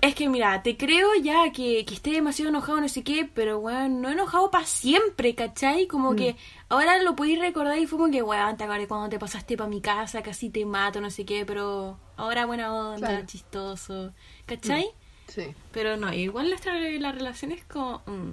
Es 0.00 0.16
que 0.16 0.28
mira, 0.28 0.60
te 0.64 0.76
creo 0.76 1.14
ya 1.22 1.52
que, 1.52 1.84
que 1.84 1.94
esté 1.94 2.10
demasiado 2.10 2.48
enojado, 2.48 2.80
no 2.80 2.88
sé 2.88 3.04
qué, 3.04 3.28
pero 3.32 3.60
weón, 3.60 4.00
no 4.02 4.10
enojado 4.10 4.50
para 4.50 4.66
siempre, 4.66 5.36
¿cachai? 5.36 5.86
Como 5.86 6.16
que 6.16 6.34
ahora 6.68 7.00
lo 7.02 7.14
podéis 7.14 7.38
recordar 7.38 7.78
y 7.78 7.86
fue 7.86 8.00
como 8.00 8.10
que, 8.10 8.20
weón, 8.20 8.56
te 8.56 8.64
acuerdas 8.64 8.88
cuando 8.88 9.08
te 9.08 9.20
pasaste 9.20 9.56
para 9.56 9.70
mi 9.70 9.80
casa, 9.80 10.20
casi 10.20 10.50
te 10.50 10.64
mato, 10.66 11.00
no 11.00 11.08
sé 11.08 11.24
qué, 11.24 11.46
pero 11.46 12.00
ahora 12.16 12.46
buena 12.46 12.74
onda, 12.74 13.06
Claro. 13.10 13.26
chistoso, 13.26 14.12
¿cachai? 14.44 14.90
Sí. 15.34 15.54
Pero 15.72 15.96
no, 15.96 16.12
igual 16.12 16.48
nuestra 16.48 16.78
la 16.78 17.12
relación 17.12 17.52
es 17.52 17.64
como... 17.64 18.02
mm. 18.06 18.32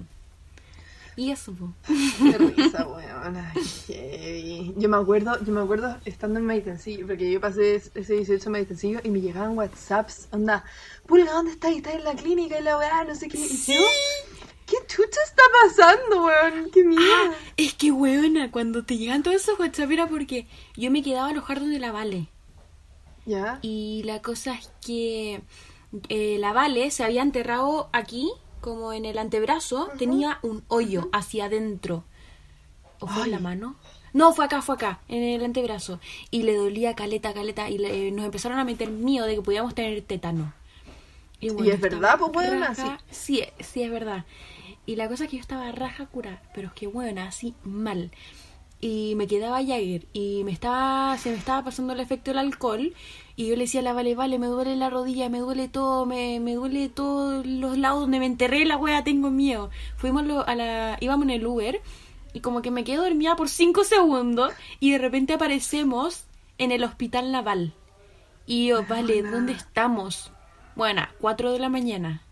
Y 1.16 1.32
eso, 1.32 1.52
po. 1.52 1.72
Qué 1.86 2.38
risa, 2.38 2.86
weón. 2.86 3.36
Ay, 3.36 3.62
heavy. 3.86 4.74
Yo 4.76 4.88
me 4.88 4.96
acuerdo, 4.96 5.42
yo 5.44 5.52
me 5.52 5.60
acuerdo 5.60 5.96
estando 6.04 6.38
en 6.38 6.46
Maitencillo, 6.46 7.06
porque 7.06 7.30
yo 7.30 7.40
pasé 7.40 7.74
ese 7.74 8.14
18 8.14 8.46
en 8.46 8.52
Maitencillo 8.52 9.00
y 9.04 9.10
me 9.10 9.20
llegaban 9.20 9.58
WhatsApps, 9.58 10.28
onda, 10.30 10.64
Pulga, 11.06 11.32
¿dónde 11.32 11.52
estás? 11.52 11.72
Estás 11.72 11.94
en 11.96 12.04
la 12.04 12.14
clínica 12.14 12.58
y 12.58 12.62
la 12.62 12.78
weá, 12.78 13.04
no 13.04 13.14
sé 13.14 13.28
qué. 13.28 13.38
Y 13.38 13.48
yo, 13.48 13.82
¿qué 14.66 14.76
chucha 14.86 15.20
está 15.26 15.42
pasando, 15.62 16.24
weón? 16.24 16.70
Qué 16.70 16.84
miedo. 16.84 17.02
Ah, 17.02 17.34
es 17.56 17.74
que, 17.74 17.90
weona, 17.90 18.50
cuando 18.50 18.84
te 18.84 18.96
llegan 18.96 19.22
todos 19.22 19.36
esos 19.36 19.58
WhatsApp 19.58 19.90
era 19.90 20.06
porque 20.06 20.46
yo 20.76 20.90
me 20.90 21.02
quedaba 21.02 21.26
a 21.26 21.30
alojar 21.30 21.60
donde 21.60 21.80
la 21.80 21.92
Vale. 21.92 22.28
¿Ya? 23.26 23.58
Y 23.60 24.02
la 24.04 24.22
cosa 24.22 24.54
es 24.54 24.70
que 24.84 25.42
eh, 26.08 26.36
la 26.38 26.52
Vale 26.52 26.90
se 26.90 27.04
había 27.04 27.22
enterrado 27.22 27.88
aquí, 27.92 28.30
como 28.60 28.92
en 28.92 29.04
el 29.04 29.18
antebrazo, 29.18 29.88
tenía 29.98 30.38
un 30.42 30.62
hoyo 30.68 31.08
hacia 31.12 31.46
adentro. 31.46 32.04
¿O 33.00 33.06
fue 33.06 33.24
en 33.24 33.30
la 33.30 33.38
mano? 33.38 33.76
No, 34.12 34.32
fue 34.34 34.44
acá, 34.44 34.60
fue 34.60 34.74
acá, 34.74 35.00
en 35.08 35.22
el 35.22 35.44
antebrazo. 35.44 36.00
Y 36.30 36.42
le 36.42 36.54
dolía 36.56 36.94
caleta, 36.94 37.32
caleta. 37.32 37.70
Y 37.70 37.78
le- 37.78 38.10
nos 38.10 38.24
empezaron 38.24 38.58
a 38.58 38.64
meter 38.64 38.90
miedo 38.90 39.26
de 39.26 39.36
que 39.36 39.42
podíamos 39.42 39.74
tener 39.74 40.02
tétano. 40.02 40.52
¿Y 41.40 41.46
es 41.48 41.56
estaba 41.56 41.78
verdad, 41.80 42.18
pues, 42.18 42.50
weona? 42.50 42.66
raja- 42.74 43.00
Sí, 43.10 43.42
sí, 43.60 43.82
es 43.82 43.90
verdad. 43.90 44.26
Y 44.84 44.96
la 44.96 45.08
cosa 45.08 45.24
es 45.24 45.30
que 45.30 45.36
yo 45.36 45.40
estaba 45.40 45.70
raja 45.72 46.06
cura, 46.06 46.42
pero 46.54 46.68
es 46.68 46.74
que 46.74 46.86
bueno, 46.86 47.22
así 47.22 47.54
mal. 47.64 48.10
Y 48.80 49.14
me 49.16 49.26
quedaba 49.26 49.58
Jagger 49.58 50.06
y 50.12 50.42
me 50.44 50.52
estaba, 50.52 51.16
se 51.18 51.30
me 51.30 51.36
estaba 51.36 51.64
pasando 51.64 51.92
el 51.92 52.00
efecto 52.00 52.30
del 52.30 52.38
alcohol. 52.38 52.94
Y 53.40 53.46
yo 53.46 53.56
le 53.56 53.62
decía 53.62 53.80
a 53.80 53.84
la 53.84 53.94
Vale, 53.94 54.14
Vale, 54.14 54.38
me 54.38 54.48
duele 54.48 54.76
la 54.76 54.90
rodilla, 54.90 55.30
me 55.30 55.38
duele 55.38 55.66
todo, 55.66 56.04
me, 56.04 56.40
me 56.40 56.56
duele 56.56 56.90
todos 56.90 57.46
los 57.46 57.78
lados 57.78 58.00
donde 58.00 58.18
me 58.18 58.26
enterré 58.26 58.66
la 58.66 58.76
wea, 58.76 59.02
tengo 59.02 59.30
miedo. 59.30 59.70
Fuimos 59.96 60.24
a 60.46 60.54
la, 60.54 60.98
íbamos 61.00 61.24
en 61.24 61.30
el 61.30 61.46
Uber 61.46 61.80
y 62.34 62.40
como 62.40 62.60
que 62.60 62.70
me 62.70 62.84
quedo 62.84 63.04
dormida 63.04 63.36
por 63.36 63.48
cinco 63.48 63.82
segundos 63.82 64.52
y 64.78 64.90
de 64.90 64.98
repente 64.98 65.32
aparecemos 65.32 66.26
en 66.58 66.70
el 66.70 66.84
hospital 66.84 67.32
naval. 67.32 67.72
Y 68.44 68.66
yo, 68.66 68.84
Vale, 68.86 69.22
¿dónde 69.22 69.54
estamos? 69.54 70.30
Bueno, 70.76 71.08
4 71.22 71.52
de 71.52 71.60
la 71.60 71.70
mañana. 71.70 72.22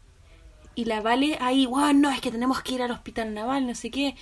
Y 0.75 0.85
la 0.85 1.01
Vale 1.01 1.39
ahí, 1.41 1.65
wow, 1.65 1.95
no, 1.95 2.11
es 2.11 2.21
que 2.21 2.31
tenemos 2.31 2.61
que 2.61 2.75
ir 2.75 2.83
al 2.83 2.91
hospital 2.91 3.33
naval, 3.33 3.67
no 3.67 3.75
sé 3.75 3.91
qué. 3.91 4.15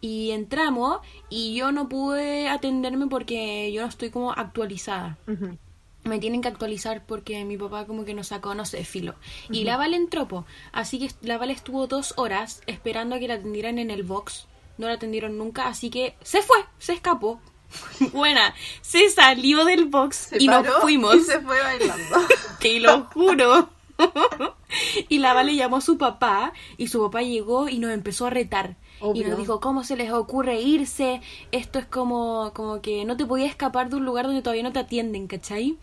Y 0.00 0.30
entramos 0.30 1.00
y 1.30 1.56
yo 1.56 1.72
no 1.72 1.88
pude 1.88 2.48
atenderme 2.48 3.08
porque 3.08 3.72
yo 3.72 3.82
no 3.82 3.88
estoy 3.88 4.10
como 4.10 4.30
actualizada. 4.30 5.18
Me 6.08 6.18
tienen 6.18 6.40
que 6.42 6.48
actualizar 6.48 7.04
porque 7.06 7.44
mi 7.44 7.56
papá 7.56 7.84
como 7.84 8.04
que 8.04 8.14
nos 8.14 8.28
sacó, 8.28 8.54
no 8.54 8.64
sé, 8.64 8.84
filo. 8.84 9.14
Y 9.50 9.64
la 9.64 9.76
Vale 9.76 9.96
entró, 9.96 10.26
po. 10.26 10.46
Así 10.72 10.98
que 10.98 11.10
la 11.22 11.38
Vale 11.38 11.52
estuvo 11.52 11.86
dos 11.86 12.14
horas 12.16 12.62
esperando 12.66 13.16
a 13.16 13.18
que 13.18 13.28
la 13.28 13.34
atendieran 13.34 13.78
en 13.78 13.90
el 13.90 14.02
box. 14.02 14.46
No 14.78 14.86
la 14.86 14.94
atendieron 14.94 15.36
nunca, 15.36 15.68
así 15.68 15.90
que 15.90 16.16
se 16.22 16.42
fue, 16.42 16.58
se 16.78 16.94
escapó. 16.94 17.40
Buena, 18.12 18.54
se 18.80 19.10
salió 19.10 19.64
del 19.64 19.84
box 19.86 20.16
Se 20.16 20.42
y 20.42 20.46
nos 20.46 20.66
fuimos. 20.80 21.16
Y 21.16 21.20
se 21.22 21.40
fue 21.40 21.60
bailando. 21.60 22.16
Te 22.60 22.80
lo 22.80 23.04
juro. 23.04 23.70
y 25.08 25.18
la 25.18 25.34
Vale 25.34 25.54
llamó 25.54 25.76
a 25.76 25.80
su 25.80 25.98
papá 25.98 26.52
y 26.76 26.88
su 26.88 27.02
papá 27.02 27.22
llegó 27.22 27.68
y 27.68 27.78
nos 27.78 27.90
empezó 27.92 28.26
a 28.26 28.30
retar. 28.30 28.76
Y 29.14 29.24
nos 29.24 29.38
dijo, 29.38 29.60
¿cómo 29.60 29.84
se 29.84 29.96
les 29.96 30.12
ocurre 30.12 30.60
irse? 30.60 31.20
Esto 31.52 31.78
es 31.78 31.86
como, 31.86 32.52
como 32.54 32.80
que 32.80 33.04
no 33.04 33.16
te 33.16 33.24
podías 33.24 33.50
escapar 33.50 33.90
de 33.90 33.96
un 33.96 34.04
lugar 34.04 34.26
donde 34.26 34.42
todavía 34.42 34.62
no 34.62 34.72
te 34.72 34.80
atienden, 34.80 35.26
¿cachai? 35.26 35.76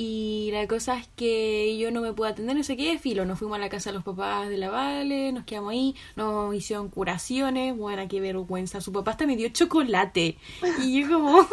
Y 0.00 0.50
la 0.52 0.68
cosa 0.68 0.96
es 0.96 1.08
que 1.16 1.76
yo 1.76 1.90
no 1.90 2.00
me 2.00 2.12
pude 2.12 2.28
atender, 2.28 2.56
no 2.56 2.62
sé 2.62 2.76
qué, 2.76 2.96
filo. 3.00 3.24
Nos 3.24 3.40
fuimos 3.40 3.56
a 3.56 3.58
la 3.58 3.68
casa 3.68 3.90
de 3.90 3.94
los 3.94 4.04
papás 4.04 4.48
de 4.48 4.56
la 4.56 4.70
Vale, 4.70 5.32
nos 5.32 5.42
quedamos 5.44 5.72
ahí, 5.72 5.96
nos 6.14 6.54
hicieron 6.54 6.88
curaciones. 6.88 7.76
Bueno, 7.76 8.06
qué 8.08 8.20
vergüenza. 8.20 8.80
Su 8.80 8.92
papá 8.92 9.10
hasta 9.10 9.26
me 9.26 9.36
dio 9.36 9.48
chocolate. 9.48 10.38
Y 10.82 11.02
yo 11.02 11.08
como... 11.08 11.40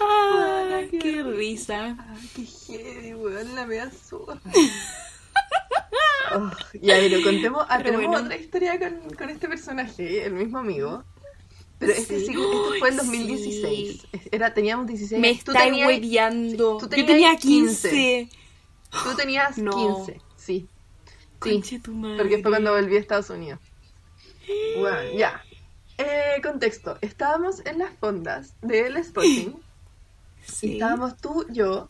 ah, 0.00 0.80
qué 0.90 1.22
risa. 1.22 1.98
Ay, 1.98 2.28
qué 2.34 2.46
heavy, 2.46 3.14
weón, 3.14 3.54
la 3.54 3.66
mea 3.66 3.90
zorra. 3.90 4.40
Oh, 6.34 6.50
ya, 6.80 6.94
pero 6.94 7.22
contemos, 7.22 7.66
ah, 7.68 7.76
Pero 7.78 7.90
tenemos 7.90 8.06
bueno. 8.08 8.24
otra 8.26 8.36
historia 8.36 8.78
con, 8.78 9.14
con 9.14 9.28
este 9.28 9.48
personaje, 9.48 10.24
el 10.24 10.32
mismo 10.32 10.58
amigo. 10.58 11.04
Pero 11.78 11.92
este 11.92 12.20
Sí. 12.20 12.26
sí, 12.26 12.32
este 12.32 12.78
fue 12.78 12.88
en 12.88 12.94
Ay, 13.00 13.06
2016. 13.06 14.00
sí. 14.12 14.20
Era, 14.30 14.54
teníamos 14.54 14.86
16 14.86 15.20
Me 15.20 15.32
Tú 15.34 15.50
estáis 15.50 15.70
tenías- 15.72 15.86
hueviando. 15.88 16.76
tú 16.78 16.84
Yo 16.84 16.88
tenías 16.88 17.06
tenía 17.08 17.36
15. 17.36 18.28
Tú 19.04 19.16
tenías 19.16 19.58
No. 19.58 19.72
15, 20.06 20.20
sí. 20.36 20.68
Sí, 21.42 21.50
Conche 21.50 21.80
tu 21.80 21.92
madre. 21.92 22.18
porque 22.18 22.40
fue 22.40 22.50
cuando 22.52 22.72
volví 22.72 22.96
a 22.96 23.00
Estados 23.00 23.28
Unidos. 23.30 23.58
Bueno, 24.78 25.12
ya. 25.18 25.42
Eh, 25.98 26.40
contexto. 26.42 26.98
Estábamos 27.00 27.64
en 27.66 27.78
las 27.78 27.92
fondas 27.98 28.54
del 28.62 28.96
Sporting. 28.98 29.50
Sí. 30.44 30.70
Y 30.70 30.72
estábamos 30.74 31.16
tú, 31.18 31.46
yo, 31.50 31.88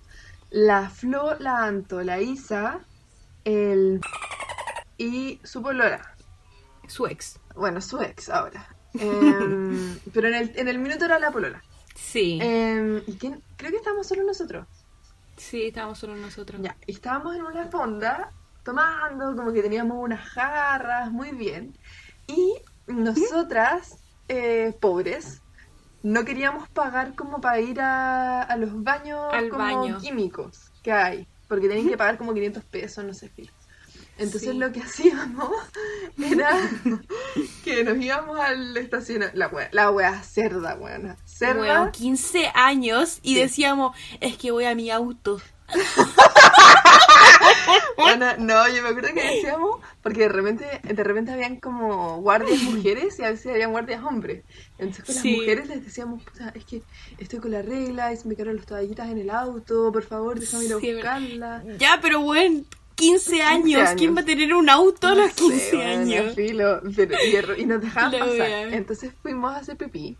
la 0.51 0.91
Flo, 0.91 1.37
la 1.39 1.65
Anto, 1.65 2.03
la 2.03 2.21
Isa, 2.21 2.81
el... 3.45 4.01
y 4.99 5.41
su 5.43 5.63
polora. 5.63 6.15
Su 6.87 7.07
ex. 7.07 7.39
Bueno, 7.55 7.81
su 7.81 8.01
ex 8.01 8.29
ahora. 8.29 8.67
Em, 8.95 9.99
pero 10.13 10.29
en 10.29 10.35
el, 10.35 10.53
en 10.57 10.69
el 10.69 10.79
minuto 10.79 11.05
era 11.05 11.19
la 11.19 11.31
polola. 11.31 11.63
Sí. 11.95 12.39
Em, 12.41 13.03
¿Y 13.07 13.17
quién? 13.17 13.43
Creo 13.57 13.71
que 13.71 13.77
estábamos 13.79 14.07
solo 14.07 14.25
nosotros. 14.25 14.67
Sí, 15.37 15.67
estábamos 15.67 15.99
solo 15.99 16.15
nosotros. 16.17 16.61
Ya, 16.63 16.77
y 16.87 16.93
estábamos 16.93 17.35
en 17.37 17.43
una 17.43 17.67
fonda 17.67 18.33
tomando, 18.65 19.35
como 19.37 19.53
que 19.53 19.63
teníamos 19.63 19.99
unas 19.99 20.21
jarras, 20.21 21.11
muy 21.11 21.31
bien. 21.33 21.77
Y 22.27 22.55
nosotras, 22.87 23.99
eh, 24.29 24.77
pobres, 24.81 25.43
no 26.03 26.25
queríamos 26.25 26.69
pagar 26.69 27.15
como 27.15 27.41
para 27.41 27.61
ir 27.61 27.81
a, 27.81 28.43
a 28.43 28.57
los 28.57 28.83
baños 28.83 29.33
Al 29.33 29.49
como 29.49 29.65
baño. 29.65 29.99
químicos 29.99 30.71
que 30.83 30.93
hay, 30.93 31.29
porque 31.53 31.69
tenían 31.69 31.87
que 31.87 31.99
pagar 31.99 32.17
como 32.17 32.33
500 32.33 32.65
pesos, 32.65 33.05
no 33.05 33.13
sé 33.13 33.31
qué. 33.37 33.47
Entonces 34.17 34.53
Sí. 34.53 34.57
lo 34.57 34.73
que 34.73 34.81
hacíamos 34.81 35.51
era 36.19 36.49
que 37.63 37.85
nos 37.85 37.99
íbamos 37.99 38.39
al 38.41 38.75
estacionamiento, 38.79 39.39
la 39.39 39.49
wea, 39.49 39.69
la 39.73 39.91
wea 39.91 40.23
cerda, 40.23 40.77
weona, 40.77 41.15
cerda. 41.27 41.59
Bueno, 41.59 41.93
15 41.93 42.51
años 42.55 43.19
y 43.23 43.35
Sí. 43.35 43.41
decíamos, 43.41 43.95
es 44.23 44.39
que 44.39 44.51
voy 44.51 44.65
a 44.65 44.75
mi 44.75 44.89
auto. 44.91 45.43
No, 48.39 48.69
yo 48.69 48.83
me 48.83 48.89
acuerdo 48.91 49.15
que 49.15 49.23
decíamos, 49.23 49.81
porque 50.03 50.21
de 50.21 50.29
repente, 50.29 50.65
de 50.83 51.05
repente 51.05 51.33
habían 51.33 51.57
como 51.61 52.21
guardias 52.21 52.63
mujeres 52.63 53.19
y 53.19 53.25
a 53.25 53.31
veces 53.31 53.53
habían 53.53 53.71
guardias 53.73 54.03
hombres. 54.05 54.45
Entonces 54.79 55.05
con 55.05 55.15
Sí. 55.15 55.31
las 55.31 55.39
mujeres 55.41 55.69
les 55.69 55.85
decíamos, 55.85 56.23
puta, 56.23 56.53
es 56.55 56.65
que 56.65 56.83
estoy 57.19 57.39
con 57.39 57.51
la 57.53 57.63
regla 57.63 58.13
y 58.13 58.17
se 58.17 58.29
me 58.29 58.35
quedaron 58.35 58.57
las 58.57 58.67
toallitas 58.67 59.09
en 59.11 59.19
el 59.19 59.31
auto, 59.31 59.91
por 59.93 60.03
favor, 60.03 60.39
déjame 60.41 60.65
ir 60.65 60.73
a 60.75 60.79
Sí, 60.81 60.93
buscarla. 60.95 61.65
Ya, 61.79 61.99
pero 62.03 62.21
bueno, 62.21 62.63
15 62.95 63.43
años. 63.43 63.81
años. 63.81 63.91
¿Quién 63.97 64.15
va 64.17 64.21
a 64.21 64.25
tener 64.25 64.53
un 64.55 64.69
auto 64.69 65.09
a 65.09 65.15
los 65.15 65.29
No 65.29 65.33
sé, 65.33 65.35
15 65.71 65.77
weona, 65.77 66.01
años? 66.01 66.35
filo, 66.35 66.81
pero- 66.95 67.17
y, 67.57 67.63
y 67.63 67.67
nos 67.67 67.81
dejaban 67.81 68.13
pasar. 68.13 68.73
Entonces 68.73 69.13
fuimos 69.23 69.53
a 69.55 69.59
hacer 69.59 69.77
pipí, 69.77 70.17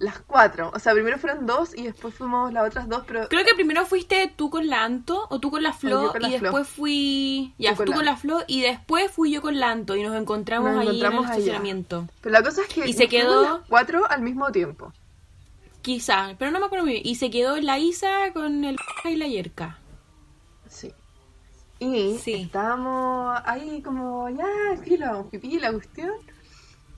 las 0.00 0.18
cuatro. 0.20 0.72
O 0.74 0.78
sea, 0.80 0.92
primero 0.94 1.18
fueron 1.18 1.46
dos 1.46 1.76
y 1.76 1.84
después 1.84 2.12
fuimos 2.14 2.52
las 2.52 2.66
otras 2.66 2.88
dos, 2.88 3.04
pero 3.06 3.28
Creo 3.28 3.44
que 3.44 3.54
primero 3.54 3.86
fuiste 3.86 4.32
tú 4.34 4.50
con 4.50 4.66
la 4.66 4.82
Anto 4.82 5.26
o 5.30 5.38
tú 5.38 5.50
con 5.52 5.62
la 5.62 5.72
Flo 5.72 6.06
yo 6.06 6.12
con 6.12 6.22
la 6.22 6.28
y 6.30 6.38
Flo. 6.38 6.48
después 6.48 6.66
fui... 6.68 7.54
Ya, 7.58 7.70
Tú 7.72 7.76
con 7.76 7.84
tú 7.86 7.90
la- 7.92 7.96
con 7.98 8.04
la 8.06 8.16
Flo 8.16 8.40
y 8.48 8.62
después 8.62 9.10
fui 9.12 9.30
yo 9.30 9.40
con 9.42 9.60
la 9.60 9.70
Anto 9.70 9.94
y 9.96 10.02
nos 10.02 10.16
encontramos 10.16 10.70
Nos 10.72 10.80
ahí 10.80 10.86
encontramos 10.88 11.18
en 11.20 11.24
el 11.26 11.30
allá. 11.30 11.38
estacionamiento. 11.38 12.08
Pero 12.22 12.32
la 12.32 12.42
cosa 12.42 12.62
es 12.62 12.68
que 12.68 12.88
Y 12.88 12.92
se 12.94 13.08
quedó- 13.08 13.42
las 13.58 13.68
cuatro 13.68 14.10
al 14.10 14.22
mismo 14.22 14.50
tiempo. 14.50 14.92
Quizá, 15.82 16.34
pero 16.38 16.50
no 16.50 16.60
me 16.60 16.66
acuerdo 16.66 16.84
muy 16.84 16.94
bien. 16.94 17.06
Y 17.06 17.14
se 17.14 17.30
quedó 17.30 17.56
la 17.60 17.78
Isa 17.78 18.32
con 18.32 18.64
el 18.64 18.76
y 19.04 19.16
la 19.16 19.26
Yerka. 19.26 19.78
Sí. 20.68 20.92
Y 21.78 22.18
Sí. 22.18 22.34
estábamos 22.42 23.38
ahí 23.46 23.80
como, 23.82 24.28
ya, 24.30 24.46
filo, 24.84 25.26
pipí, 25.30 25.58
la 25.58 25.72
cuestión. 25.72 26.10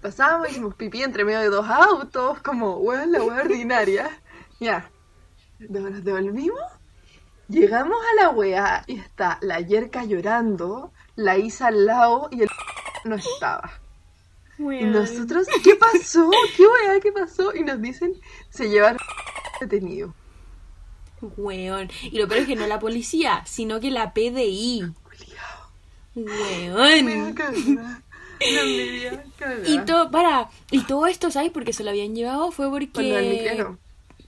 Pasamos, 0.02 0.50
hicimos 0.50 0.74
pipí 0.74 1.00
entre 1.04 1.24
medio 1.24 1.38
de 1.38 1.48
dos 1.48 1.68
autos, 1.68 2.40
como, 2.40 2.78
weón, 2.78 3.12
la 3.12 3.22
weá 3.22 3.42
ordinaria. 3.42 4.10
Ya. 4.58 4.90
Nos 5.60 6.02
devolvimos. 6.02 6.58
Llegamos 7.48 7.96
a 7.96 8.22
la 8.22 8.30
weá 8.30 8.82
y 8.88 8.98
está 8.98 9.38
la 9.42 9.60
yerca 9.60 10.04
llorando, 10.04 10.92
la 11.14 11.38
Isa 11.38 11.68
al 11.68 11.86
lado 11.86 12.28
y 12.32 12.42
el 12.42 12.48
no 13.04 13.14
estaba. 13.14 13.78
Y 14.58 14.84
nosotros, 14.84 15.46
¿qué 15.62 15.76
pasó? 15.76 16.28
¿Qué 16.56 16.64
weá? 16.66 16.98
¿Qué 17.00 17.12
pasó? 17.12 17.54
Y 17.54 17.62
nos 17.62 17.80
dicen, 17.80 18.14
se 18.50 18.68
llevaron 18.68 18.98
detenido. 19.60 20.14
Weón. 21.36 21.88
Y 22.02 22.18
lo 22.18 22.26
peor 22.26 22.40
es 22.40 22.46
que 22.48 22.56
no 22.56 22.66
la 22.66 22.80
policía, 22.80 23.44
sino 23.46 23.78
que 23.78 23.92
la 23.92 24.12
PDI. 24.12 24.82
Me 26.16 26.74
Weón. 26.74 27.34
envidia. 28.60 29.24
Y 29.66 29.78
todo, 29.84 30.10
para, 30.10 30.48
y 30.70 30.80
todo 30.84 31.06
esto, 31.06 31.30
¿sabes? 31.30 31.50
Porque 31.50 31.72
se 31.72 31.84
lo 31.84 31.90
habían 31.90 32.14
llevado 32.14 32.50
fue 32.52 32.68
porque... 32.70 32.86
Por 32.88 33.04
lo 33.04 33.14
del 33.16 33.30
micrero. 33.30 33.78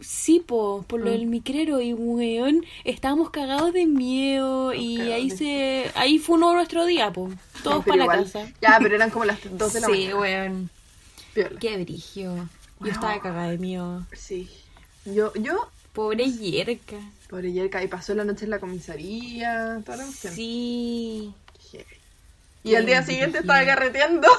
Sí, 0.01 0.41
po, 0.41 0.85
por 0.87 1.01
lo 1.01 1.07
Mm. 1.07 1.11
del 1.11 1.27
micrero 1.27 1.81
y 1.81 1.95
weón, 1.95 2.65
estábamos 2.85 3.31
cagados 3.31 3.73
de 3.73 3.87
miedo 3.87 4.75
y 4.75 5.01
ahí 5.01 5.31
de- 5.31 5.37
se, 5.37 5.91
ahí 5.95 6.19
fue 6.19 6.37
uno 6.37 6.53
nuestro 6.53 6.85
día, 6.85 7.11
po. 7.13 7.31
Todos 7.63 7.85
para 7.85 8.05
la 8.05 8.07
casa. 8.07 8.47
Ya, 8.61 8.79
pero 8.83 8.97
eran 8.97 9.09
como 9.11 9.25
las 9.25 9.39
2 9.51 9.73
de 9.73 9.81
la 9.81 9.87
Sí, 9.89 9.93
mañana. 9.93 10.17
weón. 10.19 10.71
Piola. 11.33 11.59
Qué 11.59 11.77
brigio. 11.79 12.49
Yo 12.81 12.91
estaba 12.91 13.19
cagada 13.21 13.49
de 13.51 13.59
mío. 13.59 14.05
Sí. 14.13 14.49
Yo, 15.07 15.33
yo, 15.35 15.69
Pobre 15.95 16.31
yerca. 16.31 16.97
pobre 17.31 17.53
Yerka, 17.53 17.83
y 17.83 17.87
pasó 17.89 18.15
la 18.15 18.25
noche 18.25 18.45
en 18.45 18.51
la 18.51 18.59
comisaría. 18.59 19.81
Sí. 20.13 21.33
Y 22.65 22.75
al 22.75 22.87
día 22.87 23.03
siguiente 23.03 23.39
estaba 23.39 23.65
carreteando. 23.65 24.27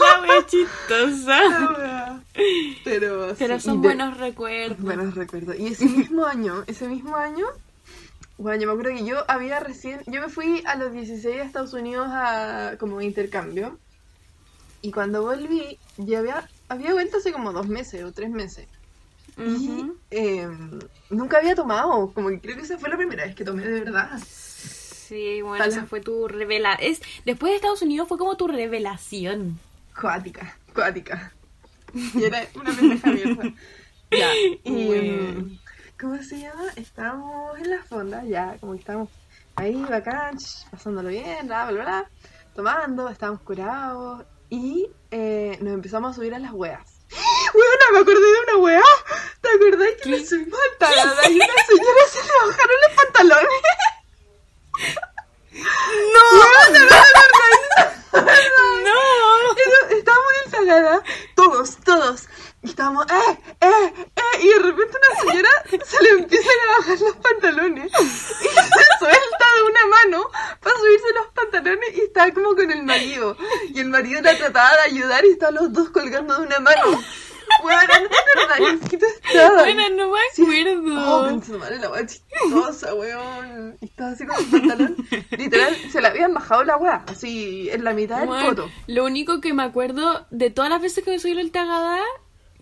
La 0.00 0.20
wea 0.22 0.46
chistosa. 0.46 2.20
Pero, 2.84 3.34
Pero 3.38 3.60
son 3.60 3.80
de- 3.82 3.88
buenos 3.88 4.16
recuerdos. 4.18 4.78
Buenos 4.80 5.14
recuerdos. 5.14 5.56
Y 5.58 5.68
ese 5.68 5.86
mismo 5.86 6.24
año, 6.26 6.64
ese 6.66 6.88
mismo 6.88 7.16
año, 7.16 7.46
bueno, 8.36 8.60
yo 8.60 8.66
me 8.68 8.72
acuerdo 8.74 8.98
que 8.98 9.04
yo 9.04 9.24
había 9.28 9.60
recién, 9.60 10.02
yo 10.06 10.20
me 10.20 10.28
fui 10.28 10.62
a 10.66 10.76
los 10.76 10.92
16 10.92 11.40
a 11.40 11.44
Estados 11.44 11.72
Unidos 11.72 12.08
a 12.10 12.76
como 12.78 13.00
intercambio. 13.00 13.78
Y 14.82 14.92
cuando 14.92 15.22
volví, 15.22 15.78
ya 15.96 16.20
había, 16.20 16.48
había 16.68 16.92
vuelto 16.92 17.16
hace 17.18 17.32
como 17.32 17.52
dos 17.52 17.66
meses 17.66 18.04
o 18.04 18.12
tres 18.12 18.30
meses. 18.30 18.66
Y 19.38 19.92
eh, 20.10 20.48
nunca 21.10 21.38
había 21.38 21.54
tomado, 21.54 22.12
como 22.12 22.28
que 22.28 22.40
creo 22.40 22.56
que 22.56 22.62
esa 22.62 22.78
fue 22.78 22.88
la 22.88 22.96
primera 22.96 23.24
vez 23.24 23.34
que 23.34 23.44
tomé 23.44 23.64
de 23.64 23.84
verdad. 23.84 24.18
Sí, 24.24 25.40
bueno, 25.42 25.64
esa 25.64 25.86
fue 25.86 26.00
tu 26.00 26.26
revelación. 26.28 26.92
Es, 26.92 27.00
después 27.24 27.50
de 27.52 27.56
Estados 27.56 27.82
Unidos 27.82 28.08
fue 28.08 28.18
como 28.18 28.36
tu 28.36 28.48
revelación. 28.48 29.58
Cuática, 29.98 30.56
cuática. 30.74 31.32
Y 31.94 32.24
era 32.24 32.46
una 32.54 32.72
pendeja. 32.76 33.54
Ya, 34.10 34.30
y... 34.64 34.86
Bueno. 34.86 35.40
mm, 35.40 35.58
¿Cómo 36.00 36.22
se 36.22 36.40
llama? 36.40 36.64
Estábamos 36.76 37.58
en 37.58 37.70
la 37.70 37.82
fonda, 37.82 38.24
ya, 38.24 38.56
como 38.60 38.72
que 38.72 38.78
estábamos 38.78 39.08
ahí, 39.56 39.74
bacán, 39.74 40.38
pasándolo 40.70 41.08
bien, 41.08 41.46
bla, 41.46 41.70
bla, 41.70 41.82
bla, 41.82 42.10
tomando, 42.54 43.08
estábamos 43.08 43.42
curados, 43.42 44.24
y 44.48 44.88
eh, 45.10 45.58
nos 45.60 45.74
empezamos 45.74 46.12
a 46.12 46.14
subir 46.14 46.34
a 46.34 46.38
las 46.38 46.52
weas. 46.52 46.87
Weona, 47.10 47.86
me 47.92 47.98
acordé 48.00 48.20
de 48.20 48.40
una 48.40 48.56
wea. 48.58 48.82
¿Te 49.40 49.48
acordás 49.48 49.88
que 50.02 50.10
nos 50.10 50.28
subimos 50.28 50.58
al 50.80 51.32
y 51.32 51.36
una 51.36 51.46
señora 51.68 52.04
se 52.10 52.22
le 52.22 52.32
bajaron 52.46 52.76
los 52.86 52.96
pantalones? 52.96 53.62
¡No! 56.14 56.22
Pero 59.54 59.98
estábamos 59.98 60.32
en 60.32 60.44
el 60.44 60.50
Sagada, 60.50 61.02
todos, 61.34 61.76
todos. 61.84 62.28
Y 62.62 62.70
estábamos, 62.70 63.06
¡eh, 63.06 63.38
eh, 63.60 63.92
eh! 64.16 64.42
Y 64.42 64.48
de 64.48 64.58
repente 64.58 64.96
una 64.98 65.30
señora 65.30 65.48
se 65.84 66.02
le 66.02 66.10
empiezan 66.10 66.52
a 66.64 66.78
bajar 66.78 67.00
los 67.00 67.16
pantalones. 67.16 67.92
Y 67.92 68.46
se 68.48 68.84
suelta 68.98 69.46
de 69.56 69.62
una 69.70 69.86
mano 69.86 70.30
para 70.60 70.76
subirse 70.76 71.06
los 71.14 71.26
pantalones 71.34 71.96
y 71.96 72.00
está 72.00 72.32
como 72.34 72.56
con 72.56 72.70
el 72.70 72.82
marido. 72.82 73.36
Y 73.72 73.80
el 73.80 73.88
marido 73.88 74.22
la 74.22 74.36
trataba 74.36 74.70
de 74.76 74.82
ayudar 74.92 75.24
y 75.24 75.30
estaban 75.30 75.54
los 75.54 75.72
dos 75.72 75.90
colgando 75.90 76.36
de 76.36 76.46
una 76.46 76.58
mano. 76.60 77.00
Bueno, 77.62 77.80
no 78.02 78.78
te 78.80 78.88
¿qué 78.90 78.98
tú 78.98 79.06
estabas? 79.06 79.64
Bueno, 79.64 79.82
no 79.90 80.10
me 80.10 80.18
acuerdo. 80.20 81.38
Oh, 81.38 81.42
su 81.42 81.58
madre, 81.58 81.78
la 81.78 81.90
wea 81.90 82.06
chistosa, 82.06 82.94
weón. 82.94 83.76
Y 83.80 83.86
estaba 83.86 84.10
así 84.10 84.26
con 84.26 84.36
el 84.38 84.46
pantalón. 84.46 84.96
Literal, 85.30 85.76
se 85.90 86.00
le 86.00 86.08
habían 86.08 86.34
bajado 86.34 86.64
la 86.64 86.76
wea, 86.76 87.04
así 87.06 87.68
en 87.70 87.84
la 87.84 87.94
mitad 87.94 88.18
del 88.18 88.26
Bueno, 88.28 88.48
poto. 88.50 88.70
lo 88.86 89.04
único 89.04 89.40
que 89.40 89.54
me 89.54 89.62
acuerdo 89.62 90.26
de 90.30 90.50
todas 90.50 90.70
las 90.70 90.82
veces 90.82 91.04
que 91.04 91.10
me 91.12 91.18
subí 91.18 91.38
al 91.38 91.50
Tagada, 91.50 92.02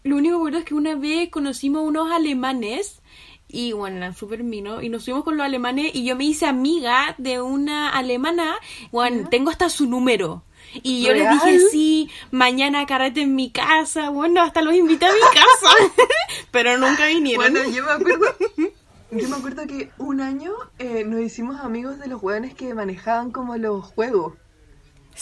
lo 0.06 0.16
único 0.16 0.36
que 0.36 0.36
me 0.36 0.36
acuerdo 0.36 0.58
es 0.58 0.64
que 0.64 0.74
una 0.74 0.94
vez 0.94 1.28
conocimos 1.30 1.82
unos 1.82 2.10
alemanes 2.10 3.02
y 3.48 3.72
bueno, 3.72 3.98
eran 3.98 4.14
súper 4.14 4.42
minos 4.42 4.82
y 4.82 4.88
nos 4.88 5.04
subimos 5.04 5.24
con 5.24 5.36
los 5.36 5.46
alemanes 5.46 5.92
y 5.94 6.04
yo 6.04 6.16
me 6.16 6.24
hice 6.24 6.46
amiga 6.46 7.14
de 7.18 7.40
una 7.40 7.90
alemana, 7.90 8.56
bueno, 8.90 9.28
tengo 9.28 9.50
hasta 9.50 9.68
su 9.68 9.86
número. 9.86 10.42
Y 10.82 11.02
yo 11.02 11.14
les 11.14 11.30
dije, 11.30 11.60
sí, 11.70 12.10
mañana 12.30 12.86
carrete 12.86 13.22
en 13.22 13.34
mi 13.34 13.50
casa, 13.50 14.10
bueno, 14.10 14.42
hasta 14.42 14.62
los 14.62 14.74
invité 14.74 15.06
a 15.06 15.12
mi 15.12 15.20
casa, 15.20 15.74
pero 16.50 16.76
nunca 16.76 17.06
vinieron. 17.06 17.52
Bueno, 17.52 17.70
yo 17.70 17.84
me 17.84 17.92
acuerdo. 17.92 18.26
Yo 19.12 19.28
me 19.28 19.36
acuerdo 19.36 19.68
que 19.68 19.90
un 19.98 20.20
año 20.20 20.52
eh, 20.80 21.04
nos 21.04 21.20
hicimos 21.20 21.60
amigos 21.60 22.00
de 22.00 22.08
los 22.08 22.20
weones 22.20 22.54
que 22.54 22.74
manejaban 22.74 23.30
como 23.30 23.56
los 23.56 23.84
juegos. 23.84 24.34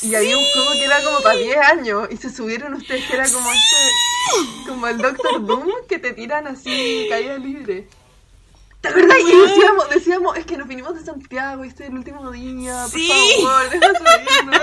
Y 0.03 0.15
había 0.15 0.39
un 0.39 0.43
juego 0.43 0.71
que 0.73 0.85
era 0.85 1.05
como 1.05 1.21
para 1.21 1.37
10 1.37 1.57
años 1.59 2.09
y 2.11 2.17
se 2.17 2.31
subieron 2.31 2.73
ustedes 2.75 3.07
que 3.07 3.15
era 3.15 3.29
como 3.31 3.47
este, 3.53 3.77
como 4.67 4.87
el 4.87 4.99
Doctor 4.99 5.45
Doom 5.45 5.69
que 5.89 5.99
te 5.99 6.13
tiran 6.13 6.47
así 6.47 7.07
caída 7.09 7.39
libre. 7.39 7.89
¿Te 8.81 8.89
acuerdas? 8.91 9.17
Y 9.21 9.35
decíamos, 9.35 9.89
decíamos, 9.89 10.37
es 10.37 10.45
que 10.45 10.59
nos 10.59 10.69
vinimos 10.69 10.95
de 10.95 11.03
Santiago, 11.03 11.65
este 11.65 11.85
es 11.85 11.89
el 11.89 11.97
último 11.97 12.31
día, 12.31 12.87
Sí. 12.89 13.11
por 13.41 13.51
favor, 13.51 13.71
subirnos. 13.97 14.61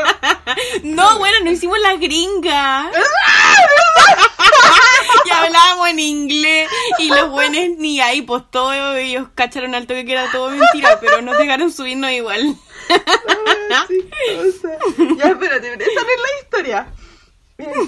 No, 0.83 1.17
bueno, 1.17 1.37
no 1.43 1.49
hicimos 1.51 1.79
la 1.79 1.95
gringa. 1.95 2.91
y 5.25 5.29
hablábamos 5.31 5.89
en 5.89 5.99
inglés. 5.99 6.69
Y 6.99 7.07
los 7.09 7.31
buenos 7.31 7.77
ni 7.79 7.99
ahí, 7.99 8.21
pues 8.21 8.43
todos 8.51 8.75
ellos 8.97 9.27
cacharon 9.33 9.73
al 9.73 9.87
toque 9.87 10.05
que 10.05 10.11
era 10.11 10.31
todo 10.31 10.51
mentira, 10.51 10.99
pero 10.99 11.23
nos 11.23 11.35
dejaron 11.39 11.71
subirnos 11.71 12.11
igual. 12.11 12.55
Ya, 13.69 13.87
espérate, 15.29 15.73
esa 15.73 16.01
no 16.01 16.09
es 16.09 16.21
la 16.21 16.39
historia. 16.43 16.87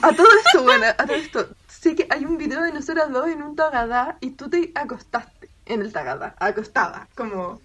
A 0.01 0.11
todo 0.13 0.27
esto, 0.45 0.63
bueno, 0.63 0.85
a 0.85 0.93
todo 1.05 1.15
esto, 1.15 1.47
sé 1.83 1.95
que 1.95 2.07
hay 2.09 2.25
un 2.25 2.37
video 2.37 2.61
de 2.61 2.71
nosotras 2.71 3.11
dos 3.11 3.27
en 3.27 3.43
un 3.43 3.55
tagadá 3.55 4.17
y 4.21 4.31
tú 4.31 4.49
te 4.49 4.71
acostaste 4.75 5.49
en 5.65 5.81
el 5.81 5.91
tagadá, 5.91 6.35
acostada, 6.39 7.07
como 7.15 7.59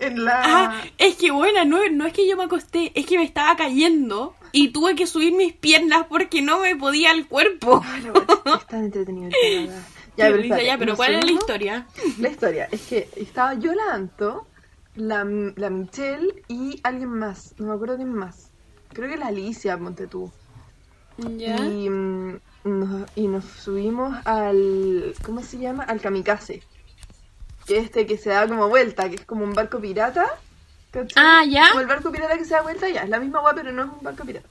en 0.00 0.24
la... 0.24 0.42
Ah, 0.44 0.82
es 0.98 1.16
que 1.16 1.30
buena, 1.30 1.64
no, 1.64 1.78
no 1.90 2.06
es 2.06 2.12
que 2.12 2.28
yo 2.28 2.36
me 2.36 2.44
acosté, 2.44 2.90
es 2.94 3.06
que 3.06 3.16
me 3.16 3.24
estaba 3.24 3.56
cayendo 3.56 4.34
y 4.52 4.68
tuve 4.68 4.94
que 4.96 5.06
subir 5.06 5.32
mis 5.34 5.52
piernas 5.52 6.06
porque 6.08 6.42
no 6.42 6.58
me 6.60 6.74
podía 6.76 7.12
el 7.12 7.26
cuerpo. 7.26 7.80
Ah, 7.84 7.98
la 8.02 8.12
wea, 8.12 8.56
es 8.58 8.66
tan 8.66 8.84
entretenido 8.84 9.26
el 9.28 9.66
tagadá. 9.66 9.82
Qué 10.16 10.22
risa, 10.28 10.42
espérate, 10.42 10.66
ya, 10.66 10.78
pero 10.78 10.96
¿cuál 10.96 11.14
es 11.14 11.16
la 11.16 11.22
subimos- 11.22 11.40
historia? 11.40 11.86
La 12.20 12.28
historia 12.28 12.68
es 12.70 12.80
que 12.82 13.08
estaba 13.16 13.54
yo 13.54 13.72
la 13.74 13.94
Anto, 13.94 14.46
la, 14.94 15.24
la 15.56 15.70
Michelle 15.70 16.42
y 16.46 16.80
alguien 16.84 17.08
más, 17.10 17.54
no 17.58 17.66
me 17.66 17.74
acuerdo 17.74 17.96
quién 17.96 18.12
más. 18.14 18.50
Creo 18.92 19.08
que 19.10 19.16
la 19.16 19.26
Alicia, 19.26 19.76
ponte 19.76 20.06
tú. 20.06 20.30
Ya. 21.36 21.56
Y, 21.66 21.88
mm, 21.90 22.38
nos, 22.64 23.08
y 23.14 23.28
nos 23.28 23.44
subimos 23.44 24.16
al. 24.24 25.14
¿Cómo 25.24 25.42
se 25.42 25.58
llama? 25.58 25.84
Al 25.84 26.00
kamikaze. 26.00 26.62
Que 27.66 27.78
este 27.78 28.06
que 28.06 28.18
se 28.18 28.30
da 28.30 28.46
como 28.46 28.68
vuelta, 28.68 29.08
que 29.08 29.16
es 29.16 29.24
como 29.24 29.44
un 29.44 29.54
barco 29.54 29.80
pirata. 29.80 30.26
¿cachai? 30.90 31.22
Ah, 31.24 31.44
ya. 31.44 31.68
Como 31.68 31.80
el 31.80 31.86
barco 31.86 32.10
pirata 32.10 32.36
que 32.36 32.44
se 32.44 32.54
da 32.54 32.62
vuelta, 32.62 32.88
ya. 32.88 33.02
Es 33.02 33.10
la 33.10 33.20
misma 33.20 33.40
weá, 33.40 33.54
pero 33.54 33.72
no 33.72 33.84
es 33.84 33.88
un 33.90 34.02
barco 34.02 34.24
pirata. 34.24 34.48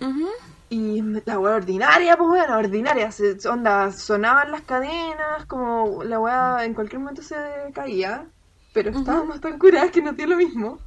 Ujú. 0.00 0.28
Y 0.70 1.02
la 1.24 1.38
weá 1.38 1.54
ordinaria, 1.54 2.16
pues 2.16 2.30
weá, 2.30 2.56
ordinaria. 2.56 3.12
Se, 3.12 3.36
onda, 3.48 3.92
sonaban 3.92 4.50
las 4.50 4.62
cadenas, 4.62 5.46
como 5.46 6.02
la 6.02 6.18
weá 6.18 6.64
en 6.64 6.74
cualquier 6.74 7.00
momento 7.00 7.22
se 7.22 7.36
caía. 7.74 8.26
Pero 8.72 8.90
estábamos 8.90 9.40
tan 9.40 9.58
curadas 9.58 9.92
que 9.92 10.02
nos 10.02 10.16
dio 10.16 10.26
lo 10.26 10.36
mismo. 10.36 10.80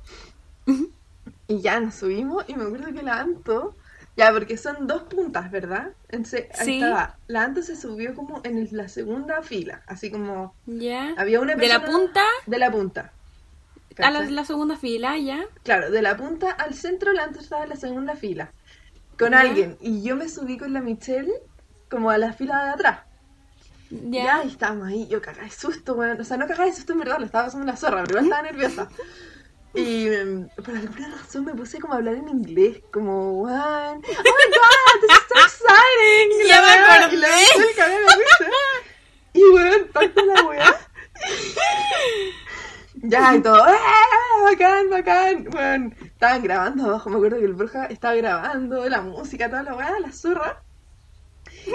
Y 1.48 1.62
ya 1.62 1.80
nos 1.80 1.96
subimos 1.96 2.44
y 2.50 2.56
me 2.56 2.66
acuerdo 2.66 2.94
que 2.94 3.02
la 3.02 3.22
Anto, 3.22 3.74
ya 4.18 4.32
porque 4.34 4.58
son 4.58 4.88
dos 4.88 5.04
puntas, 5.04 5.50
¿verdad? 5.52 5.92
Entonces, 6.10 6.48
ahí 6.60 6.66
Sí. 6.66 6.74
estaba. 6.82 7.18
La 7.28 7.44
Anto 7.44 7.62
se 7.62 7.76
subió 7.76 8.16
como 8.16 8.42
en 8.44 8.68
la 8.72 8.90
segunda 8.90 9.42
fila, 9.44 9.84
así 9.88 10.12
como 10.12 10.56
Ya. 10.66 11.14
había 11.18 11.40
una 11.40 11.56
De 11.56 11.68
la 11.68 11.80
persona- 11.80 11.98
punta 12.00 12.24
de 12.48 12.58
la 12.60 12.72
punta. 12.72 13.12
a 14.00 14.12
la, 14.12 14.22
la 14.26 14.46
segunda 14.46 14.76
fila, 14.78 15.18
ya. 15.18 15.46
Claro, 15.64 15.90
de 15.92 16.02
la 16.02 16.18
punta 16.18 16.52
al 16.52 16.74
centro, 16.74 17.14
la 17.14 17.24
Anto 17.24 17.40
estaba 17.40 17.64
en 17.64 17.70
la 17.70 17.76
segunda 17.78 18.16
fila 18.16 18.52
con 19.18 19.32
Ya. 19.32 19.40
alguien 19.40 19.78
y 19.82 20.04
yo 20.04 20.16
me 20.16 20.28
subí 20.30 20.58
con 20.58 20.74
la 20.74 20.82
Michelle 20.82 21.32
como 21.90 22.10
a 22.10 22.18
la 22.18 22.34
fila 22.34 22.64
de 22.66 22.70
atrás. 22.72 23.00
Ya, 23.90 24.24
Ya. 24.24 24.44
y 24.44 24.50
estábamos 24.50 24.88
ahí, 24.90 25.08
yo 25.08 25.22
cagada 25.22 25.46
de 25.46 25.50
susto, 25.52 25.94
weón. 25.94 26.20
O 26.20 26.24
sea, 26.26 26.36
no 26.38 26.46
cagada 26.46 26.66
de 26.66 26.74
susto 26.74 26.92
en 26.94 27.00
verdad, 27.00 27.20
lo 27.20 27.26
estaba 27.26 27.46
pasando 27.46 27.66
la 27.66 27.78
zorra, 27.78 28.04
pero 28.04 28.20
igual 28.20 28.26
estaba 28.26 28.42
nerviosa. 28.44 28.90
Y 29.78 30.08
em, 30.08 30.48
por 30.50 30.76
alguna 30.76 31.10
razón 31.10 31.46
me 31.46 31.54
puse 31.54 31.80
como 31.80 31.94
a 31.94 31.98
hablar 31.98 32.16
en 32.16 32.30
inglés, 32.30 32.82
como, 32.92 33.44
oh 33.44 33.46
my 33.46 34.02
god, 34.02 34.02
this 35.02 35.12
is 35.12 35.24
so 35.30 35.40
exciting. 35.40 36.30
Y 36.44 36.48
Ya 36.48 36.62
me 36.62 36.70
acordé. 36.70 37.14
Y 37.14 37.78
la 37.78 38.16
risa. 38.16 38.52
Y 39.34 39.44
weón, 39.44 39.88
parte 39.94 40.26
la 40.26 40.44
weá. 40.44 40.76
Ya, 43.04 43.36
y 43.36 43.42
todo, 43.44 43.64
¡eh! 43.70 43.78
Bacán, 44.44 44.90
bacán. 44.90 45.48
Weón, 45.54 45.96
estaban 46.02 46.42
grabando 46.42 46.86
abajo, 46.86 47.12
me 47.12 47.18
acuerdo 47.18 47.38
que 47.38 47.46
el 47.46 47.54
bruja 47.54 47.86
estaba 47.86 48.16
grabando 48.16 48.90
la 48.90 49.02
música, 49.02 49.50
toda 49.50 49.62
la 49.62 49.76
weá, 49.76 50.00
la 50.00 50.12
zorra. 50.12 50.64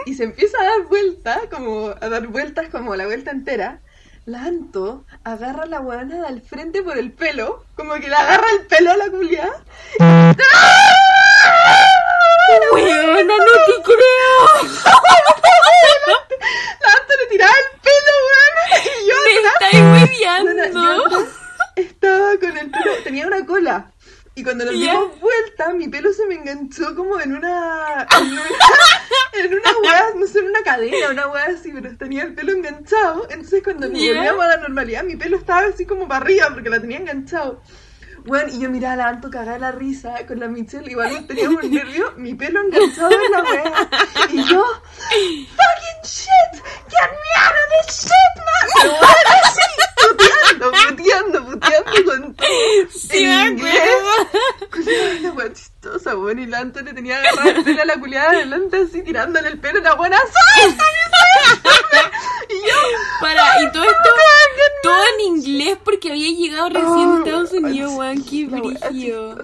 Y 0.04 0.14
se 0.14 0.24
empieza 0.24 0.58
a 0.60 0.64
dar 0.64 0.88
vueltas, 0.88 1.42
como 1.48 1.88
a 1.88 2.08
dar 2.08 2.26
vueltas 2.26 2.68
como 2.70 2.96
la 2.96 3.06
vuelta 3.06 3.30
entera. 3.30 3.80
La 4.24 4.44
Anto 4.44 5.04
agarra 5.24 5.64
a 5.64 5.66
la 5.66 5.80
huevona 5.80 6.20
de 6.20 6.26
al 6.26 6.40
frente 6.42 6.82
por 6.82 6.96
el 6.96 7.10
pelo, 7.12 7.64
como 7.74 7.94
que 7.94 8.08
le 8.08 8.14
agarra 8.14 8.46
el 8.52 8.66
pelo 8.66 8.92
a 8.92 8.96
la 8.96 9.10
culia. 9.10 9.50
Weona, 12.72 13.34
no 13.36 13.54
te 13.66 13.82
creo. 13.82 14.38
La 16.80 16.92
Anto 16.92 17.14
le 17.20 17.26
tiraba 17.30 17.52
el 17.52 17.80
pelo, 17.80 18.12
weón. 18.28 18.54
Y 18.84 19.08
yo 19.08 19.14
Me 19.24 19.32
atrás, 19.38 19.54
estáis 19.54 19.82
Bueno, 19.82 19.96
yo 19.96 20.02
hueviando. 20.02 21.18
atrás 21.18 21.28
estaba 21.76 22.30
y 24.34 24.42
cuando 24.44 24.64
nos 24.64 24.74
yeah. 24.74 24.98
vuelta, 25.20 25.74
mi 25.74 25.88
pelo 25.88 26.10
se 26.12 26.24
me 26.26 26.36
enganchó 26.36 26.94
como 26.96 27.20
en 27.20 27.36
una. 27.36 28.06
en 29.34 29.46
una. 29.52 29.70
en 29.70 29.76
hueá, 29.82 30.06
no 30.16 30.26
sé, 30.26 30.38
en 30.38 30.46
una 30.46 30.62
cadena, 30.62 31.10
una 31.10 31.28
hueá 31.28 31.44
así, 31.46 31.70
pero 31.70 31.94
tenía 31.98 32.22
el 32.22 32.34
pelo 32.34 32.52
enganchado. 32.52 33.26
Entonces, 33.28 33.62
cuando 33.62 33.88
nos 33.88 33.98
yeah. 33.98 34.14
volvíamos 34.14 34.44
a 34.44 34.48
la 34.48 34.56
normalidad, 34.56 35.04
mi 35.04 35.16
pelo 35.16 35.36
estaba 35.36 35.66
así 35.66 35.84
como 35.84 36.08
para 36.08 36.24
arriba 36.24 36.48
porque 36.50 36.70
la 36.70 36.80
tenía 36.80 36.98
enganchado. 36.98 37.60
Bueno, 38.24 38.48
y 38.52 38.60
yo 38.60 38.70
miraba 38.70 38.94
a 38.94 38.96
la 38.96 39.08
Anto 39.08 39.30
cagada 39.30 39.58
la 39.58 39.72
risa 39.72 40.26
con 40.26 40.38
la 40.38 40.46
Michelle, 40.46 40.90
igual 40.90 41.26
teníamos 41.26 41.64
nervio, 41.64 42.12
mi 42.16 42.34
pelo 42.34 42.60
enganchado 42.60 43.10
en 43.10 43.32
la 43.32 43.42
wea. 43.42 43.88
Y 44.30 44.36
yo, 44.44 44.64
fucking 45.02 46.02
shit, 46.04 46.62
get 46.88 47.10
me 47.10 47.30
out 47.36 47.54
of 47.54 47.86
this 47.86 48.00
shit, 48.00 48.34
man. 48.36 48.68
Pero 48.80 48.92
bueno, 48.92 49.30
así, 49.42 49.60
puteando, 50.08 50.70
puteando, 50.88 51.44
puteando 51.46 52.04
con 52.04 52.34
todo. 52.34 52.48
Sí, 52.90 53.24
en 53.24 53.38
me 53.38 53.50
inglés. 53.50 55.22
la 55.22 55.32
wea 55.32 55.52
chistosa, 55.82 56.16
weón. 56.16 56.38
Y 56.38 56.46
la 56.46 56.58
Anto 56.60 56.80
le 56.80 56.92
tenía 56.94 57.18
agarrado 57.18 57.50
el 57.50 57.64
pelo 57.64 57.82
a 57.82 57.84
la 57.84 57.98
culiada 58.00 58.30
adelante, 58.30 58.76
así 58.88 59.02
tirándole 59.02 59.48
el 59.48 59.58
pelo 59.58 59.80
a 59.80 59.82
la 59.82 59.94
buena. 59.94 60.16
¡Suéltame, 60.16 60.98
suéltame! 61.62 62.16
Y 62.48 62.54
yo, 62.54 62.76
Para, 63.20 63.62
y 63.62 63.72
todo 63.72 63.84
esto, 63.84 64.10
todo 64.82 65.02
en 65.14 65.20
inglés 65.36 65.78
porque 65.84 66.10
había 66.10 66.28
llegado 66.30 66.68
recién 66.68 67.12
de 67.14 67.18
Estados 67.30 67.52
Unidos, 67.52 67.92
weón, 67.94 68.24
qué 68.24 68.46
brillo. 68.46 69.36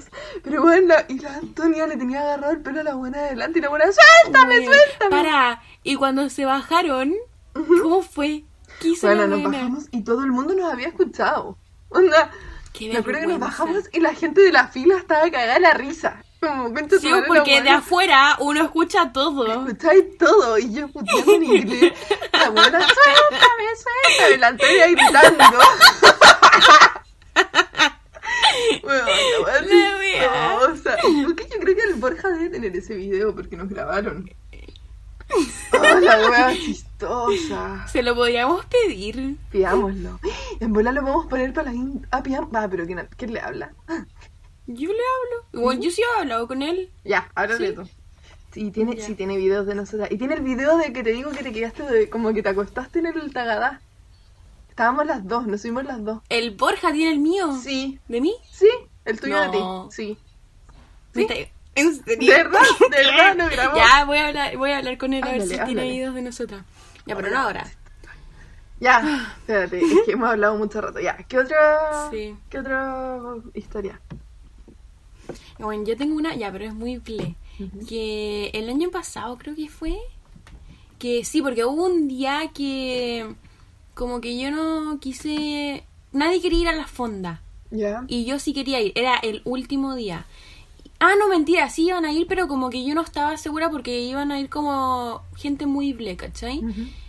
Pero 0.44 0.62
bueno, 0.62 0.88
la- 0.88 1.04
y 1.08 1.18
la 1.18 1.34
Antonia 1.34 1.86
le 1.86 1.96
tenía 1.96 2.20
agarrado 2.20 2.52
el 2.52 2.60
pelo 2.60 2.80
a 2.80 2.84
la 2.84 2.94
buena 2.94 3.18
adelante 3.18 3.58
y 3.58 3.62
la 3.62 3.68
buena, 3.70 3.86
¡suéltame, 4.22 4.64
suéltame! 4.64 5.10
Para, 5.10 5.62
y 5.82 5.94
cuando 5.96 6.28
se 6.28 6.44
bajaron, 6.44 7.14
¿cómo 7.54 8.02
fue? 8.02 8.44
¿Qué 8.80 8.88
hizo 8.88 9.06
Bueno, 9.06 9.22
la 9.22 9.28
nos 9.28 9.42
buena? 9.42 9.58
bajamos 9.58 9.84
y 9.90 10.02
todo 10.04 10.22
el 10.22 10.30
mundo 10.30 10.54
nos 10.54 10.72
había 10.72 10.88
escuchado. 10.88 11.56
Onda, 11.88 12.30
Qué 12.72 12.92
me 12.92 12.98
acuerdo 12.98 13.22
que 13.22 13.26
nos 13.28 13.40
bajamos 13.40 13.84
y 13.92 14.00
la 14.00 14.14
gente 14.14 14.40
de 14.42 14.52
la 14.52 14.68
fila 14.68 14.98
estaba 14.98 15.22
cagada 15.30 15.54
de 15.54 15.60
la 15.60 15.74
risa. 15.74 16.22
Como, 16.40 16.72
Sí, 17.00 17.10
la 17.10 17.24
porque 17.26 17.62
de 17.62 17.70
afuera 17.70 18.36
uno 18.38 18.62
escucha 18.62 19.12
todo. 19.12 19.66
Escucháis 19.66 20.16
todo 20.18 20.56
y 20.58 20.72
yo 20.72 20.86
puteando 20.88 21.34
en 21.34 21.42
inglés. 21.44 21.92
La 22.32 22.50
buena, 22.50 22.80
suéltame, 22.80 23.64
suéltame. 23.76 24.38
La 24.38 24.46
Antonia 24.48 24.86
gritando. 24.86 25.58
Bueno, 28.82 29.04
la 29.66 29.98
wea. 29.98 30.60
chistosa. 30.60 30.96
Porque 31.24 31.48
yo 31.52 31.58
creo 31.60 31.76
que 31.76 31.82
el 31.82 31.94
Borja 31.94 32.28
debe 32.28 32.50
tener 32.50 32.76
ese 32.76 32.94
video 32.94 33.34
porque 33.34 33.56
nos 33.56 33.68
grabaron. 33.68 34.30
Oh, 35.30 36.00
la 36.00 36.30
wea 36.30 36.54
chistosa. 36.54 37.86
Se 37.88 38.02
lo 38.02 38.14
podríamos 38.14 38.64
pedir. 38.66 39.36
Pidámoslo. 39.50 40.18
En 40.60 40.72
bola 40.72 40.92
lo 40.92 41.02
podemos 41.02 41.26
poner 41.26 41.52
para 41.52 41.72
la. 41.72 41.80
Ah, 42.10 42.22
Ah, 42.54 42.68
pero 42.70 42.86
¿quién, 42.86 43.08
¿quién 43.16 43.34
le 43.34 43.40
habla? 43.40 43.72
Yo 44.68 44.88
le 44.90 44.98
hablo. 44.98 45.46
Igual 45.54 45.80
yo 45.80 45.90
sí 45.90 46.02
he 46.02 46.20
hablado 46.20 46.46
con 46.46 46.62
él. 46.62 46.90
Ya, 47.04 47.30
háblale 47.34 47.68
Sí. 47.70 47.74
tú. 47.74 47.88
Sí, 48.52 48.70
tiene, 48.70 49.00
sí, 49.00 49.14
tiene 49.14 49.36
videos 49.36 49.66
de 49.66 49.74
nosotras. 49.74 50.10
Y 50.12 50.18
tiene 50.18 50.34
el 50.34 50.42
video 50.42 50.76
de 50.78 50.92
que 50.92 51.02
te 51.02 51.10
digo 51.12 51.30
que 51.30 51.42
te 51.42 51.52
quedaste 51.52 51.82
de, 51.84 52.08
como 52.10 52.32
que 52.34 52.42
te 52.42 52.48
acostaste 52.50 52.98
en 53.00 53.06
el 53.06 53.32
tagadá. 53.32 53.80
Estábamos 54.70 55.06
las 55.06 55.26
dos, 55.26 55.46
nos 55.46 55.60
subimos 55.62 55.84
las 55.84 56.04
dos. 56.04 56.20
El 56.28 56.52
Borja 56.52 56.92
tiene 56.92 57.12
el 57.12 57.18
mío. 57.18 57.58
Sí, 57.62 57.98
¿De 58.08 58.20
mí? 58.20 58.34
sí, 58.50 58.68
el 59.04 59.18
tuyo 59.20 59.36
No. 59.36 59.50
de 59.50 59.58
ti. 59.58 59.94
Sí. 59.96 60.18
¿Me 61.14 61.22
¿Sí? 61.26 61.32
está- 61.32 61.52
¿En 61.74 62.04
¿De 62.04 62.16
verdad? 62.26 62.60
¿De 62.90 62.96
verdad 62.96 63.36
lo 63.38 63.48
grabamos? 63.48 63.78
Ya, 63.78 64.04
voy 64.04 64.18
a 64.18 64.26
hablar, 64.28 64.56
voy 64.56 64.70
a 64.72 64.78
hablar 64.78 64.98
con 64.98 65.12
él 65.14 65.22
a 65.24 65.32
ver 65.32 65.42
si 65.42 65.56
tiene 65.58 65.82
videos 65.84 66.14
de 66.14 66.22
nosotras. 66.22 66.62
Ya, 67.06 67.14
pero 67.16 67.30
no 67.30 67.38
ahora. 67.38 67.66
Ya, 68.80 69.34
espérate, 69.40 69.78
es 69.80 69.92
que 70.06 70.12
hemos 70.12 70.28
hablado 70.30 70.56
mucho 70.56 70.80
rato. 70.80 71.00
Ya, 71.00 71.16
¿qué 71.16 71.38
otra, 71.38 72.08
Sí. 72.10 72.36
¿qué 72.50 72.58
otra 72.60 73.18
historia? 73.54 74.00
Bueno, 75.58 75.84
yo 75.84 75.96
tengo 75.96 76.16
una, 76.16 76.34
ya, 76.34 76.52
pero 76.52 76.64
es 76.64 76.74
muy 76.74 76.98
ple. 76.98 77.34
Que 77.88 78.50
el 78.54 78.68
año 78.68 78.90
pasado 78.90 79.36
creo 79.38 79.54
que 79.54 79.68
fue. 79.68 79.98
Que 80.98 81.24
sí, 81.24 81.42
porque 81.42 81.64
hubo 81.64 81.84
un 81.84 82.08
día 82.08 82.50
que 82.54 83.26
como 83.94 84.20
que 84.20 84.38
yo 84.38 84.50
no 84.50 84.98
quise... 85.00 85.84
Nadie 86.12 86.40
quería 86.40 86.60
ir 86.60 86.68
a 86.68 86.76
la 86.76 86.86
fonda. 86.86 87.42
Ya. 87.70 88.04
Y 88.08 88.24
yo 88.24 88.38
sí 88.38 88.52
quería 88.52 88.80
ir. 88.80 88.92
Era 88.94 89.16
el 89.16 89.42
último 89.44 89.94
día. 89.94 90.26
Ah, 91.00 91.12
no, 91.18 91.28
mentira, 91.28 91.68
sí 91.70 91.86
iban 91.86 92.04
a 92.04 92.12
ir, 92.12 92.26
pero 92.26 92.48
como 92.48 92.70
que 92.70 92.84
yo 92.84 92.94
no 92.94 93.02
estaba 93.02 93.36
segura 93.36 93.70
porque 93.70 94.00
iban 94.00 94.32
a 94.32 94.40
ir 94.40 94.48
como 94.48 95.22
gente 95.36 95.66
muy 95.66 95.92
ble, 95.92 96.16
¿cachai? 96.16 96.60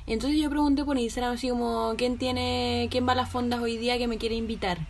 Entonces 0.06 0.40
yo 0.40 0.50
pregunté 0.50 0.84
por 0.84 0.98
Instagram 0.98 1.34
así 1.34 1.50
como, 1.50 1.96
¿quién 1.98 2.20
tiene, 2.20 2.88
quién 2.92 3.08
va 3.08 3.14
a 3.14 3.16
las 3.16 3.32
fondas 3.32 3.62
hoy 3.62 3.78
día 3.78 3.98
que 3.98 4.08
me 4.08 4.20
quiere 4.20 4.36
invitar? 4.36 4.88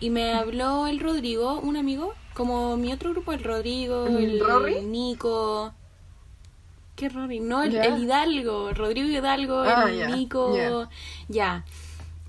Y 0.00 0.10
me 0.10 0.32
habló 0.32 0.86
el 0.86 1.00
Rodrigo, 1.00 1.60
un 1.60 1.76
amigo, 1.76 2.14
como 2.34 2.76
mi 2.76 2.92
otro 2.92 3.10
grupo, 3.10 3.32
el 3.32 3.42
Rodrigo, 3.42 4.06
¿El? 4.06 4.90
Nico. 4.90 5.72
¿Qué 6.96 7.08
Rory? 7.08 7.40
No, 7.40 7.62
el, 7.62 7.74
Hidalgo, 7.74 8.72
Rodrigo 8.72 9.08
Hidalgo, 9.08 9.62
Ah, 9.62 9.86
el 9.90 9.98
ya, 9.98 10.08
Nico, 10.08 10.88
ya. 11.28 11.64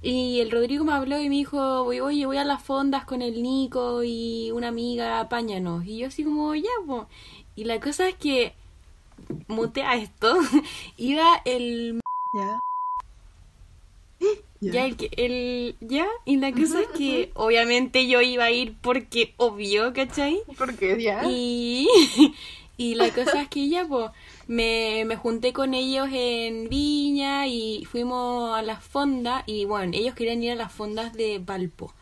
Y 0.01 0.39
el 0.39 0.51
Rodrigo 0.51 0.83
me 0.85 0.93
habló 0.93 1.19
y 1.19 1.29
me 1.29 1.35
dijo, 1.35 1.83
"Oye, 1.83 2.01
oye, 2.01 2.25
voy 2.25 2.37
a 2.37 2.43
las 2.43 2.63
fondas 2.63 3.05
con 3.05 3.21
el 3.21 3.41
Nico 3.43 4.03
y 4.03 4.51
una 4.51 4.69
amiga, 4.69 5.19
apáñanos. 5.19 5.85
Y 5.85 5.97
yo 5.99 6.07
así 6.07 6.23
como, 6.23 6.53
ya, 6.55 6.69
po. 6.85 7.07
Y 7.55 7.65
la 7.65 7.79
cosa 7.79 8.07
es 8.09 8.15
que, 8.15 8.53
mutea 9.47 9.95
esto, 9.95 10.35
iba 10.97 11.41
el 11.45 12.01
Ya. 12.33 12.59
ya, 14.71 14.85
el 14.85 14.95
que, 14.97 15.09
el, 15.17 15.75
ya, 15.81 16.07
y 16.25 16.37
la 16.37 16.51
cosa 16.51 16.81
es 16.81 16.87
que 16.97 17.31
obviamente 17.35 18.07
yo 18.07 18.21
iba 18.21 18.45
a 18.45 18.51
ir 18.51 18.75
porque 18.81 19.33
obvio, 19.37 19.93
¿cachai? 19.93 20.39
¿Por 20.57 20.75
qué? 20.75 21.01
Ya. 21.01 21.23
Y, 21.29 21.87
y 22.77 22.95
la 22.95 23.11
cosa 23.13 23.41
es 23.41 23.49
que 23.49 23.67
ya, 23.69 23.85
pues, 23.87 24.11
me, 24.47 25.03
me 25.05 25.15
junté 25.15 25.53
con 25.53 25.73
ellos 25.73 26.07
en 26.11 26.69
Viña 26.69 27.47
y 27.47 27.85
fuimos 27.85 28.55
a 28.57 28.61
las 28.61 28.83
fondas 28.83 29.43
y 29.47 29.65
bueno, 29.65 29.91
ellos 29.95 30.13
querían 30.15 30.43
ir 30.43 30.51
a 30.51 30.55
las 30.55 30.71
fondas 30.71 31.13
de 31.13 31.39
Valpo. 31.39 31.93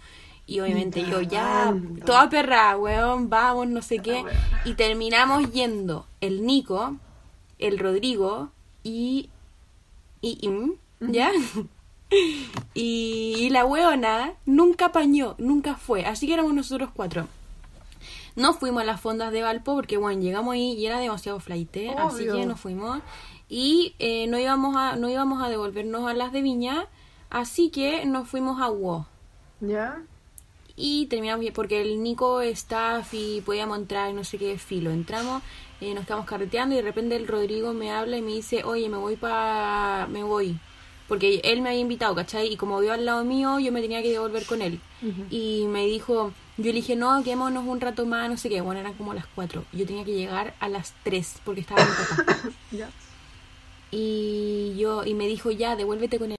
Y 0.45 0.59
obviamente 0.59 1.05
yo 1.09 1.21
ya, 1.21 1.73
toda 2.05 2.29
perra, 2.29 2.75
weón, 2.77 3.29
vamos, 3.29 3.67
no 3.67 3.81
sé 3.81 3.99
qué. 3.99 4.23
Y 4.65 4.73
terminamos 4.73 5.51
yendo 5.53 6.05
el 6.19 6.45
Nico, 6.45 6.97
el 7.59 7.79
Rodrigo 7.79 8.51
y... 8.83 9.29
y, 10.21 10.37
y- 10.41 10.73
¿Ya? 11.11 11.31
Y, 12.75 13.35
y 13.37 13.49
la 13.51 13.65
weona 13.65 14.33
nunca 14.47 14.85
apañó, 14.87 15.35
nunca 15.37 15.75
fue. 15.75 16.05
Así 16.05 16.25
que 16.25 16.33
éramos 16.33 16.55
nosotros 16.55 16.89
cuatro. 16.91 17.27
No 18.35 18.53
fuimos 18.53 18.81
a 18.81 18.85
las 18.85 18.99
fondas 18.99 19.31
de 19.31 19.43
Valpo 19.43 19.75
porque, 19.75 19.97
bueno, 19.97 20.21
llegamos 20.21 20.55
ahí 20.55 20.73
y 20.73 20.85
era 20.87 20.99
demasiado 20.99 21.39
flight, 21.39 21.77
así 21.97 22.23
Obvio. 22.23 22.35
que 22.35 22.45
no 22.47 22.55
fuimos. 22.55 23.01
Y 23.47 23.93
eh, 23.99 24.25
no, 24.27 24.39
íbamos 24.39 24.75
a, 24.75 24.95
no 24.95 25.09
íbamos 25.09 25.43
a 25.43 25.49
devolvernos 25.49 26.09
a 26.09 26.13
las 26.13 26.31
de 26.31 26.41
Viña, 26.41 26.87
así 27.29 27.69
que 27.69 28.05
nos 28.05 28.27
fuimos 28.27 28.59
a 28.59 28.71
WO. 28.71 29.05
Ya. 29.59 30.01
Y 30.75 31.05
terminamos 31.05 31.45
porque 31.53 31.81
el 31.81 32.01
Nico 32.01 32.41
staff 32.41 33.13
y 33.13 33.41
podíamos 33.41 33.77
entrar 33.77 34.09
y 34.09 34.13
no 34.13 34.23
sé 34.23 34.39
qué 34.39 34.57
filo. 34.57 34.89
Entramos, 34.89 35.43
eh, 35.79 35.93
nos 35.93 36.01
estamos 36.01 36.25
carreteando 36.25 36.73
y 36.73 36.77
de 36.77 36.83
repente 36.83 37.15
el 37.15 37.27
Rodrigo 37.27 37.73
me 37.73 37.91
habla 37.91 38.17
y 38.17 38.23
me 38.23 38.31
dice, 38.31 38.63
oye, 38.63 38.89
me 38.89 38.97
voy 38.97 39.15
para... 39.15 40.07
me 40.09 40.23
voy. 40.23 40.57
Porque 41.13 41.41
él 41.43 41.61
me 41.61 41.69
había 41.69 41.81
invitado, 41.81 42.15
¿cachai? 42.15 42.51
Y 42.51 42.57
como 42.57 42.79
vio 42.79 42.91
al 42.91 43.05
lado 43.05 43.23
mío, 43.23 43.59
yo 43.59 43.71
me 43.71 43.83
tenía 43.83 44.01
que 44.01 44.09
devolver 44.09 44.47
con 44.47 44.63
él. 44.63 44.79
Y 45.29 45.67
me 45.67 45.85
dijo, 45.85 46.33
yo 46.57 46.65
le 46.65 46.73
dije, 46.73 46.95
no, 46.95 47.23
quedémonos 47.23 47.67
un 47.67 47.79
rato 47.79 48.07
más, 48.07 48.27
no 48.31 48.35
sé 48.35 48.49
qué. 48.49 48.61
Bueno, 48.61 48.81
eran 48.81 48.95
como 48.95 49.13
las 49.13 49.27
4. 49.35 49.63
Yo 49.73 49.85
tenía 49.85 50.03
que 50.03 50.15
llegar 50.15 50.55
a 50.59 50.69
las 50.69 50.95
3 51.03 51.41
porque 51.45 51.61
estaba 51.61 51.85
mi 51.85 51.91
papá. 51.91 52.39
Y 53.91 54.75
yo, 54.75 55.05
y 55.05 55.13
me 55.13 55.27
dijo, 55.27 55.51
ya, 55.51 55.75
devuélvete 55.75 56.17
con 56.17 56.31
el 56.31 56.37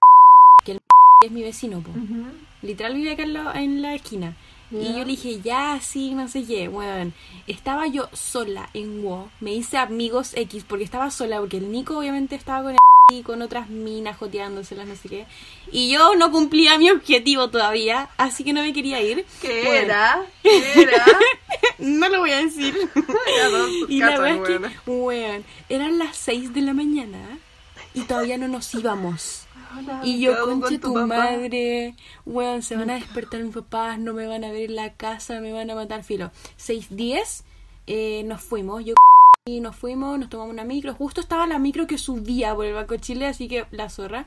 que 0.65 0.73
el 0.73 0.81
es 1.25 1.31
mi 1.31 1.45
vecino, 1.45 1.79
po. 1.79 1.91
Ujú. 1.91 2.27
Literal 2.63 2.95
vive 2.97 3.13
acá 3.13 3.23
en 3.23 3.33
la, 3.33 3.63
en 3.63 3.81
la 3.81 3.95
esquina. 3.95 4.35
Y 4.73 4.87
yo 4.87 4.99
le 4.99 5.05
dije, 5.05 5.41
ya, 5.41 5.79
sí, 5.81 6.15
no 6.15 6.27
sé 6.27 6.43
qué. 6.45 6.67
Bueno, 6.67 7.13
estaba 7.47 7.87
yo 7.87 8.09
sola 8.13 8.69
en 8.75 9.05
WoW. 9.05 9.29
Me 9.39 9.55
hice 9.55 9.79
amigos 9.79 10.33
X 10.35 10.65
porque 10.69 10.83
estaba 10.83 11.13
sola, 11.13 11.39
porque 11.39 11.59
el 11.59 11.71
Nico 11.71 11.97
obviamente 11.97 12.35
estaba 12.35 12.65
con 12.65 12.73
el 12.73 12.79
y 13.13 13.23
con 13.23 13.43
otras 13.43 13.69
minas 13.69 14.17
joteándoselas, 14.17 14.87
no 14.87 14.97
sé 14.97 15.09
qué. 15.09 15.27
Y 15.71 15.91
yo 15.91 16.15
no 16.15 16.31
cumplía 16.31 16.79
mi 16.79 16.91
objetivo 16.91 17.51
todavía, 17.51 18.09
así 18.17 18.45
que 18.45 18.55
no 18.55 18.63
me 18.63 18.73
quería 18.73 19.03
ir. 19.03 19.27
¿Qué 19.43 19.63
Bueno, 19.65 19.85
era? 19.85 20.23
¿Qué 20.43 20.83
era? 20.83 21.05
No 21.79 22.09
lo 22.09 22.21
voy 22.21 22.31
a 22.31 22.39
decir. 22.39 22.75
Y 23.89 24.01
la 24.01 24.19
verdad 24.19 24.51
es 24.51 24.73
que, 24.85 24.91
weón, 24.91 25.45
eran 25.69 25.99
las 25.99 26.17
6 26.17 26.55
de 26.55 26.63
la 26.63 26.73
mañana 26.73 27.39
y 27.93 28.03
todavía 28.03 28.39
no 28.39 28.49
nos 28.49 28.73
íbamos. 28.75 29.47
Hola, 29.77 30.01
Y 30.05 30.21
yo, 30.21 30.39
con 30.45 30.61
concha 30.61 30.81
tu 30.81 30.95
madre, 30.95 31.95
weón, 32.25 32.63
se 32.63 32.77
van 32.77 32.91
a 32.91 32.95
despertar 32.95 33.43
mis 33.43 33.55
papás, 33.55 33.99
no 33.99 34.15
me 34.15 34.27
van 34.27 34.45
a 34.45 34.53
ver 34.53 34.71
en 34.71 34.77
la 34.77 34.95
casa, 34.95 35.41
me 35.41 35.53
van 35.53 35.71
a 35.71 35.75
matar 35.75 36.05
filo. 36.05 36.31
6.10, 36.59 37.43
eh, 37.87 38.23
nos 38.25 38.41
fuimos, 38.41 38.85
yo 38.85 38.95
y 39.47 39.61
nos 39.61 39.77
fuimos, 39.77 40.19
nos 40.19 40.31
tomamos 40.31 40.55
una 40.55 40.65
micro, 40.65 40.95
justo 40.95 41.21
estaba 41.21 41.47
la 41.47 41.59
micro 41.59 41.87
que 41.87 41.99
subía 41.99 42.55
por 42.55 42.65
el 42.65 42.73
Banco 42.73 42.97
Chile, 42.97 43.27
así 43.27 43.47
que 43.47 43.67
la 43.73 43.91
zorra. 43.91 44.27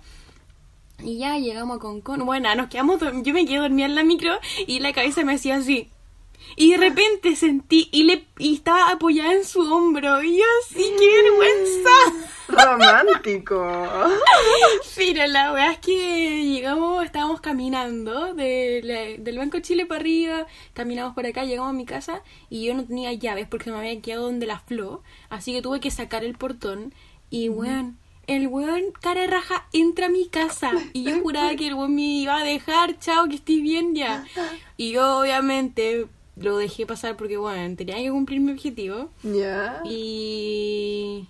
Y 0.99 1.18
ya 1.18 1.39
llegamos 1.39 1.78
a 1.78 1.80
Concón, 1.80 2.24
bueno, 2.24 2.53
nos 2.53 2.68
quedamos, 2.68 2.99
yo 3.01 3.34
me 3.34 3.47
quedé 3.47 3.57
dormida 3.57 3.88
en 3.88 3.95
la 3.95 4.03
micro 4.03 4.38
y 4.68 4.78
la 4.78 4.93
cabeza 4.93 5.24
me 5.24 5.34
hacía 5.34 5.55
así. 5.55 5.89
Y 6.60 6.72
de 6.72 6.78
repente 6.78 7.36
sentí, 7.36 7.88
y 7.91 8.03
le 8.03 8.26
y 8.39 8.55
estaba 8.55 8.89
apoyada 8.91 9.32
en 9.34 9.45
su 9.45 9.62
hombro. 9.62 10.22
Y 10.24 10.38
yo 10.39 10.43
así, 10.66 10.91
qué 10.99 11.22
vergüenza. 11.22 11.89
Romántico. 12.47 13.64
Pero 14.95 15.28
la 15.28 15.53
weá 15.53 15.72
es 15.74 15.80
que 15.80 16.43
llegamos, 16.45 17.05
estábamos 17.05 17.41
caminando 17.41 18.34
de 18.34 18.82
la- 18.84 19.24
del 19.24 19.38
Banco 19.38 19.60
Chile 19.60 19.86
para 19.86 19.99
arriba, 20.01 20.47
caminamos 20.74 21.14
por 21.14 21.26
acá, 21.26 21.43
llegamos 21.45 21.70
a 21.70 21.74
mi 21.74 21.86
casa 21.86 22.24
y 22.49 22.66
yo 22.66 22.74
no 22.74 22.86
tenía 22.86 23.14
llaves 23.14 23.47
porque 23.47 23.70
me 23.72 23.78
había 23.78 24.01
quedado 24.01 24.24
donde 24.24 24.47
la 24.47 24.60
flor, 24.60 25.01
así 25.30 25.53
que 25.53 25.62
tuve 25.62 25.80
que 25.80 25.91
sacar 25.91 26.24
el 26.24 26.36
portón 26.38 26.93
y 27.30 27.49
weón, 27.49 27.97
el 28.28 28.47
weón 28.47 28.86
cara 29.01 29.22
de 29.22 29.28
raja 29.28 29.68
entra 29.74 30.08
a 30.08 30.10
mi 30.10 30.28
casa 30.28 30.72
y 30.93 31.03
yo 31.03 31.20
juraba 31.22 31.55
que 31.55 31.68
el 31.68 31.74
weón 31.76 31.93
me 31.95 32.01
iba 32.01 32.38
a 32.38 32.43
dejar, 32.43 32.97
chao, 32.99 33.28
que 33.28 33.36
estés 33.36 33.62
bien 33.62 33.93
ya. 33.93 34.26
Y 34.80 34.91
yo 34.91 35.20
obviamente 35.20 36.05
lo 36.39 36.57
dejé 36.57 36.85
pasar 36.85 37.17
porque 37.17 37.38
bueno, 37.38 37.75
tenía 37.75 37.95
que 37.97 38.09
cumplir 38.11 38.39
mi 38.41 38.51
objetivo 38.51 39.09
Ya. 39.23 39.81
y... 39.85 41.27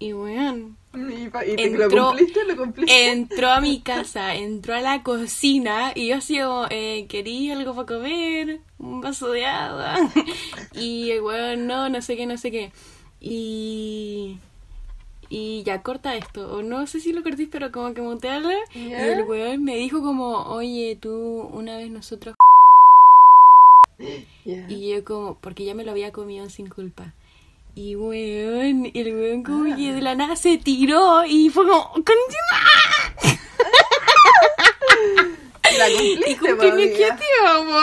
Y 0.00 0.12
weón, 0.12 0.76
¿Y, 0.94 1.24
y 1.24 1.56
te 1.56 1.64
entró, 1.64 1.88
lo 1.88 2.06
cumpliste? 2.10 2.44
¿Lo 2.44 2.56
cumpliste? 2.56 3.08
entró 3.10 3.48
a 3.50 3.60
mi 3.60 3.80
casa, 3.82 4.36
entró 4.36 4.74
a 4.74 4.80
la 4.80 5.02
cocina 5.02 5.90
y 5.92 6.06
yo 6.08 6.16
así 6.18 6.38
como, 6.38 6.66
eh, 6.70 7.06
¿quería 7.08 7.56
algo 7.58 7.74
para 7.74 7.86
comer? 7.98 8.60
Un 8.78 9.00
vaso 9.00 9.30
de 9.32 9.44
agua. 9.46 9.96
Y 10.72 11.10
el 11.10 11.20
weón, 11.22 11.66
no, 11.66 11.88
no 11.88 12.00
sé 12.00 12.16
qué, 12.16 12.26
no 12.26 12.36
sé 12.38 12.52
qué. 12.52 12.70
Y... 13.20 14.38
Y 15.30 15.62
ya 15.64 15.82
corta 15.82 16.16
esto, 16.16 16.54
o 16.56 16.62
no 16.62 16.86
sé 16.86 17.00
si 17.00 17.12
lo 17.12 17.22
corté, 17.22 17.48
pero 17.50 17.70
como 17.72 17.92
que 17.92 18.00
montearla. 18.00 18.54
Y 18.74 18.90
Ya. 18.90 19.04
el 19.14 19.24
weón 19.24 19.62
me 19.64 19.74
dijo 19.76 20.00
como, 20.00 20.44
oye, 20.44 20.96
tú 21.00 21.12
una 21.52 21.76
vez 21.76 21.90
nosotros... 21.90 22.36
Y 23.98 24.88
yo 24.90 25.04
como, 25.04 25.38
porque 25.40 25.64
ya 25.64 25.74
me 25.74 25.84
lo 25.84 25.90
había 25.90 26.12
comido 26.12 26.48
sin 26.48 26.68
culpa. 26.68 27.14
Y 27.74 27.94
weón, 27.96 28.90
el 28.92 29.14
weón 29.14 29.42
como 29.42 29.76
que 29.76 29.92
de 29.92 30.00
la 30.00 30.14
nada 30.14 30.36
se 30.36 30.58
tiró 30.58 31.24
y 31.24 31.50
fue 31.50 31.66
como. 31.66 31.92
La 35.78 35.88
Y 35.90 36.34
cumpliste, 36.36 36.58
objetivo, 36.58 37.66
po. 37.66 37.82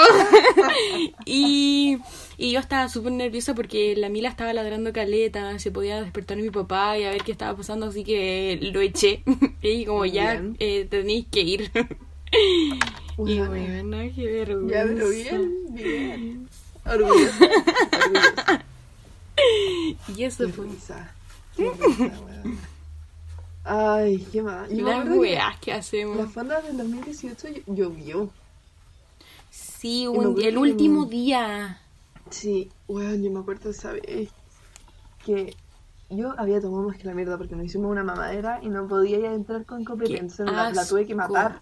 y, 1.25 1.97
y 2.37 2.51
yo 2.51 2.59
estaba 2.59 2.89
súper 2.89 3.11
nerviosa 3.13 3.53
porque 3.53 3.95
la 3.95 4.09
Mila 4.09 4.27
estaba 4.27 4.51
ladrando 4.53 4.91
caleta, 4.91 5.57
se 5.59 5.71
podía 5.71 6.01
despertar 6.01 6.37
mi 6.37 6.49
papá 6.49 6.97
y 6.97 7.03
a 7.03 7.11
ver 7.11 7.23
qué 7.23 7.31
estaba 7.31 7.55
pasando, 7.55 7.85
así 7.85 8.03
que 8.03 8.59
lo 8.73 8.81
eché. 8.81 9.23
y 9.61 9.85
como 9.85 10.05
ya 10.05 10.41
eh, 10.59 10.87
tenéis 10.89 11.27
que 11.31 11.41
ir. 11.41 11.71
y 12.31 12.79
Bueno. 13.17 14.13
qué 14.15 14.25
vergüenza. 14.25 14.75
Ya, 14.75 14.83
pero 14.83 15.09
bien, 15.09 15.53
bien. 15.69 16.49
Orgullosa. 16.85 17.45
Orgullosa. 18.03 18.65
Y 20.15 20.23
eso 20.23 20.49
fue. 20.49 20.65
Ay, 23.63 24.19
qué 24.31 24.41
más. 24.41 24.69
Las 24.71 25.03
que 25.05 25.09
weas 25.11 25.59
que 25.59 25.73
hacemos. 25.73 26.17
Las 26.17 26.31
fondas 26.31 26.63
del 26.63 26.77
2018 26.77 27.47
llo- 27.47 27.63
llovió. 27.75 28.29
Sí, 29.49 30.05
un- 30.07 30.37
el 30.41 30.53
que- 30.53 30.57
último 30.57 31.05
día. 31.05 31.81
Sí, 32.29 32.69
weón, 32.87 33.23
yo 33.23 33.31
me 33.31 33.39
acuerdo 33.39 33.69
esa 33.71 33.91
vez 33.93 34.29
que 35.25 35.55
yo 36.09 36.33
había 36.37 36.61
tomado 36.61 36.83
más 36.87 36.97
que 36.97 37.05
la 37.05 37.13
mierda 37.13 37.37
porque 37.37 37.55
nos 37.55 37.65
hicimos 37.65 37.89
una 37.91 38.03
mamadera 38.03 38.59
y 38.61 38.67
no 38.67 38.87
podía 38.87 39.19
ya 39.19 39.33
entrar 39.33 39.65
con 39.65 39.83
copete, 39.83 40.13
entonces 40.17 40.45
la, 40.45 40.71
la 40.71 40.85
tuve 40.85 41.05
que 41.07 41.15
matar. 41.15 41.61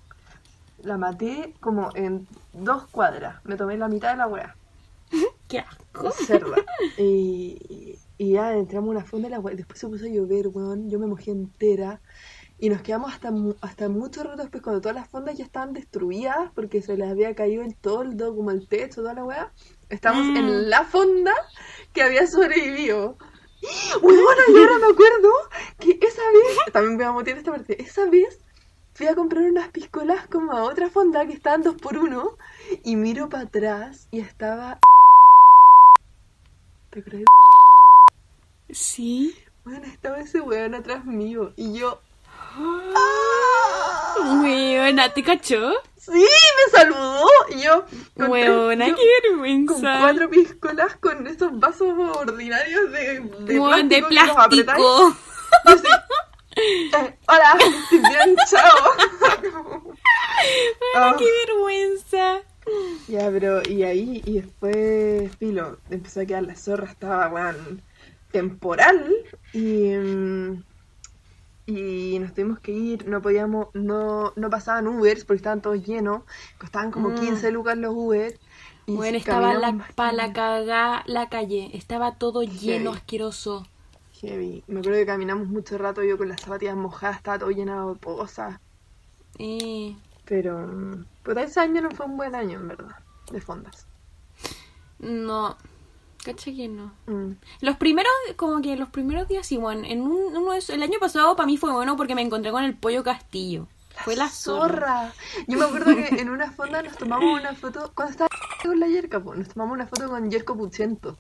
La 0.84 0.98
maté 0.98 1.54
como 1.60 1.90
en 1.96 2.28
dos 2.54 2.88
cuadras. 2.92 3.44
Me 3.46 3.56
tomé 3.56 3.78
la 3.78 3.88
mitad 3.88 4.12
de 4.12 4.18
la 4.18 4.28
wea. 4.28 4.56
Qué 5.48 5.60
asco. 5.60 6.12
Cerda. 6.12 6.58
Y, 6.98 7.98
y 8.18 8.32
ya 8.34 8.54
entramos 8.54 8.90
a 8.90 8.92
una 8.92 9.06
fonda 9.06 9.28
de 9.28 9.36
la 9.36 9.40
wea. 9.40 9.56
Después 9.56 9.80
se 9.80 9.88
puso 9.88 10.06
a 10.06 10.10
llover, 10.10 10.48
weón. 10.50 10.90
Yo 10.90 11.00
me 11.00 11.08
mojé 11.08 11.32
entera. 11.32 12.02
Y 12.60 12.70
nos 12.70 12.82
quedamos 12.82 13.12
hasta, 13.14 13.32
hasta 13.62 13.90
mucho 13.90 14.24
rato 14.24 14.42
después, 14.42 14.64
cuando 14.64 14.80
todas 14.80 14.96
las 14.96 15.10
fondas 15.10 15.38
ya 15.38 15.44
estaban 15.44 15.74
destruidas, 15.74 16.50
porque 16.56 16.82
se 16.82 16.96
les 16.96 17.10
había 17.10 17.36
caído 17.36 17.62
el 17.64 17.76
toldo, 17.76 18.34
como 18.36 18.52
el 18.52 18.68
techo, 18.68 19.02
toda 19.02 19.14
la 19.14 19.26
wea. 19.26 19.52
Estamos 19.90 20.26
Mm. 20.26 20.38
en 20.38 20.70
la 20.70 20.84
fonda 20.86 21.34
que 21.94 22.02
había 22.04 22.28
sobrevivido. 22.28 23.18
Bueno, 24.02 24.42
y 24.50 24.58
ahora 24.58 24.78
me 24.80 24.92
acuerdo 24.92 25.30
que 25.80 25.92
esa 26.06 26.22
vez, 26.22 26.74
también 26.74 26.98
voy 26.98 27.06
a 27.06 27.12
motivar 27.14 27.38
esta 27.40 27.52
parte, 27.52 27.82
esa 27.82 28.10
vez 28.10 28.40
fui 28.94 29.08
a 29.08 29.16
comprar 29.16 29.44
unas 29.44 29.70
piscolas 29.70 30.28
como 30.28 30.52
a 30.52 30.64
otra 30.64 30.89
fonda 30.89 31.26
que 31.26 31.34
estaban 31.34 31.64
dos 31.64 31.76
por 31.76 31.98
uno 31.98 32.38
y 32.84 32.96
miro 32.96 33.30
para 33.30 33.44
atrás 33.44 34.08
y 34.12 34.20
estaba... 34.20 34.80
¿Te 36.91 37.00
acuerdas? 37.00 37.24
Sí. 38.70 39.36
Bueno, 39.66 39.86
estaba 39.86 40.20
ese 40.20 40.41
weón 40.41 40.76
atrás 40.76 41.06
mío 41.06 41.54
y 41.56 41.74
yo... 41.80 42.02
Weona, 44.44 45.12
¿te 45.12 45.24
cachó? 45.24 45.74
¡Sí! 45.98 46.12
¡Me 46.12 46.72
saludó! 46.72 47.26
Y 47.50 47.62
yo... 47.62 47.86
con 48.16 48.30
Weona, 48.30 48.86
tres- 48.86 48.98
qué 48.98 49.30
vergüenza. 49.30 49.74
Con 49.74 49.82
cuatro 49.82 50.30
piscolas 50.30 50.96
con 50.98 51.26
esos 51.26 51.60
vasos 51.60 51.96
ordinarios 52.18 52.91
de, 52.91 53.20
de 53.22 53.60
Weón, 53.60 53.89
de 53.89 54.04
plástico 54.04 54.50
que 54.50 54.56
los 54.58 54.66
plástico. 54.66 55.16
Así, 55.66 55.88
eh, 56.93 57.18
hola, 57.28 57.57
estoy 57.59 57.99
bien, 57.99 58.36
chao. 58.49 59.93
Ah. 60.95 61.16
Qué 61.18 61.26
vergüenza. 61.47 62.41
Ya, 63.07 63.30
pero 63.32 63.61
y 63.68 63.84
ahí, 63.84 64.22
y 64.26 64.41
después, 64.41 65.36
filo, 65.38 65.78
empezó 65.89 66.22
a 66.22 66.26
quedar 66.26 66.43
la 66.43 66.55
zorra, 66.55 66.89
estaba, 66.89 67.30
weón, 67.30 67.82
temporal, 68.32 69.14
y, 69.53 69.91
mm, 69.91 70.64
y 71.66 72.20
nos 72.20 72.34
tuvimos 72.34 72.59
que 72.59 72.72
ir, 72.74 73.07
no 73.07 73.22
podíamos, 73.22 73.68
no, 73.74 74.34
no 74.36 74.49
pasaban 74.49 74.88
Ubers 74.88 75.24
porque 75.24 75.38
estaban 75.38 75.61
todos 75.61 75.86
llenos, 75.86 76.24
costaban 76.57 76.91
como 76.91 77.09
Mm. 77.09 77.16
15 77.16 77.51
lucas 77.51 77.78
los 77.78 77.93
Ubers. 77.95 78.39
Y 78.86 78.95
Bueno, 78.95 79.18
estaba 79.18 79.53
la, 79.53 79.72
más 79.72 79.93
pa' 79.93 80.09
que 80.09 80.16
la 80.18 80.34
cagá 80.34 81.03
la 81.05 81.30
calle. 81.30 81.70
Estaba 81.74 82.16
todo 82.18 82.43
lleno, 82.43 82.91
asqueroso. 82.91 83.66
Heavy. 84.24 84.63
Me 84.67 84.80
acuerdo 84.80 84.99
que 84.99 85.05
caminamos 85.05 85.47
mucho 85.47 85.78
rato, 85.78 86.01
yo 86.03 86.17
con 86.17 86.30
las 86.30 86.41
zapatillas 86.41 86.76
mojadas, 86.78 87.17
estaba 87.17 87.39
todo 87.39 87.51
llenado 87.51 87.93
de 87.93 87.99
cosas. 87.99 88.59
Eh, 89.38 89.95
Pero, 90.26 90.69
puta, 91.24 91.43
ese 91.43 91.59
año 91.59 91.82
no 91.82 91.91
fue 91.91 92.05
un 92.05 92.17
buen 92.17 92.34
año, 92.36 92.59
en 92.59 92.67
verdad, 92.69 92.95
de 93.32 93.41
fondas. 93.41 93.86
no. 94.99 95.57
Cacha 96.24 96.51
que 96.55 96.69
no. 96.69 96.93
Mm. 97.05 97.34
Los 97.59 97.76
primeros, 97.76 98.09
como 98.38 98.61
que 98.61 98.78
los 98.78 98.88
primeros 98.88 99.28
días, 99.28 99.45
sí, 99.45 99.57
bueno, 99.57 99.82
en 99.86 100.01
un, 100.03 100.38
uno 100.38 100.53
de 100.53 100.59
esos- 100.59 100.74
el 100.74 100.82
año 100.82 100.97
pasado 100.97 101.36
para 101.36 101.47
mí 101.47 101.57
fue 101.57 101.69
bueno 101.74 101.97
porque 101.97 102.15
me 102.15 102.21
encontré 102.21 102.49
con 102.51 102.63
el 102.63 102.76
pollo 102.78 103.03
castillo. 103.03 103.67
fue 104.05 104.15
la 104.15 104.30
zorra. 104.30 105.11
Yo 105.47 105.57
me 105.59 105.65
acuerdo 105.65 105.93
que 105.95 106.21
en 106.21 106.30
una 106.30 106.49
fonda 106.51 106.82
nos 106.82 106.95
tomamos 106.97 107.39
una 107.39 107.53
foto, 107.55 107.91
cuando 107.93 108.11
estaba 108.11 108.30
con 108.63 108.80
la 108.80 108.88
Yerka, 108.88 109.19
pues, 109.19 109.38
nos 109.38 109.49
tomamos 109.49 109.74
una 109.76 109.86
foto 109.86 110.07
con 110.07 110.32
Yerko 110.32 110.55
Puchento. 110.57 111.17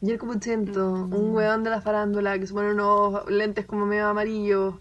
Yerko 0.00 0.26
Puchento, 0.26 0.90
Mm. 1.08 1.12
un 1.14 1.34
weón 1.34 1.64
de 1.64 1.70
la 1.70 1.80
farándula 1.80 2.38
que 2.38 2.46
se 2.46 2.52
pone 2.54 2.70
unos 2.72 3.28
lentes 3.30 3.66
como 3.66 3.84
medio 3.86 4.06
amarillos. 4.08 4.74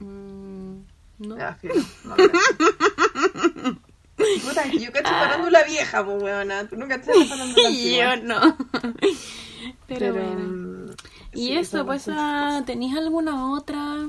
Mm, 0.00 0.74
no. 1.18 1.36
Ya, 1.38 1.54
filo, 1.54 1.74
no. 2.04 2.14
Puta, 4.16 4.66
yo 4.68 4.92
cacho 4.92 5.08
farándula 5.10 5.62
vieja, 5.64 6.04
pues 6.04 6.22
weona. 6.22 6.66
Tú 6.68 6.76
no 6.76 6.86
cachas 6.88 7.16
la 7.16 7.24
farándula 7.26 7.68
Y 7.70 7.96
yo 7.96 8.16
no. 8.22 8.40
Pero, 9.86 9.98
Pero, 10.00 10.14
bueno. 10.14 10.40
mm, 10.40 10.90
Y 11.34 11.46
sí, 11.46 11.56
eso, 11.56 11.84
pues, 11.86 12.08
ah, 12.10 12.62
¿tenéis 12.66 12.96
alguna 12.96 13.52
otra? 13.52 14.06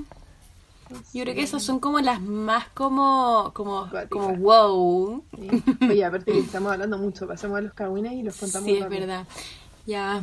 Yo 1.13 1.23
creo 1.23 1.33
que 1.33 1.41
esas 1.41 1.63
son 1.63 1.79
como 1.79 1.99
las 1.99 2.21
más 2.21 2.67
como, 2.73 3.51
como, 3.53 3.89
como 4.09 4.35
wow. 4.35 5.23
Sí. 5.35 5.49
Oye, 5.89 6.05
aparte 6.05 6.31
que 6.31 6.39
estamos 6.39 6.71
hablando 6.71 6.97
mucho, 6.99 7.27
pasemos 7.27 7.57
a 7.57 7.61
los 7.61 7.73
cagüines 7.73 8.13
y 8.13 8.21
los 8.23 8.35
contamos 8.37 8.69
Sí, 8.69 8.77
es 8.77 8.87
verdad. 8.89 9.25
Ya. 9.85 10.21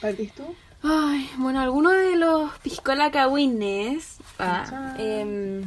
¿Partís 0.00 0.32
tú? 0.34 0.54
Ay, 0.82 1.28
bueno, 1.36 1.60
algunos 1.60 1.92
de 1.92 2.16
los 2.16 2.50
piscola 2.60 3.10
cagüines. 3.10 4.16
Ah, 4.38 4.94
em, 4.98 5.62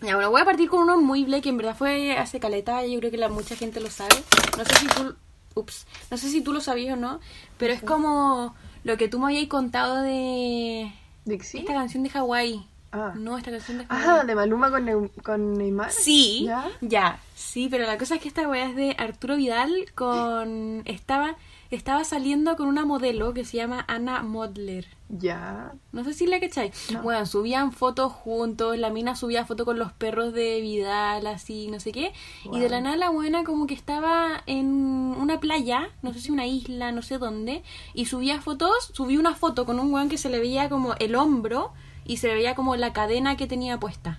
ya, 0.00 0.14
bueno, 0.14 0.30
voy 0.30 0.40
a 0.40 0.44
partir 0.44 0.68
con 0.68 0.82
uno 0.82 1.00
muy 1.00 1.24
black, 1.24 1.42
que 1.42 1.48
en 1.48 1.56
verdad 1.56 1.76
fue 1.76 2.16
hace 2.16 2.38
caleta, 2.38 2.86
yo 2.86 2.98
creo 3.00 3.10
que 3.10 3.16
la 3.16 3.28
mucha 3.28 3.56
gente 3.56 3.80
lo 3.80 3.90
sabe. 3.90 4.14
No 4.56 4.64
sé 4.64 4.74
si 4.76 4.86
tú, 4.86 5.16
ups, 5.54 5.86
no 6.10 6.16
sé 6.16 6.28
si 6.28 6.40
tú 6.40 6.52
lo 6.52 6.60
sabías 6.60 6.96
o 6.96 7.00
no, 7.00 7.18
pero 7.58 7.72
es 7.72 7.82
como 7.82 8.54
lo 8.84 8.96
que 8.96 9.08
tú 9.08 9.18
me 9.18 9.26
habías 9.26 9.48
contado 9.48 10.02
de 10.02 10.92
¿Dixie? 11.24 11.60
esta 11.60 11.74
canción 11.74 12.04
de 12.04 12.10
Hawái. 12.10 12.64
Ah. 12.92 13.12
No, 13.16 13.38
esta 13.38 13.50
canción 13.50 13.78
de 13.78 13.86
Hawái. 13.86 14.04
Ah, 14.06 14.24
de 14.24 14.34
Maluma 14.36 14.70
con, 14.70 15.08
con 15.24 15.54
Neymar. 15.54 15.90
Sí, 15.90 16.44
¿Ya? 16.46 16.70
ya, 16.80 17.20
sí, 17.34 17.66
pero 17.68 17.86
la 17.86 17.98
cosa 17.98 18.14
es 18.14 18.22
que 18.22 18.28
esta 18.28 18.46
weá 18.48 18.68
es 18.68 18.76
de 18.76 18.94
Arturo 18.98 19.34
Vidal 19.34 19.86
con... 19.96 20.82
Estaba 20.84 21.34
estaba 21.76 22.04
saliendo 22.04 22.56
con 22.56 22.68
una 22.68 22.84
modelo 22.84 23.32
que 23.34 23.44
se 23.44 23.56
llama 23.56 23.84
Anna 23.88 24.22
Modler. 24.22 24.86
Ya. 25.08 25.72
No 25.92 26.04
sé 26.04 26.14
si 26.14 26.26
la 26.26 26.40
cachai. 26.40 26.72
No. 26.92 27.02
Bueno, 27.02 27.26
subían 27.26 27.72
fotos 27.72 28.12
juntos, 28.12 28.78
la 28.78 28.90
mina 28.90 29.14
subía 29.14 29.44
fotos 29.44 29.66
con 29.66 29.78
los 29.78 29.92
perros 29.92 30.32
de 30.32 30.60
Vidal, 30.60 31.26
así, 31.26 31.68
no 31.68 31.80
sé 31.80 31.92
qué. 31.92 32.12
Y 32.50 32.58
de 32.58 32.68
la 32.68 32.80
nada 32.80 32.96
la 32.96 33.10
buena 33.10 33.44
como 33.44 33.66
que 33.66 33.74
estaba 33.74 34.42
en 34.46 34.66
una 34.66 35.40
playa, 35.40 35.90
no 36.02 36.12
sé 36.12 36.20
si 36.20 36.30
una 36.30 36.46
isla, 36.46 36.92
no 36.92 37.02
sé 37.02 37.18
dónde, 37.18 37.62
y 37.94 38.06
subía 38.06 38.40
fotos, 38.40 38.90
subí 38.92 39.16
una 39.16 39.34
foto 39.34 39.66
con 39.66 39.78
un 39.78 39.92
weón 39.92 40.08
que 40.08 40.18
se 40.18 40.30
le 40.30 40.40
veía 40.40 40.68
como 40.68 40.94
el 40.98 41.14
hombro 41.14 41.72
y 42.04 42.16
se 42.16 42.28
le 42.28 42.34
veía 42.34 42.54
como 42.54 42.76
la 42.76 42.92
cadena 42.92 43.36
que 43.36 43.46
tenía 43.46 43.78
puesta. 43.78 44.18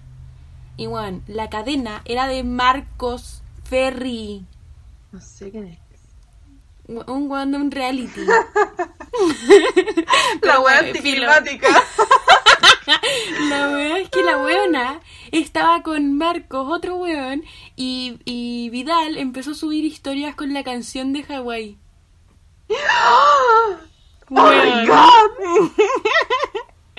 Y 0.78 0.88
bueno, 0.88 1.22
la 1.28 1.49
cadena 1.49 2.01
era 2.06 2.28
de 2.28 2.43
Marcos 2.43 3.41
Ferry, 3.64 4.45
No 5.12 5.22
sé 5.22 5.51
quién 5.51 5.68
es. 5.68 5.82
Un 6.88 7.29
weón 7.29 7.51
de 7.51 7.57
un 7.57 7.71
reality. 7.71 8.21
La 10.41 10.59
wea 10.59 10.79
anticlimática. 10.79 11.67
La 13.49 13.69
weá 13.69 13.99
es 13.99 14.09
que 14.09 14.23
la 14.23 14.43
weona 14.43 14.99
estaba 15.31 15.84
con 15.84 16.17
Marcos, 16.17 16.67
otro 16.69 16.97
weón, 16.97 17.43
y, 17.75 18.19
y 18.25 18.69
Vidal 18.69 19.17
empezó 19.17 19.51
a 19.51 19.55
subir 19.55 19.86
historias 19.86 20.36
con 20.36 20.53
la 20.53 20.63
canción 20.63 21.13
de 21.13 21.23
Hawái. 21.23 21.77
¡Oh 22.69 23.77
my 24.29 24.88
god! 24.88 25.71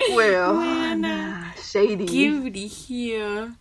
Weona. 0.15 1.53
Shady. 1.61 2.05
¡Qué 2.05 2.31
brigio! 2.31 3.55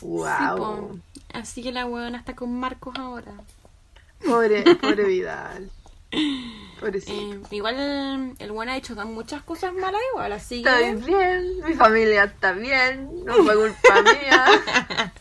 Wow. 0.00 1.00
Así 1.32 1.62
que 1.62 1.72
la 1.72 1.86
weona 1.86 2.18
está 2.18 2.34
con 2.34 2.58
Marcos 2.58 2.94
ahora. 2.96 3.32
Pobre, 4.24 4.62
pobre 4.76 5.04
Vidal. 5.04 5.70
Eh, 6.10 7.40
igual 7.50 8.34
el, 8.38 8.50
weón 8.50 8.68
ha 8.68 8.76
hecho 8.76 8.94
muchas 9.06 9.42
cosas 9.42 9.72
malas 9.74 10.00
igual, 10.12 10.32
así 10.32 10.62
Estoy 10.64 10.96
que... 11.00 11.06
bien, 11.06 11.60
mi 11.66 11.74
familia 11.74 12.24
está 12.24 12.52
bien, 12.52 13.24
no 13.24 13.34
fue 13.34 13.54
culpa 13.56 14.02
mía. 14.02 15.12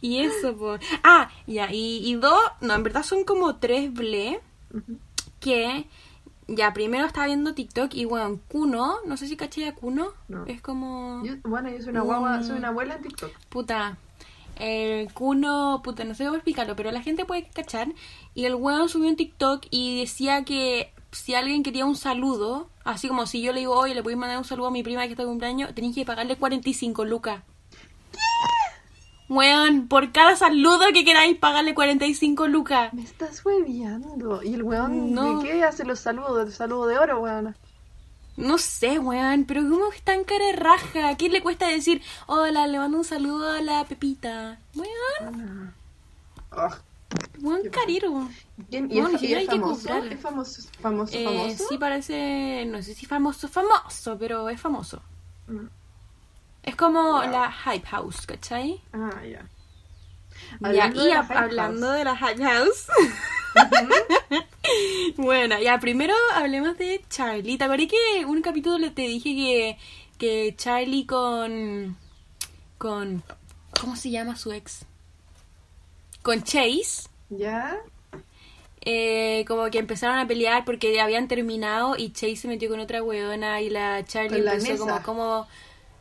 Y 0.00 0.20
eso, 0.20 0.56
pues... 0.56 0.80
Ah, 1.02 1.30
ya, 1.46 1.70
y, 1.72 2.00
y 2.08 2.14
dos... 2.14 2.38
No, 2.60 2.74
en 2.74 2.82
verdad 2.82 3.02
son 3.02 3.24
como 3.24 3.56
tres 3.56 3.92
ble 3.92 4.40
que... 5.40 5.86
Ya, 6.46 6.72
primero 6.72 7.06
estaba 7.06 7.26
viendo 7.26 7.54
TikTok 7.54 7.94
y, 7.94 8.06
bueno, 8.06 8.40
Kuno, 8.48 8.96
no 9.06 9.16
sé 9.16 9.28
si 9.28 9.36
caché 9.36 9.68
a 9.68 9.74
Kuno, 9.74 10.12
No. 10.28 10.46
es 10.46 10.60
como... 10.60 11.22
Yo- 11.24 11.34
bueno, 11.44 11.70
yo 11.70 11.78
soy 11.80 11.90
una 11.90 12.00
guagua, 12.00 12.42
soy 12.42 12.56
una 12.58 12.68
abuela 12.68 12.94
en 12.96 13.02
TikTok. 13.02 13.30
Puta, 13.50 13.98
el 14.60 15.12
Kuno, 15.12 15.80
puta, 15.82 16.04
no 16.04 16.14
sé 16.14 16.24
cómo 16.24 16.36
explicarlo, 16.36 16.76
pero 16.76 16.90
la 16.92 17.02
gente 17.02 17.24
puede 17.24 17.48
cachar. 17.48 17.88
Y 18.34 18.44
el 18.44 18.54
weón 18.54 18.88
subió 18.88 19.08
un 19.08 19.16
TikTok 19.16 19.66
y 19.70 20.00
decía 20.00 20.44
que 20.44 20.92
si 21.12 21.34
alguien 21.34 21.62
quería 21.62 21.86
un 21.86 21.96
saludo, 21.96 22.68
así 22.84 23.08
como 23.08 23.26
si 23.26 23.42
yo 23.42 23.52
le 23.52 23.60
digo, 23.60 23.74
oye, 23.74 23.94
le 23.94 24.02
podéis 24.02 24.18
mandar 24.18 24.38
un 24.38 24.44
saludo 24.44 24.68
a 24.68 24.70
mi 24.70 24.82
prima 24.82 25.02
que 25.04 25.10
está 25.12 25.22
de 25.24 25.28
cumpleaños, 25.28 25.74
tenéis 25.74 25.94
que 25.94 26.04
pagarle 26.04 26.36
45 26.36 27.04
lucas. 27.04 27.42
Weón, 29.28 29.86
por 29.86 30.10
cada 30.10 30.34
saludo 30.34 30.86
que 30.92 31.04
queráis, 31.04 31.38
pagarle 31.38 31.72
45 31.72 32.48
lucas. 32.48 32.92
Me 32.92 33.02
estás 33.02 33.44
hueviando. 33.46 34.42
Y 34.42 34.54
el 34.54 34.64
weón, 34.64 35.14
No. 35.14 35.40
¿de 35.40 35.48
qué 35.48 35.62
hace 35.62 35.84
los 35.84 36.00
saludos? 36.00 36.46
El 36.48 36.52
saludo 36.52 36.86
de 36.88 36.98
oro, 36.98 37.20
weón. 37.20 37.54
No 38.40 38.58
sé, 38.58 38.98
weón, 38.98 39.44
pero 39.44 39.62
¿cómo 39.62 39.92
es 39.92 40.02
tan 40.02 40.24
cara 40.24 40.44
de 40.46 40.52
raja? 40.52 41.08
¿A 41.10 41.16
quién 41.16 41.32
le 41.32 41.42
cuesta 41.42 41.68
decir, 41.68 42.02
hola, 42.26 42.66
le 42.66 42.78
mando 42.78 42.98
un 42.98 43.04
saludo 43.04 43.50
a 43.50 43.60
la 43.60 43.84
Pepita? 43.84 44.58
Weón, 44.74 45.74
Oh. 46.52 46.68
weón 47.42 47.68
carero. 47.70 48.28
¿Quién? 48.70 48.90
¿Y 48.90 49.00
No, 49.00 49.08
es, 49.08 49.22
y 49.22 49.28
que 49.28 49.46
famoso? 49.46 49.74
comprarle. 49.74 50.14
¿Es 50.14 50.20
famoso? 50.20 50.62
¿Famoso? 50.80 51.12
Eh, 51.16 51.24
famoso? 51.24 51.64
sí 51.68 51.78
parece, 51.78 52.64
no 52.66 52.82
sé 52.82 52.94
si 52.94 53.06
famoso, 53.06 53.48
famoso, 53.48 54.16
pero 54.18 54.48
es 54.48 54.60
famoso. 54.60 55.00
Mm. 55.46 55.66
Es 56.62 56.76
como 56.76 57.22
la 57.22 57.50
Hype 57.52 57.86
House, 57.88 58.26
¿cachai? 58.26 58.80
Ah, 58.92 59.10
ya. 59.24 59.46
Hablando 60.62 61.00
y 61.02 61.04
de 61.04 61.10
la 61.14 61.20
a- 61.20 61.38
hablando 61.40 61.90
de 61.90 62.04
la 62.04 62.16
Hype 62.16 62.44
House. 62.44 62.86
bueno, 65.16 65.58
ya 65.60 65.78
primero 65.78 66.14
hablemos 66.34 66.78
de 66.78 67.02
Charlie. 67.08 67.58
¿Te 67.58 67.64
acuerdas 67.64 67.88
que 67.88 68.24
un 68.24 68.42
capítulo 68.42 68.92
te 68.92 69.02
dije 69.02 69.34
que, 69.34 69.78
que 70.18 70.54
Charlie 70.56 71.06
con. 71.06 71.96
con. 72.78 73.22
¿Cómo 73.80 73.96
se 73.96 74.10
llama 74.10 74.36
su 74.36 74.52
ex? 74.52 74.84
Con 76.22 76.42
Chase. 76.42 77.08
¿Ya? 77.30 77.80
eh, 78.82 79.44
como 79.46 79.70
que 79.70 79.78
empezaron 79.78 80.18
a 80.18 80.26
pelear 80.26 80.64
porque 80.64 81.00
habían 81.00 81.28
terminado 81.28 81.96
y 81.96 82.12
Chase 82.12 82.36
se 82.36 82.48
metió 82.48 82.68
con 82.70 82.80
otra 82.80 83.02
weona 83.02 83.60
y 83.60 83.70
la 83.70 84.04
Charlie 84.04 84.42
Con 84.42 84.48
empezó 84.48 84.86
como, 84.86 85.02
como, 85.02 85.48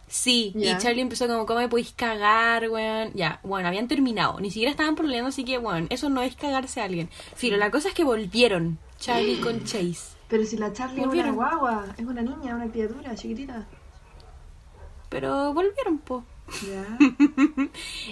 sí, 0.09 0.51
y 0.55 0.75
Charlie 0.77 1.01
empezó 1.01 1.27
como, 1.27 1.45
¿cómo 1.45 1.59
me 1.59 1.69
podéis 1.69 1.93
cagar, 1.93 2.69
weón? 2.69 3.11
Ya, 3.13 3.39
bueno, 3.43 3.67
habían 3.67 3.87
terminado, 3.87 4.39
ni 4.39 4.51
siquiera 4.51 4.71
estaban 4.71 4.95
peleando, 4.95 5.29
así 5.29 5.45
que, 5.45 5.57
bueno, 5.57 5.87
eso 5.89 6.09
no 6.09 6.21
es 6.21 6.35
cagarse 6.35 6.81
a 6.81 6.85
alguien. 6.85 7.09
Filo, 7.35 7.55
la 7.57 7.71
cosa 7.71 7.87
es 7.89 7.93
que 7.93 8.03
volvieron 8.03 8.77
Charlie 8.99 9.39
con 9.39 9.63
Chase, 9.63 10.17
Pero 10.27 10.43
si 10.45 10.57
la 10.57 10.73
Charlie 10.73 11.01
es 11.01 11.07
una 11.07 11.31
guagua, 11.31 11.85
es 11.97 12.05
una 12.05 12.21
niña, 12.21 12.55
una 12.55 12.69
criatura 12.69 13.15
chiquitita. 13.15 13.67
pero 15.09 15.53
volvieron, 15.53 15.99
po. 15.99 16.23
¿Ya? 16.67 16.97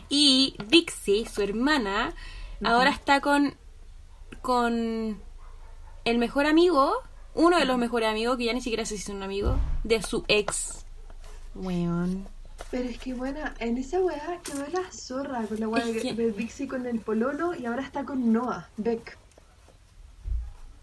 Y 0.10 0.56
Dixie, 0.68 1.26
su 1.28 1.42
hermana, 1.42 2.14
ahora 2.64 2.92
está 2.92 3.20
con 3.20 3.56
con 4.42 5.20
el 6.06 6.18
mejor 6.20 6.46
amigo, 6.46 6.94
uno 7.34 7.58
de 7.58 7.66
los 7.66 7.78
mejores 7.78 8.08
amigos, 8.10 8.38
que 8.38 8.46
ya 8.46 8.54
ni 8.54 8.62
siquiera 8.62 8.86
sé 8.86 8.96
si 8.98 9.04
son 9.04 9.24
amigos, 9.24 9.58
de 9.84 10.02
su 10.02 10.24
ex. 10.28 10.77
Weón. 11.58 12.28
Pero 12.72 12.90
es 12.90 12.98
que, 12.98 13.14
bueno, 13.14 13.40
en 13.60 13.78
esa 13.78 14.00
weá 14.00 14.40
quedó 14.44 14.66
la 14.74 14.92
zorra 14.92 15.44
con 15.44 15.60
la 15.60 15.68
weá 15.68 15.86
de- 15.86 16.02
que- 16.02 16.14
de 16.14 16.32
Dixie 16.32 16.68
con 16.68 16.86
el 16.86 17.00
pololo 17.00 17.54
y 17.56 17.66
ahora 17.66 17.84
está 17.84 18.04
con 18.04 18.34
Noah, 18.34 18.68
Beck. 18.78 19.18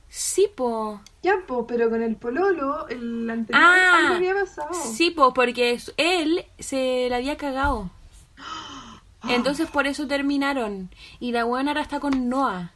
Sí, 0.08 0.48
po. 0.54 1.00
Ya, 1.22 1.34
po, 1.46 1.66
pero 1.66 1.90
con 1.90 2.00
el 2.00 2.14
pololo, 2.14 2.86
el 2.88 3.28
anterior, 3.28 3.64
Ah, 3.66 3.98
algo 3.98 4.14
había 4.14 4.34
pasado. 4.34 4.72
Sí, 4.72 5.10
po, 5.10 5.34
porque 5.34 5.80
él 5.96 6.44
se 6.60 7.08
la 7.10 7.16
había 7.16 7.36
cagado. 7.36 7.90
Entonces 9.28 9.68
por 9.68 9.86
eso 9.88 10.06
terminaron. 10.06 10.90
Y 11.18 11.32
la 11.32 11.44
weón 11.44 11.66
ahora 11.66 11.80
está 11.82 11.98
con 11.98 12.28
Noah. 12.28 12.72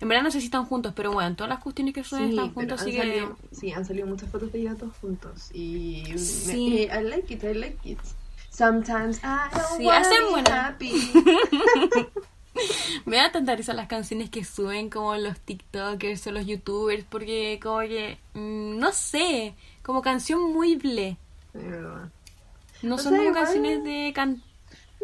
En 0.00 0.08
verdad 0.08 0.22
no 0.24 0.30
sé 0.30 0.40
si 0.40 0.46
están 0.46 0.64
juntos, 0.64 0.92
pero 0.96 1.12
bueno, 1.12 1.36
todas 1.36 1.50
las 1.50 1.62
cuestiones 1.62 1.92
que 1.94 2.02
suben 2.02 2.24
Sí, 2.24 2.30
están 2.30 2.54
juntos, 2.54 2.80
salido, 2.80 3.36
sí, 3.52 3.72
han 3.72 3.84
salido 3.84 4.06
muchas 4.06 4.30
fotos 4.30 4.50
de 4.50 4.60
ellos 4.60 4.78
dos 4.78 4.92
juntos. 5.00 5.50
Y, 5.52 6.04
me- 6.10 6.18
Sí. 6.18 6.68
y 6.68 6.82
I 6.84 7.02
like 7.02 7.34
it, 7.34 7.44
I 7.44 7.54
like 7.54 7.78
it. 7.90 7.98
Sometimes 8.50 9.18
I 9.18 9.54
don't 9.54 9.76
Sí, 9.76 9.84
wanna 9.86 9.98
hacen 10.00 10.22
be 10.24 10.30
buena. 10.30 10.66
happy. 10.68 10.92
Me 13.06 13.16
da 13.16 13.30
tanta 13.30 13.54
risa 13.54 13.72
las 13.74 13.86
canciones 13.86 14.28
que 14.28 14.44
suben 14.44 14.90
como 14.90 15.14
los 15.16 15.38
TikTokers 15.40 16.26
o 16.26 16.32
los 16.32 16.46
YouTubers, 16.46 17.04
porque 17.08 17.58
como 17.62 17.78
que, 17.80 18.18
mm, 18.34 18.78
no 18.78 18.92
sé, 18.92 19.54
como 19.82 20.02
canción 20.02 20.52
muy 20.52 20.76
ble. 20.76 21.16
No 22.82 22.94
O 22.96 22.98
son 22.98 23.12
sea, 23.12 23.18
como 23.18 23.22
igual- 23.30 23.44
canciones 23.44 23.84
de 23.84 24.12
can... 24.14 24.42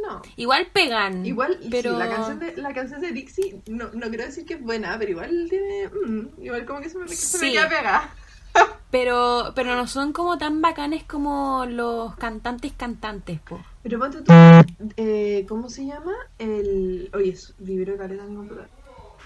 No. 0.03 0.23
Igual 0.37 0.69
pegan. 0.73 1.25
Igual, 1.25 1.59
sí, 1.63 1.69
pero... 1.71 1.97
la, 1.99 2.09
canción 2.09 2.39
de, 2.39 2.57
la 2.57 2.73
canción 2.75 3.01
de 3.01 3.13
Dixie, 3.13 3.63
no, 3.67 3.89
no 3.95 4.09
quiero 4.09 4.25
decir 4.25 4.45
que 4.45 4.55
es 4.55 4.61
buena, 4.63 4.97
pero 4.99 5.11
igual 5.13 5.47
tiene. 5.49 5.89
mm, 5.89 6.43
igual 6.43 6.65
como 6.67 6.81
que 6.81 6.91
se 6.91 6.99
me, 6.99 7.09
se 7.09 7.39
me 7.39 7.47
Sí. 7.49 7.53
queda 7.53 7.69
pegada. 7.69 8.15
Pero, 8.91 9.53
pero 9.55 9.75
no 9.77 9.87
son 9.87 10.13
como 10.15 10.39
tan 10.39 10.63
bacanes 10.63 11.03
como 11.05 11.67
los 11.67 12.15
cantantes 12.17 12.73
cantantes, 12.75 13.39
po. 13.41 13.61
Pero 13.83 13.99
ponte 13.99 14.23
tú, 14.23 14.33
eh, 14.97 15.45
¿cómo 15.47 15.69
se 15.69 15.85
llama? 15.85 16.15
El. 16.39 17.11
Oye, 17.13 17.31
es- 17.31 17.55
de 17.59 17.97
caleta 17.99 18.25
mi 18.25 18.37
computador. 18.37 18.69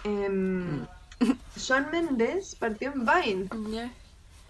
Em, 0.02 0.84
Shawn 1.56 1.90
Mendes 1.92 2.56
partió 2.56 2.92
en 2.92 3.04
Vine. 3.06 3.92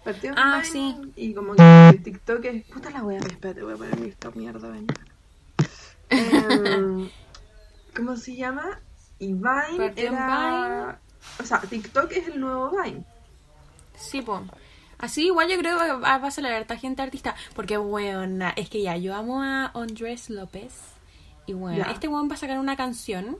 Partió 0.03 0.31
en 0.31 0.39
Ah, 0.39 0.61
Vine 0.63 0.65
sí. 0.71 0.95
Y 1.15 1.33
como 1.35 1.53
que 1.55 1.99
TikTok 2.03 2.45
es. 2.45 2.65
Puta 2.65 2.89
la 2.89 3.03
wea, 3.03 3.19
espérate, 3.19 3.61
voy 3.61 3.73
a 3.73 3.77
poner 3.77 3.99
mi 3.99 4.07
esta 4.09 4.31
mierda, 4.31 4.69
ven. 4.69 4.87
Em, 6.11 7.09
¿Cómo 7.95 8.15
se 8.15 8.35
llama? 8.35 8.79
Y 9.19 9.33
Vine 9.33 9.77
Partió 9.77 10.09
era. 10.09 10.99
O 11.39 11.43
sea, 11.43 11.61
TikTok 11.61 12.11
es 12.11 12.27
el 12.27 12.39
nuevo 12.39 12.71
Vine. 12.71 13.03
Sí, 13.95 14.21
po. 14.21 14.41
Así 14.97 15.25
igual 15.25 15.49
yo 15.49 15.57
creo 15.57 15.79
que 15.79 15.93
va 15.93 16.15
a 16.15 16.31
salir 16.31 16.51
harta 16.51 16.77
gente 16.77 17.01
artista. 17.01 17.35
Porque, 17.55 17.77
bueno, 17.77 18.51
es 18.55 18.69
que 18.69 18.83
ya, 18.83 18.97
yo 18.97 19.15
amo 19.15 19.41
a 19.41 19.71
Andrés 19.73 20.29
López. 20.29 20.73
Y 21.47 21.53
bueno, 21.53 21.85
este 21.89 22.07
weón 22.07 22.29
va 22.29 22.35
a 22.35 22.37
sacar 22.37 22.59
una 22.59 22.75
canción. 22.75 23.37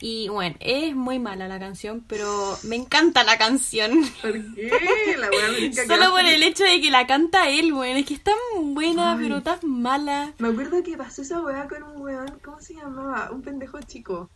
Y 0.00 0.28
bueno, 0.28 0.54
es 0.60 0.94
muy 0.94 1.18
mala 1.18 1.48
la 1.48 1.58
canción, 1.58 2.04
pero 2.06 2.56
me 2.62 2.76
encanta 2.76 3.24
la 3.24 3.36
canción. 3.36 4.08
¿Por 4.22 4.32
qué? 4.54 4.70
La 5.18 5.28
que 5.30 5.72
Solo 5.86 6.10
por 6.10 6.20
el 6.24 6.42
hecho 6.44 6.62
de 6.64 6.80
que 6.80 6.90
la 6.90 7.06
canta 7.06 7.48
él, 7.48 7.72
weón. 7.72 7.96
Es 7.96 8.06
que 8.06 8.14
es 8.14 8.22
tan 8.22 8.36
buena, 8.74 9.14
Ay. 9.14 9.18
pero 9.22 9.42
tan 9.42 9.58
mala. 9.64 10.32
Me 10.38 10.48
acuerdo 10.48 10.82
que 10.84 10.96
pasó 10.96 11.22
esa 11.22 11.40
weá 11.40 11.66
con 11.66 11.82
un 11.82 12.00
weón, 12.00 12.38
¿cómo 12.44 12.60
se 12.60 12.74
llamaba? 12.74 13.30
Un 13.32 13.42
pendejo 13.42 13.80
chico. 13.82 14.30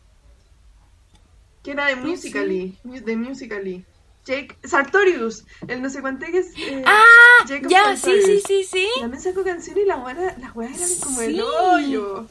Que 1.62 1.70
era 1.72 1.86
de 1.86 1.96
Musical.ly. 1.96 2.78
mu- 2.82 3.00
De 3.00 3.16
Musical.ly. 3.16 3.84
Jake 4.24 4.56
Sartorius, 4.64 5.44
el 5.66 5.82
no 5.82 5.90
sé 5.90 6.00
cuánto 6.00 6.26
que 6.26 6.38
es. 6.38 6.48
eh, 6.56 6.82
Ah, 6.86 7.44
Jacob 7.48 7.68
ya, 7.70 7.96
sí, 7.96 8.02
sí, 8.02 8.10
Sartorius. 8.20 8.42
sí, 8.46 8.64
sí. 8.64 8.88
También 9.00 9.22
sacó 9.22 9.42
canciones 9.44 9.84
y 9.84 9.86
las 9.86 10.00
buenas, 10.00 10.38
las 10.38 10.54
weas 10.56 10.76
eran 10.76 11.00
como 11.00 11.20
el 11.22 11.34
Sí. 11.36 11.40
hoyo. 11.40 12.26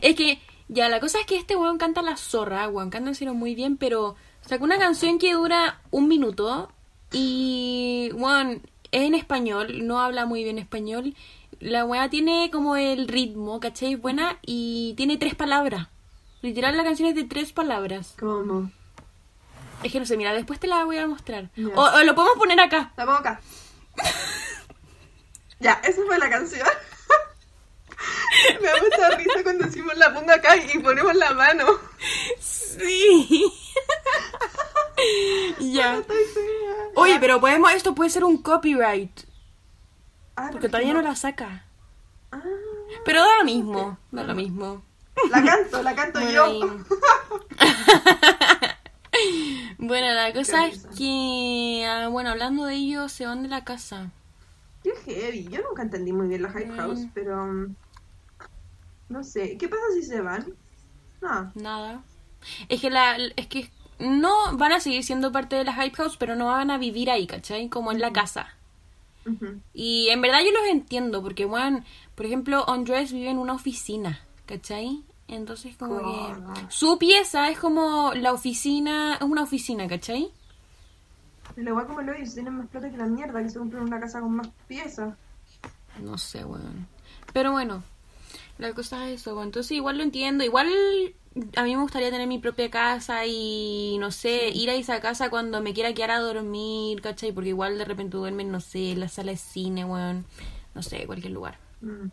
Es 0.00 0.16
que, 0.16 0.40
ya, 0.68 0.88
la 0.88 1.00
cosa 1.00 1.20
es 1.20 1.26
que 1.26 1.36
este 1.36 1.56
weón 1.56 1.78
canta 1.78 2.02
la 2.02 2.16
zorra, 2.16 2.68
weón, 2.68 2.90
canta 2.90 3.10
en 3.10 3.14
serio 3.14 3.34
muy 3.34 3.54
bien, 3.54 3.76
pero 3.76 4.16
sacó 4.40 4.64
una 4.64 4.78
canción 4.78 5.18
que 5.18 5.34
dura 5.34 5.80
un 5.90 6.08
minuto 6.08 6.72
y, 7.12 8.10
weón, 8.14 8.62
es 8.90 9.02
en 9.02 9.14
español, 9.14 9.86
no 9.86 10.00
habla 10.00 10.26
muy 10.26 10.44
bien 10.44 10.58
español. 10.58 11.14
La 11.60 11.84
weá 11.84 12.08
tiene 12.10 12.50
como 12.52 12.76
el 12.76 13.08
ritmo, 13.08 13.60
¿cachai? 13.60 13.96
Buena 13.96 14.38
y 14.42 14.94
tiene 14.96 15.16
tres 15.16 15.34
palabras. 15.34 15.88
Literal, 16.42 16.76
la 16.76 16.84
canción 16.84 17.08
es 17.08 17.14
de 17.14 17.24
tres 17.24 17.52
palabras. 17.52 18.14
Como. 18.18 18.70
Es 19.82 19.92
que 19.92 19.98
no 19.98 20.06
sé, 20.06 20.16
mira, 20.16 20.32
después 20.32 20.60
te 20.60 20.66
la 20.66 20.84
voy 20.84 20.98
a 20.98 21.06
mostrar. 21.06 21.50
O, 21.74 21.82
o 21.82 22.02
lo 22.02 22.14
podemos 22.14 22.36
poner 22.38 22.60
acá. 22.60 22.92
La 22.96 23.04
pongo 23.04 23.18
acá. 23.18 23.40
ya, 25.60 25.80
esa 25.84 26.02
fue 26.06 26.18
la 26.18 26.30
canción. 26.30 26.66
Me 28.60 28.66
da 28.68 28.82
mucha 28.82 29.16
risa 29.16 29.42
cuando 29.42 29.66
decimos 29.66 29.96
la 29.96 30.12
pongo 30.14 30.32
acá 30.32 30.56
y 30.56 30.78
ponemos 30.78 31.14
la 31.14 31.32
mano. 31.34 31.66
Sí. 32.40 33.52
ya. 35.60 36.02
Oye, 36.96 37.18
pero 37.20 37.40
podemos, 37.40 37.72
esto 37.72 37.94
puede 37.94 38.10
ser 38.10 38.24
un 38.24 38.38
copyright. 38.42 39.20
Ah, 40.36 40.48
Porque 40.50 40.68
todavía 40.68 40.94
no 40.94 41.02
la 41.02 41.14
saca. 41.14 41.64
Ah, 42.32 42.42
Pero 43.04 43.20
da 43.20 43.38
lo 43.38 43.44
mismo, 43.44 43.98
da 44.10 44.24
lo 44.24 44.34
mismo. 44.34 44.82
la 45.30 45.44
canto, 45.44 45.82
la 45.82 45.94
canto 45.94 46.18
Bueno, 46.20 46.32
yo. 46.32 46.58
bueno, 49.78 50.12
la 50.12 50.32
cosa 50.32 50.66
es 50.66 50.86
que, 50.98 51.86
ah, 51.88 52.08
bueno, 52.08 52.30
hablando 52.30 52.64
de 52.64 52.74
ellos, 52.74 53.12
se 53.12 53.26
van 53.26 53.42
de 53.42 53.48
la 53.48 53.64
casa. 53.64 54.10
Qué 54.82 54.92
heavy. 55.06 55.48
Yo 55.48 55.62
nunca 55.62 55.82
entendí 55.82 56.12
muy 56.12 56.28
bien 56.28 56.42
la 56.42 56.50
Hype 56.50 56.66
Mm. 56.66 56.76
House, 56.76 57.00
pero. 57.14 57.68
No 59.08 59.22
sé. 59.22 59.56
¿Qué 59.58 59.68
pasa 59.68 59.82
si 59.94 60.02
se 60.02 60.20
van? 60.20 60.54
No. 61.20 61.52
Nada. 61.54 62.02
Es 62.68 62.80
que 62.80 62.90
la, 62.90 63.16
es 63.36 63.46
que 63.46 63.70
no 63.98 64.56
van 64.56 64.72
a 64.72 64.80
seguir 64.80 65.04
siendo 65.04 65.32
parte 65.32 65.56
de 65.56 65.64
la 65.64 65.74
Hype 65.74 65.96
House, 65.96 66.16
pero 66.16 66.36
no 66.36 66.46
van 66.46 66.70
a 66.70 66.78
vivir 66.78 67.10
ahí, 67.10 67.26
¿cachai? 67.26 67.68
Como 67.68 67.92
en 67.92 68.00
la 68.00 68.12
casa. 68.12 68.48
Y 69.72 70.08
en 70.10 70.20
verdad 70.20 70.40
yo 70.44 70.52
los 70.52 70.68
entiendo, 70.70 71.22
porque, 71.22 71.46
bueno, 71.46 71.82
por 72.14 72.26
ejemplo, 72.26 72.68
Andrés 72.68 73.10
vive 73.10 73.30
en 73.30 73.38
una 73.38 73.54
oficina, 73.54 74.20
¿cachai? 74.44 75.02
Entonces 75.28 75.76
como 75.78 75.98
que 75.98 76.60
su 76.68 76.98
pieza 76.98 77.48
es 77.48 77.58
como 77.58 78.12
la 78.12 78.32
oficina, 78.34 79.14
es 79.14 79.22
una 79.22 79.42
oficina, 79.42 79.88
¿cachai? 79.88 80.30
Pero 81.54 81.70
igual 81.70 81.86
como 81.86 82.02
lo 82.02 82.12
ellos 82.12 82.34
tienen 82.34 82.54
más 82.58 82.68
plata 82.68 82.90
que 82.90 82.96
la 82.98 83.06
mierda, 83.06 83.42
que 83.42 83.48
se 83.48 83.58
compran 83.58 83.84
una 83.84 83.98
casa 83.98 84.20
con 84.20 84.36
más 84.36 84.48
piezas. 84.68 85.14
No 86.02 86.18
sé, 86.18 86.44
weón. 86.44 86.86
Pero 87.32 87.52
bueno, 87.52 87.82
la 88.58 88.72
cosa 88.72 89.08
es 89.08 89.20
eso, 89.20 89.34
weón. 89.34 89.46
Entonces 89.46 89.72
igual 89.72 89.98
lo 89.98 90.04
entiendo. 90.04 90.44
Igual 90.44 90.68
a 91.56 91.64
mí 91.64 91.74
me 91.74 91.82
gustaría 91.82 92.10
tener 92.10 92.28
mi 92.28 92.38
propia 92.38 92.70
casa 92.70 93.26
y, 93.26 93.96
no 93.98 94.10
sé, 94.10 94.50
ir 94.50 94.70
a 94.70 94.74
esa 94.74 95.00
casa 95.00 95.30
cuando 95.30 95.60
me 95.60 95.74
quiera 95.74 95.92
quedar 95.92 96.12
a 96.12 96.20
dormir, 96.20 97.00
¿cachai? 97.02 97.32
Porque 97.32 97.50
igual 97.50 97.76
de 97.78 97.84
repente 97.84 98.16
duermen, 98.16 98.52
no 98.52 98.60
sé, 98.60 98.92
en 98.92 99.00
la 99.00 99.08
sala 99.08 99.32
de 99.32 99.38
cine, 99.38 99.84
weón. 99.84 100.24
No 100.74 100.82
sé, 100.82 101.06
cualquier 101.06 101.32
lugar. 101.32 101.58
Mm. 101.80 102.08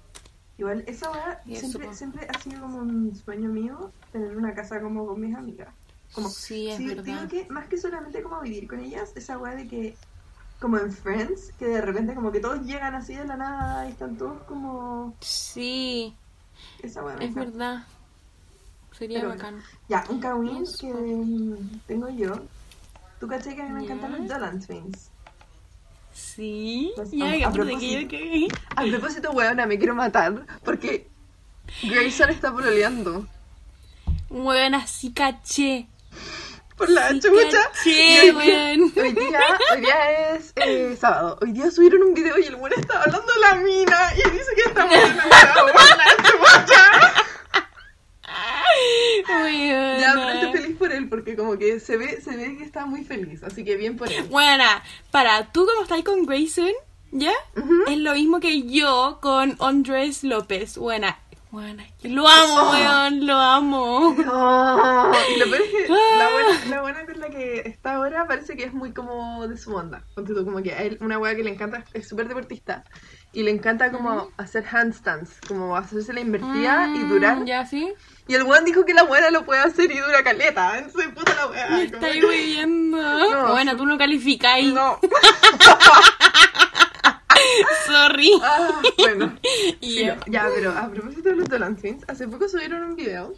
Igual, 0.57 0.83
esa 0.85 1.41
eso, 1.47 1.67
siempre, 1.67 1.87
po. 1.87 1.93
siempre 1.93 2.27
ha 2.29 2.39
sido 2.39 2.61
como 2.61 2.79
un 2.79 3.15
sueño 3.15 3.49
mío, 3.49 3.91
tener 4.11 4.35
una 4.37 4.53
casa 4.53 4.79
como 4.81 5.07
con 5.07 5.19
mis 5.19 5.35
amigas. 5.35 5.69
Como, 6.13 6.29
Sí, 6.29 6.69
es 6.69 6.85
verdad. 6.85 7.03
Digo 7.03 7.27
que 7.27 7.51
más 7.51 7.67
que 7.67 7.77
solamente 7.77 8.21
como 8.21 8.41
vivir 8.41 8.67
con 8.67 8.79
ellas, 8.79 9.11
esa 9.15 9.37
weá 9.37 9.55
de 9.55 9.67
que, 9.67 9.95
como 10.59 10.77
en 10.77 10.91
Friends, 10.91 11.53
que 11.57 11.65
de 11.65 11.81
repente 11.81 12.13
como 12.13 12.31
que 12.31 12.39
todos 12.39 12.61
llegan 12.65 12.93
así 12.93 13.15
de 13.15 13.25
la 13.25 13.37
nada 13.37 13.87
y 13.87 13.91
están 13.91 14.17
todos 14.17 14.43
como... 14.43 15.15
Sí, 15.21 16.15
Esa 16.83 17.01
es 17.19 17.33
verdad. 17.35 17.83
Sería 18.97 19.19
Pero 19.19 19.29
bacán. 19.29 19.61
Ya, 19.89 20.03
un 20.09 20.19
kawin 20.19 20.63
que 20.79 20.87
mm, 20.93 21.79
tengo 21.87 22.09
yo. 22.09 22.33
Tú 23.19 23.27
caché 23.27 23.55
que 23.55 23.61
a 23.61 23.65
mí 23.65 23.71
me 23.73 23.83
encantan 23.83 24.11
los 24.11 24.27
Dolan 24.27 24.59
Twins. 24.65 25.09
Sí, 26.13 26.91
Pues, 26.95 27.11
ya, 27.11 27.25
a- 27.25 27.29
a 27.29 27.37
yo 27.37 27.51
propósito. 27.51 28.07
que- 28.09 28.47
A 28.75 28.83
propósito, 28.83 29.31
weona, 29.31 29.65
me 29.65 29.77
quiero 29.77 29.95
matar 29.95 30.45
porque 30.63 31.07
Grayson 31.83 32.29
está 32.31 32.51
pololeando. 32.51 33.25
Weón, 34.29 34.75
así 34.75 35.11
caché. 35.13 35.87
Por 36.81 36.89
la 36.89 37.09
Sí, 37.09 37.19
chucha. 37.19 37.69
caché, 37.73 38.25
Y 38.25 38.29
hoy, 38.31 38.45
día, 39.13 39.57
hoy 39.71 39.81
día 39.81 40.31
es 40.35 40.51
eh, 40.55 40.97
sábado. 40.99 41.37
Hoy 41.41 41.51
día 41.51 41.69
subieron 41.69 42.01
un 42.01 42.13
video 42.15 42.39
y 42.39 42.45
el 42.45 42.55
weón 42.55 42.73
está 42.75 43.03
hablando 43.03 43.31
de 43.33 43.39
la 43.39 43.55
mina 43.57 43.97
y 44.15 44.29
dice 44.31 44.51
que 44.55 44.61
está 44.63 44.85
muy 44.87 44.95
enamorado 44.95 45.65
por 45.67 45.75
la 45.75 46.07
chucha. 46.65 47.13
Ya, 49.99 50.13
pero 50.15 50.29
estoy 50.29 50.51
feliz 50.61 50.77
por 50.77 50.91
él 50.91 51.07
porque 51.09 51.35
como 51.35 51.57
que 51.59 51.79
se 51.79 51.97
ve, 51.97 52.19
se 52.21 52.35
ve 52.35 52.57
que 52.57 52.63
está 52.63 52.85
muy 52.87 53.03
feliz. 53.03 53.43
Así 53.43 53.63
que 53.63 53.75
bien 53.75 53.95
por 53.97 54.11
él. 54.11 54.23
Buena, 54.23 54.83
para, 55.11 55.51
tú 55.51 55.67
como 55.67 55.83
estás 55.83 56.01
con 56.03 56.25
Grayson, 56.25 56.71
¿ya? 57.11 57.33
Es 57.87 57.97
lo 57.97 58.13
mismo 58.13 58.39
que 58.39 58.63
yo 58.63 59.19
con 59.21 59.55
Andrés 59.59 60.23
López. 60.23 60.77
Buena, 60.77 61.19
buena. 61.51 61.85
Lo 62.03 62.27
amo, 62.27 62.55
Oh. 62.61 62.71
weón, 62.71 63.25
lo 63.27 63.35
amo. 63.35 64.15
No, 64.17 65.11
y 65.35 65.39
lo 65.39 65.45
peor 65.49 65.61
es 65.61 65.69
que 65.69 65.87
Ah. 65.93 66.17
la 66.17 66.29
buena, 66.31 66.65
la 66.69 66.81
buena 66.81 67.05
con 67.05 67.19
la 67.19 67.29
que 67.29 67.59
está 67.65 67.95
ahora 67.95 68.25
parece 68.27 68.55
que 68.55 68.63
es 68.63 68.73
muy 68.73 68.91
como 68.93 69.47
de 69.47 69.57
su 69.57 69.73
onda. 69.75 70.03
Como 70.15 70.61
que 70.63 70.71
él, 70.87 70.97
una 71.01 71.17
wea 71.19 71.35
que 71.35 71.43
le 71.43 71.51
encanta, 71.51 71.83
es 71.93 72.07
súper 72.07 72.27
deportista. 72.27 72.83
Y 73.33 73.43
le 73.43 73.51
encanta 73.51 73.91
como 73.93 74.29
hacer 74.37 74.65
handstands, 74.69 75.39
como 75.47 75.77
hacerse 75.77 76.11
la 76.11 76.19
invertida 76.19 76.87
y 76.93 76.99
Mm, 76.99 77.09
durar. 77.09 77.45
¿Ya 77.45 77.65
sí? 77.65 77.93
Y 78.27 78.35
el 78.35 78.43
weón 78.43 78.65
dijo 78.65 78.83
que 78.85 78.93
la 78.93 79.03
buena 79.03 79.29
lo 79.31 79.45
puede 79.45 79.61
hacer 79.61 79.89
y 79.91 79.97
dura 79.99 80.21
caleta. 80.23 80.77
Entonces, 80.77 81.11
puta 81.13 81.33
la 81.35 81.47
wea. 81.47 81.69
Me 81.69 81.83
estáis 81.83 82.23
que-. 82.25 82.65
No. 82.67 83.51
Bueno, 83.51 83.75
tú 83.77 83.85
no 83.85 83.97
calificáis. 83.97 84.73
No. 84.73 84.99
Sorry. 87.87 88.31
Ah, 88.41 88.81
bueno. 88.97 89.37
Y 89.81 89.97
Sí, 89.97 90.05
yo, 90.05 90.15
no. 90.15 90.21
Ya, 90.27 90.47
pero 90.55 90.71
a 90.71 90.89
propósito 90.89 91.29
de 91.29 91.35
los 91.35 91.49
Dolan 91.49 91.75
Twins, 91.75 92.03
hace 92.07 92.27
poco 92.27 92.47
subieron 92.47 92.83
un 92.83 92.95
video. 92.95 93.33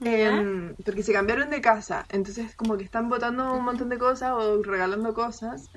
em, 0.00 0.74
porque 0.84 1.02
se 1.02 1.12
cambiaron 1.12 1.50
de 1.50 1.60
casa, 1.60 2.04
entonces 2.10 2.54
como 2.56 2.76
que 2.76 2.84
están 2.84 3.08
botando 3.08 3.54
un 3.54 3.64
montón 3.64 3.88
de 3.88 3.98
cosas 3.98 4.32
o 4.32 4.62
regalando 4.62 5.14
cosas. 5.14 5.70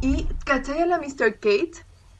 Y, 0.00 0.26
¿cachai 0.44 0.80
a 0.82 0.86
la 0.86 0.98
Mr. 0.98 1.34
Kate 1.34 1.72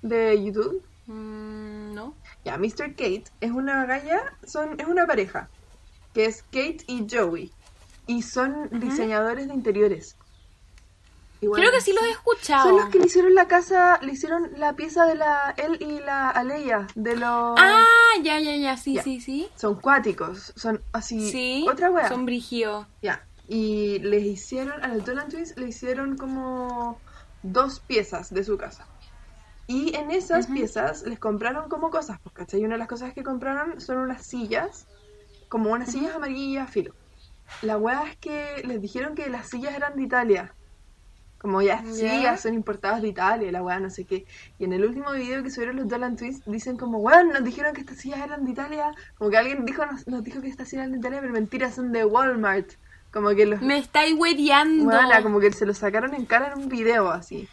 de 0.03 0.43
YouTube? 0.45 0.83
mm, 1.07 1.95
no. 1.95 2.15
Ya, 2.45 2.57
Mr. 2.59 2.91
Kate 2.97 3.25
es 3.41 3.51
una 3.51 3.85
galla, 3.87 4.21
son, 4.45 4.79
es 4.81 4.87
una 4.87 5.07
pareja, 5.07 5.49
que 6.15 6.25
es 6.27 6.43
Kate 6.45 6.79
y 6.87 7.07
Joey. 7.11 7.53
Y 8.07 8.23
son 8.23 8.69
diseñadores 8.73 9.47
de 9.49 9.55
interiores. 9.55 10.17
Bueno, 11.41 11.55
Creo 11.55 11.73
que 11.73 11.81
sí 11.81 11.93
los 11.93 12.03
he 12.05 12.11
escuchado. 12.11 12.69
Son 12.69 12.77
los 12.79 12.89
que 12.91 12.99
le 12.99 13.07
hicieron 13.07 13.35
la 13.35 13.49
casa, 13.49 13.99
le 14.03 14.13
hicieron 14.13 14.51
la 14.57 14.75
pieza 14.77 15.07
de 15.07 15.15
la 15.15 15.55
él 15.57 15.79
y 15.81 15.99
la 16.01 16.29
Aleya, 16.31 16.87
de 16.95 17.17
los... 17.17 17.55
Ah, 17.59 17.87
ya, 18.23 18.39
ya, 18.41 18.57
ya, 18.57 18.77
sí, 18.77 18.95
Ya. 18.95 19.03
sí, 19.03 19.21
sí. 19.21 19.49
Son 19.57 19.77
cuáticos, 19.81 20.53
son 20.57 20.83
así... 20.93 21.31
Sí, 21.31 21.67
Otra 21.71 21.91
wea. 21.91 22.09
son 22.09 22.27
brigio. 22.27 22.87
Ya. 23.01 23.25
Y 23.49 23.99
les 24.01 24.23
hicieron, 24.25 24.83
a 24.85 24.89
los 24.89 25.05
Dolan 25.05 25.29
Twins 25.29 25.57
le 25.57 25.69
hicieron 25.69 26.17
como 26.17 27.01
dos 27.43 27.81
piezas 27.81 28.33
de 28.33 28.45
su 28.45 28.59
casa. 28.59 28.87
Y 29.67 29.97
en 29.97 30.11
esas 30.11 30.47
Ujú. 30.47 30.55
piezas 30.55 31.03
les 31.03 31.19
compraron 31.19 31.69
como 31.69 31.91
cosas, 31.91 32.19
¿cachai? 32.35 32.61
Y 32.61 32.65
una 32.65 32.75
de 32.75 32.81
las 32.81 32.89
cosas 32.89 33.15
que 33.15 33.23
compraron 33.23 33.81
son 33.81 33.99
unas 33.99 34.27
sillas, 34.27 34.87
como 35.49 35.71
unas 35.73 35.91
sillas 35.91 36.15
amarillas, 36.15 36.71
filo. 36.71 36.95
La 37.63 37.79
wea 37.79 38.05
es 38.09 38.17
que 38.19 38.63
les 38.65 38.81
dijeron 38.81 39.15
que 39.15 39.29
las 39.31 39.49
sillas 39.49 39.75
eran 39.75 39.97
de 39.97 40.03
Italia. 40.03 40.55
Como 41.41 41.63
ya, 41.63 41.83
Ya. 41.85 41.93
sillas 41.93 42.41
son 42.43 42.53
importadas 42.53 43.01
de 43.01 43.09
Italia, 43.09 43.51
la 43.51 43.63
wea 43.63 43.81
no 43.81 43.89
sé 43.89 44.05
qué. 44.05 44.27
Y 44.59 44.65
en 44.65 44.75
el 44.75 44.85
último 44.85 45.13
video 45.13 45.43
que 45.43 45.51
subieron 45.51 45.77
los 45.77 45.89
Dolan 45.89 46.17
Twins 46.17 46.43
dicen 46.45 46.77
como, 46.77 46.99
weón, 46.99 47.29
nos 47.31 47.43
dijeron 47.43 47.75
que 47.75 47.81
estas 47.81 47.97
sillas 47.97 48.21
eran 48.21 48.45
de 48.45 48.51
Italia. 48.51 48.93
Como 49.17 49.31
que 49.31 49.39
alguien 49.39 49.65
dijo, 49.65 49.87
nos, 49.87 50.07
nos 50.07 50.23
dijo 50.23 50.43
que 50.43 50.49
estas 50.49 50.69
sillas 50.69 50.83
eran 50.83 50.93
de 50.93 50.99
Italia, 50.99 51.21
pero 51.23 51.33
mentira, 51.33 51.73
son 51.73 51.93
de 51.93 52.05
Walmart. 52.05 52.73
Como 53.11 53.31
que 53.31 53.47
los... 53.47 53.63
Me 53.63 53.79
estáis 53.79 54.15
hueveando. 54.19 54.85
Weona, 54.85 55.23
como 55.23 55.41
que 55.41 55.51
se 55.53 55.65
lo 55.65 55.73
sacaron 55.75 56.15
en 56.15 56.27
cara 56.27 56.53
en 56.53 56.59
un 56.59 56.69
video 56.69 57.11
así. 57.11 57.49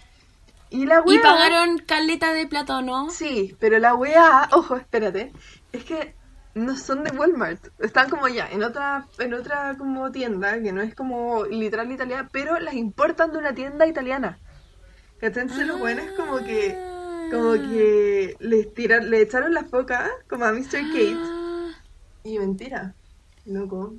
Y 0.70 0.86
la 0.86 1.02
Y 1.06 1.10
wea... 1.12 1.22
pagaron 1.22 1.78
caleta 1.80 2.34
de 2.34 2.46
plata, 2.46 2.80
¿o 2.80 2.82
¿no? 2.82 3.10
Sí, 3.10 3.56
pero 3.58 3.80
la 3.80 3.96
wea, 3.96 4.50
ojo, 4.52 4.76
espérate, 4.76 5.32
es 5.72 5.86
que 5.86 6.14
no 6.58 6.76
son 6.76 7.04
de 7.04 7.12
Walmart, 7.12 7.68
están 7.80 8.10
como 8.10 8.28
ya 8.28 8.48
en 8.50 8.64
otra 8.64 9.08
en 9.20 9.34
otra 9.34 9.76
como 9.78 10.12
tienda 10.12 10.62
que 10.62 10.72
no 10.72 10.82
es 10.82 10.96
como 10.96 11.46
literal 11.46 11.92
italiana, 11.92 12.30
pero 12.32 12.60
las 12.60 12.74
importan 12.76 13.32
de 13.32 13.38
una 13.38 13.54
tienda 13.54 13.88
italiana. 13.88 14.40
¿Cachai? 15.20 15.44
Entonces 15.44 15.68
lo 15.68 15.78
bueno 15.78 16.02
es 16.02 16.12
como 16.14 16.38
que 16.40 16.78
como 17.32 17.54
que 17.54 18.36
les 18.40 18.74
tiran, 18.74 19.10
le 19.10 19.22
echaron 19.22 19.54
la 19.54 19.66
foca 19.66 20.10
como 20.30 20.46
a 20.46 20.54
Mr. 20.54 20.88
Kate 20.92 21.18
Ah, 21.18 21.72
y 22.24 22.40
mentira, 22.40 22.96
loco. 23.46 23.96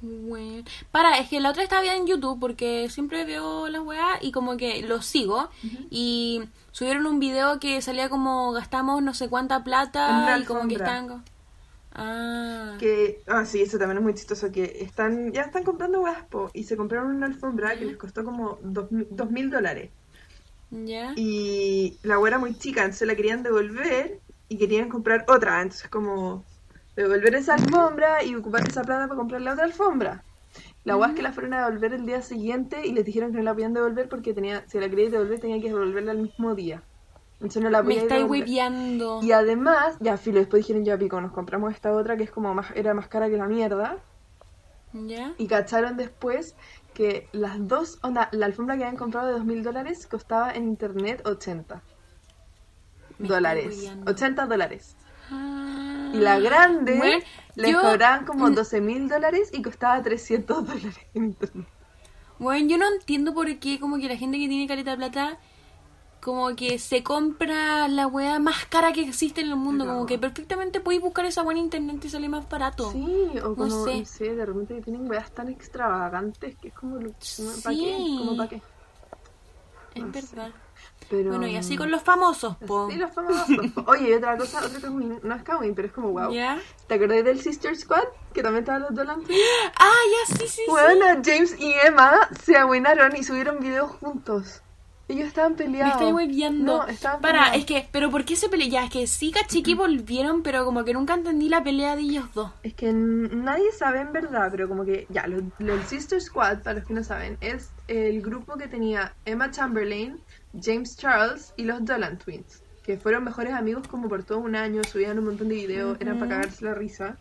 Bueno. 0.00 0.64
Para, 0.90 1.18
es 1.18 1.28
que 1.28 1.40
la 1.40 1.50
otra 1.50 1.62
estaba 1.62 1.82
viendo 1.82 2.02
en 2.02 2.06
YouTube 2.06 2.38
porque 2.38 2.88
siempre 2.90 3.24
veo 3.24 3.68
las 3.68 3.82
weas 3.82 4.18
y 4.22 4.32
como 4.32 4.56
que 4.56 4.82
los 4.82 5.06
sigo. 5.06 5.48
Y 5.90 6.42
subieron 6.70 7.06
un 7.06 7.18
video 7.18 7.58
que 7.58 7.80
salía 7.80 8.08
como 8.08 8.52
gastamos 8.52 9.02
no 9.02 9.14
sé 9.14 9.28
cuánta 9.28 9.64
plata 9.64 10.38
y 10.38 10.44
como 10.44 10.68
que 10.68 10.74
están. 10.74 11.24
Ah. 11.98 12.76
Que, 12.78 13.22
ah, 13.26 13.46
sí, 13.46 13.62
eso 13.62 13.78
también 13.78 13.98
es 13.98 14.04
muy 14.04 14.14
chistoso, 14.14 14.52
que 14.52 14.80
están, 14.82 15.32
ya 15.32 15.42
están 15.42 15.64
comprando 15.64 16.02
weas, 16.02 16.18
y 16.52 16.64
se 16.64 16.76
compraron 16.76 17.16
una 17.16 17.24
alfombra 17.24 17.74
que 17.78 17.86
les 17.86 17.96
costó 17.96 18.22
como 18.22 18.58
dos, 18.62 18.88
dos 18.90 19.30
mil 19.30 19.48
dólares. 19.48 19.90
¿Ya? 20.70 21.14
Y 21.16 21.96
la 22.02 22.18
wea 22.18 22.32
era 22.32 22.38
muy 22.38 22.54
chica, 22.58 22.82
entonces 22.82 23.08
la 23.08 23.14
querían 23.14 23.42
devolver 23.42 24.20
y 24.48 24.58
querían 24.58 24.90
comprar 24.90 25.24
otra. 25.28 25.62
Entonces 25.62 25.88
como 25.88 26.44
devolver 26.96 27.34
esa 27.34 27.54
alfombra 27.54 28.24
y 28.24 28.34
ocupar 28.34 28.66
esa 28.66 28.82
plata 28.82 29.06
para 29.06 29.18
comprar 29.18 29.40
la 29.42 29.52
otra 29.52 29.64
alfombra. 29.64 30.22
La 30.84 30.96
wea 30.96 31.08
es 31.08 31.14
que 31.14 31.22
la 31.22 31.32
fueron 31.32 31.52
a 31.54 31.66
devolver 31.66 31.92
el 31.94 32.06
día 32.06 32.22
siguiente 32.22 32.86
y 32.86 32.92
les 32.92 33.04
dijeron 33.04 33.32
que 33.32 33.38
no 33.38 33.44
la 33.44 33.52
podían 33.52 33.74
devolver 33.74 34.08
porque 34.08 34.32
tenía, 34.32 34.64
si 34.68 34.78
la 34.78 34.88
querían 34.88 35.10
devolver 35.10 35.40
tenía 35.40 35.60
que 35.60 35.68
devolverla 35.68 36.12
el 36.12 36.18
mismo 36.18 36.54
día. 36.54 36.82
Entonces 37.34 37.62
no 37.62 37.68
la 37.68 37.82
Me 37.82 37.96
estáis 37.96 38.24
hueviando. 38.24 39.20
Y 39.22 39.32
además, 39.32 39.96
ya 40.00 40.16
filo, 40.16 40.38
después 40.38 40.62
dijeron 40.62 40.84
ya 40.84 40.96
pico, 40.96 41.20
nos 41.20 41.32
compramos 41.32 41.74
esta 41.74 41.92
otra 41.92 42.16
que 42.16 42.22
es 42.22 42.30
como 42.30 42.54
más, 42.54 42.70
era 42.74 42.94
más 42.94 43.08
cara 43.08 43.28
que 43.28 43.36
la 43.36 43.46
mierda. 43.46 43.98
¿Ya? 44.94 45.34
Y 45.36 45.46
cacharon 45.46 45.98
después 45.98 46.54
que 46.94 47.28
las 47.32 47.68
dos, 47.68 47.98
onda, 48.02 48.30
la 48.32 48.46
alfombra 48.46 48.76
que 48.76 48.84
habían 48.84 48.96
comprado 48.96 49.26
de 49.26 49.34
dos 49.34 49.44
mil 49.44 49.62
dólares 49.62 50.06
costaba 50.06 50.52
en 50.52 50.64
internet 50.64 51.20
80 51.26 51.82
Me 53.18 53.28
dólares. 53.28 53.66
estoy 53.66 53.88
hueviando. 53.88 54.10
80 54.12 54.46
dólares. 54.46 54.96
Ah. 55.30 55.85
Y 56.12 56.18
la 56.18 56.38
grande 56.38 56.96
Bueno, 56.96 57.24
yo- 57.56 57.80
cobraban 57.80 58.24
como 58.24 58.50
12 58.50 58.80
mil 58.80 59.08
dólares 59.08 59.50
y 59.52 59.62
costaba 59.62 60.02
300 60.02 60.66
dólares. 60.66 60.96
Bueno, 62.38 62.68
yo 62.68 62.78
no 62.78 62.92
entiendo 62.92 63.32
por 63.34 63.58
qué 63.58 63.80
como 63.80 63.96
que 63.98 64.08
la 64.08 64.16
gente 64.16 64.38
que 64.38 64.48
tiene 64.48 64.66
caleta 64.66 64.90
de 64.92 64.96
plata 64.98 65.38
como 66.20 66.56
que 66.56 66.78
se 66.80 67.02
compra 67.04 67.86
la 67.86 68.08
weá 68.08 68.40
más 68.40 68.66
cara 68.66 68.92
que 68.92 69.02
existe 69.02 69.42
en 69.42 69.48
el 69.50 69.56
mundo. 69.56 69.84
No. 69.84 69.92
Como 69.94 70.06
que 70.06 70.18
perfectamente 70.18 70.80
podéis 70.80 71.00
buscar 71.00 71.24
esa 71.24 71.42
en 71.48 71.56
internet 71.56 72.04
y 72.04 72.08
sale 72.10 72.28
más 72.28 72.48
barato. 72.48 72.90
Sí, 72.90 73.38
o 73.38 73.54
como, 73.54 73.66
no 73.66 73.84
sé. 73.84 74.34
de 74.34 74.44
repente 74.44 74.74
que 74.74 74.82
tienen 74.82 75.08
weas 75.08 75.30
tan 75.30 75.48
extravagantes 75.48 76.56
que 76.56 76.68
es 76.68 76.74
como, 76.74 76.96
¿para 76.96 77.10
qué? 77.10 77.16
Sí. 77.20 78.34
Para 78.36 78.48
qué. 78.48 78.56
Es 79.94 80.02
no 80.02 80.12
sé. 80.12 80.36
Pero... 81.08 81.30
Bueno, 81.30 81.46
y 81.46 81.56
así 81.56 81.76
con 81.76 81.90
los 81.92 82.02
famosos, 82.02 82.56
po. 82.66 82.90
Sí, 82.90 82.96
los 82.96 83.12
famosos. 83.12 83.46
Oye, 83.86 84.10
y 84.10 84.14
otra 84.14 84.36
cosa, 84.36 84.58
otra 84.64 84.80
Kawin, 84.80 85.20
no 85.22 85.34
es 85.36 85.42
Kawin, 85.44 85.74
pero 85.74 85.86
es 85.88 85.94
como 85.94 86.10
wow. 86.10 86.32
¿Ya? 86.32 86.58
¿Te 86.88 86.94
acordás 86.94 87.22
del 87.24 87.40
Sister 87.40 87.76
Squad? 87.76 88.02
Que 88.34 88.42
también 88.42 88.64
estaban 88.64 88.82
los 88.82 88.94
Dolan. 88.94 89.22
Ah, 89.78 89.92
ya, 90.28 90.34
sí, 90.36 90.42
sí, 90.42 90.48
sí. 90.48 90.62
Bueno, 90.68 91.04
James 91.24 91.54
y 91.60 91.72
Emma 91.84 92.12
se 92.42 92.56
abuinaron 92.56 93.14
y 93.16 93.22
subieron 93.22 93.60
videos 93.60 93.90
juntos. 93.92 94.62
Ellos 95.08 95.28
estaban 95.28 95.52
Me 95.52 95.58
peleados. 95.58 95.92
estoy 95.92 96.12
hueviando. 96.12 96.78
No, 96.78 96.86
estaban 96.88 97.20
Para, 97.20 97.34
peleados. 97.52 97.58
es 97.60 97.64
que, 97.66 97.88
pero 97.92 98.10
¿por 98.10 98.24
qué 98.24 98.34
se 98.34 98.48
pelean? 98.48 98.70
Ya, 98.70 98.84
es 98.86 98.90
que 98.90 99.06
sí 99.06 99.30
caché 99.30 99.62
que 99.62 99.76
volvieron, 99.76 100.42
pero 100.42 100.64
como 100.64 100.84
que 100.84 100.92
nunca 100.94 101.14
entendí 101.14 101.48
la 101.48 101.62
pelea 101.62 101.94
de 101.94 102.02
ellos 102.02 102.24
dos. 102.34 102.50
Es 102.64 102.74
que 102.74 102.92
nadie 102.92 103.70
sabe 103.70 104.00
en 104.00 104.12
verdad, 104.12 104.48
pero 104.50 104.66
como 104.68 104.84
que 104.84 105.06
ya, 105.08 105.22
el 105.22 105.52
Sister 105.86 106.20
Squad, 106.20 106.64
para 106.64 106.80
los 106.80 106.88
que 106.88 106.94
no 106.94 107.04
saben, 107.04 107.38
es 107.40 107.70
el 107.86 108.20
grupo 108.20 108.56
que 108.56 108.66
tenía 108.66 109.14
Emma 109.24 109.52
Chamberlain, 109.52 110.18
James 110.62 110.96
Charles 110.96 111.52
y 111.56 111.64
los 111.64 111.84
Dolan 111.84 112.18
Twins, 112.18 112.62
que 112.82 112.96
fueron 112.96 113.24
mejores 113.24 113.52
amigos 113.52 113.88
como 113.88 114.08
por 114.08 114.24
todo 114.24 114.38
un 114.38 114.56
año, 114.56 114.82
subían 114.84 115.18
un 115.18 115.26
montón 115.26 115.48
de 115.48 115.56
videos, 115.56 115.98
eran 116.00 116.18
para 116.18 116.36
cagarse 116.36 116.64
la 116.64 116.74
risa. 116.74 117.18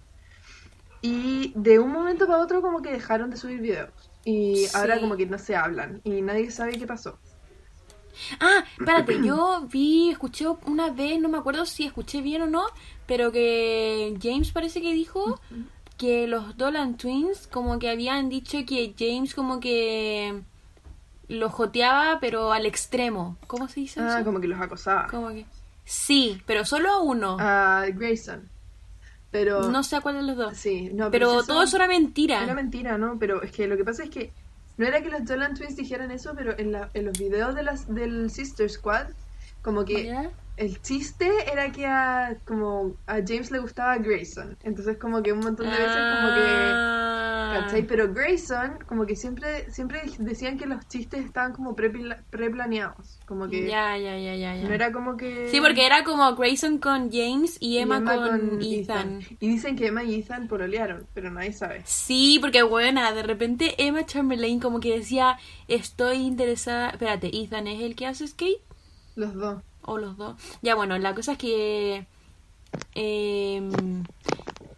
Y 1.02 1.54
de 1.56 1.80
un 1.80 1.92
momento 1.92 2.26
para 2.26 2.40
otro 2.40 2.62
como 2.62 2.82
que 2.82 2.92
dejaron 2.92 3.30
de 3.30 3.38
subir 3.38 3.62
videos. 3.62 3.92
Y 4.24 4.66
ahora 4.74 5.00
como 5.00 5.16
que 5.16 5.28
no 5.28 5.38
se 5.38 5.56
hablan 5.56 6.02
y 6.04 6.22
nadie 6.22 6.50
sabe 6.50 6.78
qué 6.80 6.88
pasó. 6.88 7.20
Ah, 8.40 8.64
espérate, 8.80 9.22
yo 9.24 9.68
vi, 9.72 10.10
escuché 10.10 10.48
una 10.66 10.90
vez, 10.90 11.20
no 11.20 11.30
me 11.30 11.38
acuerdo 11.38 11.66
si 11.66 11.86
escuché 11.86 12.22
bien 12.22 12.42
o 12.42 12.48
no, 12.48 12.66
pero 13.06 13.32
que 13.32 14.18
James 14.22 14.52
parece 14.52 14.82
que 14.82 14.94
dijo 14.94 15.40
que 15.98 16.28
los 16.28 16.58
Dolan 16.58 16.98
Twins 16.98 17.48
como 17.48 17.80
que 17.80 17.90
habían 17.90 18.30
dicho 18.30 18.58
que 18.66 18.94
James 18.98 19.34
como 19.34 19.60
que 19.60 20.42
lo 21.28 21.50
joteaba 21.50 22.20
pero 22.20 22.52
al 22.52 22.66
extremo. 22.66 23.38
¿Cómo 23.48 23.68
se 23.68 23.80
dice 23.82 24.00
Ah, 24.02 24.16
eso? 24.18 24.26
como 24.26 24.40
que 24.40 24.48
los 24.48 24.60
acosaba. 24.60 25.08
Como 25.08 25.30
que... 25.30 25.46
Sí, 25.84 26.42
pero 26.46 26.66
solo 26.66 26.90
a 26.92 27.00
uno. 27.02 27.38
A 27.40 27.86
Grayson. 27.94 28.50
Pero... 29.32 29.70
no 29.70 29.84
sé 29.84 29.98
a 29.98 30.02
cuál 30.02 30.16
de 30.16 30.22
los 30.24 30.38
dos. 30.38 30.58
Sí, 30.58 30.90
no, 30.94 31.12
pero 31.12 31.42
si 31.42 31.48
todo 31.48 31.64
eso 31.64 31.76
era 31.76 31.88
mentira. 31.88 32.42
Era 32.44 32.54
mentira, 32.54 32.98
¿no? 32.98 33.18
Pero 33.20 33.42
es 33.44 33.52
que 33.52 33.68
lo 33.68 33.76
que 33.78 33.84
pasa 33.84 34.04
es 34.04 34.10
que 34.10 34.32
no 34.78 34.86
era 34.86 35.02
que 35.02 35.10
los 35.10 35.26
Dolan 35.26 35.56
Twins 35.56 35.76
dijeran 35.76 36.12
eso, 36.12 36.34
pero 36.36 36.58
en, 36.58 36.72
la, 36.72 36.90
en 36.94 37.06
los 37.06 37.18
videos 37.18 37.56
de 37.56 37.64
las, 37.64 37.94
del 37.94 38.30
Sister 38.32 38.70
Squad, 38.70 39.08
como 39.62 39.86
que. 39.86 40.30
El 40.58 40.82
chiste 40.82 41.30
era 41.52 41.72
que 41.72 41.86
a, 41.86 42.38
como 42.46 42.96
a 43.08 43.16
James 43.26 43.52
le 43.52 43.60
gustaba 43.60 43.98
Grayson. 43.98 44.58
Entonces 44.64 44.98
como 44.98 45.22
que 45.22 45.34
un 45.34 45.40
montón 45.40 45.66
de 45.66 45.72
veces 45.72 45.88
como 45.88 46.36
que... 46.36 46.42
Ah. 46.46 47.62
¿Cachai? 47.62 47.84
Pero 47.88 48.14
Grayson, 48.14 48.80
como 48.88 49.06
que 49.06 49.16
siempre 49.16 49.70
siempre 49.72 50.02
decían 50.20 50.58
que 50.58 50.66
los 50.66 50.88
chistes 50.88 51.24
estaban 51.26 51.54
como 51.54 51.76
prepla- 51.76 52.22
preplaneados. 52.30 53.20
Como 53.26 53.48
que 53.48 53.68
Ya, 53.68 53.98
ya, 53.98 54.18
ya, 54.18 54.36
ya, 54.36 54.56
ya. 54.56 54.68
no 54.68 54.74
era 54.74 54.92
como 54.92 55.16
que... 55.18 55.50
Sí, 55.50 55.62
porque 55.62 55.86
era 55.86 56.04
como 56.04 56.36
Grayson 56.36 56.80
con 56.80 57.12
James 57.12 57.58
y 57.60 57.76
y 57.76 57.80
Emma, 57.80 58.02
con, 58.04 58.60
Ethan. 58.62 59.20
Y 59.40 59.48
dicen 59.50 59.76
que 59.76 59.88
Emma 59.88 60.04
y 60.04 60.16
Ethan 60.16 60.48
pololearon, 60.48 61.06
pero 61.14 61.30
nadie 61.32 61.52
sabe. 61.52 61.82
Sí, 61.86 62.38
porque 62.40 62.64
buena, 62.64 63.12
de 63.12 63.24
repente 63.24 63.76
Emma 63.78 64.06
Chamberlain 64.06 64.60
como 64.60 64.80
que 64.80 64.98
decía, 64.98 65.38
estoy 65.68 66.18
interesada... 66.18 66.92
Espérate, 66.92 67.30
Ethan 67.36 67.68
es 67.68 67.82
el 67.82 67.96
que 67.96 68.08
hace 68.08 68.28
skate 68.28 68.62
Los 69.16 69.34
dos. 69.34 69.62
O 69.86 69.98
los 69.98 70.18
dos. 70.18 70.36
Ya, 70.62 70.76
bueno, 70.76 70.98
la 70.98 71.14
cosa 71.16 71.34
es 71.34 71.38
que... 71.38 72.06
em, 72.94 74.04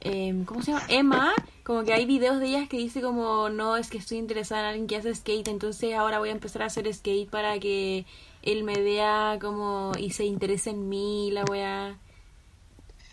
em, 0.01 0.45
¿Cómo 0.45 0.61
se 0.61 0.71
llama? 0.71 0.85
Emma, 0.89 1.33
como 1.63 1.83
que 1.83 1.93
hay 1.93 2.05
videos 2.05 2.39
de 2.39 2.47
ellas 2.47 2.69
que 2.69 2.77
dice 2.77 3.01
como, 3.01 3.49
no, 3.49 3.77
es 3.77 3.89
que 3.89 3.97
estoy 3.97 4.17
interesada 4.17 4.61
en 4.61 4.67
alguien 4.67 4.87
que 4.87 4.97
hace 4.97 5.13
skate, 5.15 5.47
entonces 5.49 5.93
ahora 5.95 6.19
voy 6.19 6.29
a 6.29 6.33
empezar 6.33 6.61
a 6.63 6.65
hacer 6.67 6.91
skate 6.93 7.29
para 7.29 7.59
que 7.59 8.05
él 8.43 8.63
me 8.63 8.81
vea 8.81 9.37
como 9.41 9.91
y 9.97 10.11
se 10.11 10.25
interese 10.25 10.69
en 10.71 10.89
mí, 10.89 11.31
la 11.31 11.43
wea. 11.45 11.97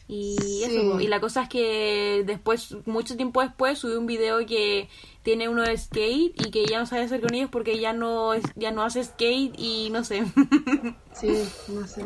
Y 0.07 0.37
Sí. 0.39 0.65
eso, 0.65 1.01
y 1.01 1.07
la 1.09 1.19
cosa 1.21 1.43
es 1.45 1.49
que 1.49 2.25
después, 2.27 2.77
mucho 2.87 3.17
tiempo 3.17 3.41
después, 3.41 3.79
subí 3.79 3.95
un 3.95 4.07
video 4.07 4.45
que 4.45 4.89
tiene 5.23 5.49
uno 5.49 5.63
de 5.63 5.77
skate 5.79 6.35
y 6.47 6.51
que 6.51 6.67
ya 6.67 6.79
no 6.79 6.85
sabe 6.87 7.03
hacer 7.05 7.23
con 7.23 7.33
ellos 7.33 7.49
porque 7.51 7.79
ya 7.81 7.95
no 7.95 8.35
es, 8.35 8.45
ya 8.55 8.71
no 8.71 8.83
hace 8.83 9.03
skate 9.03 9.55
y 9.59 9.89
no 9.91 10.05
sé. 10.05 10.25
Sí, 11.15 11.33
no 11.69 11.87
sé. 11.87 12.05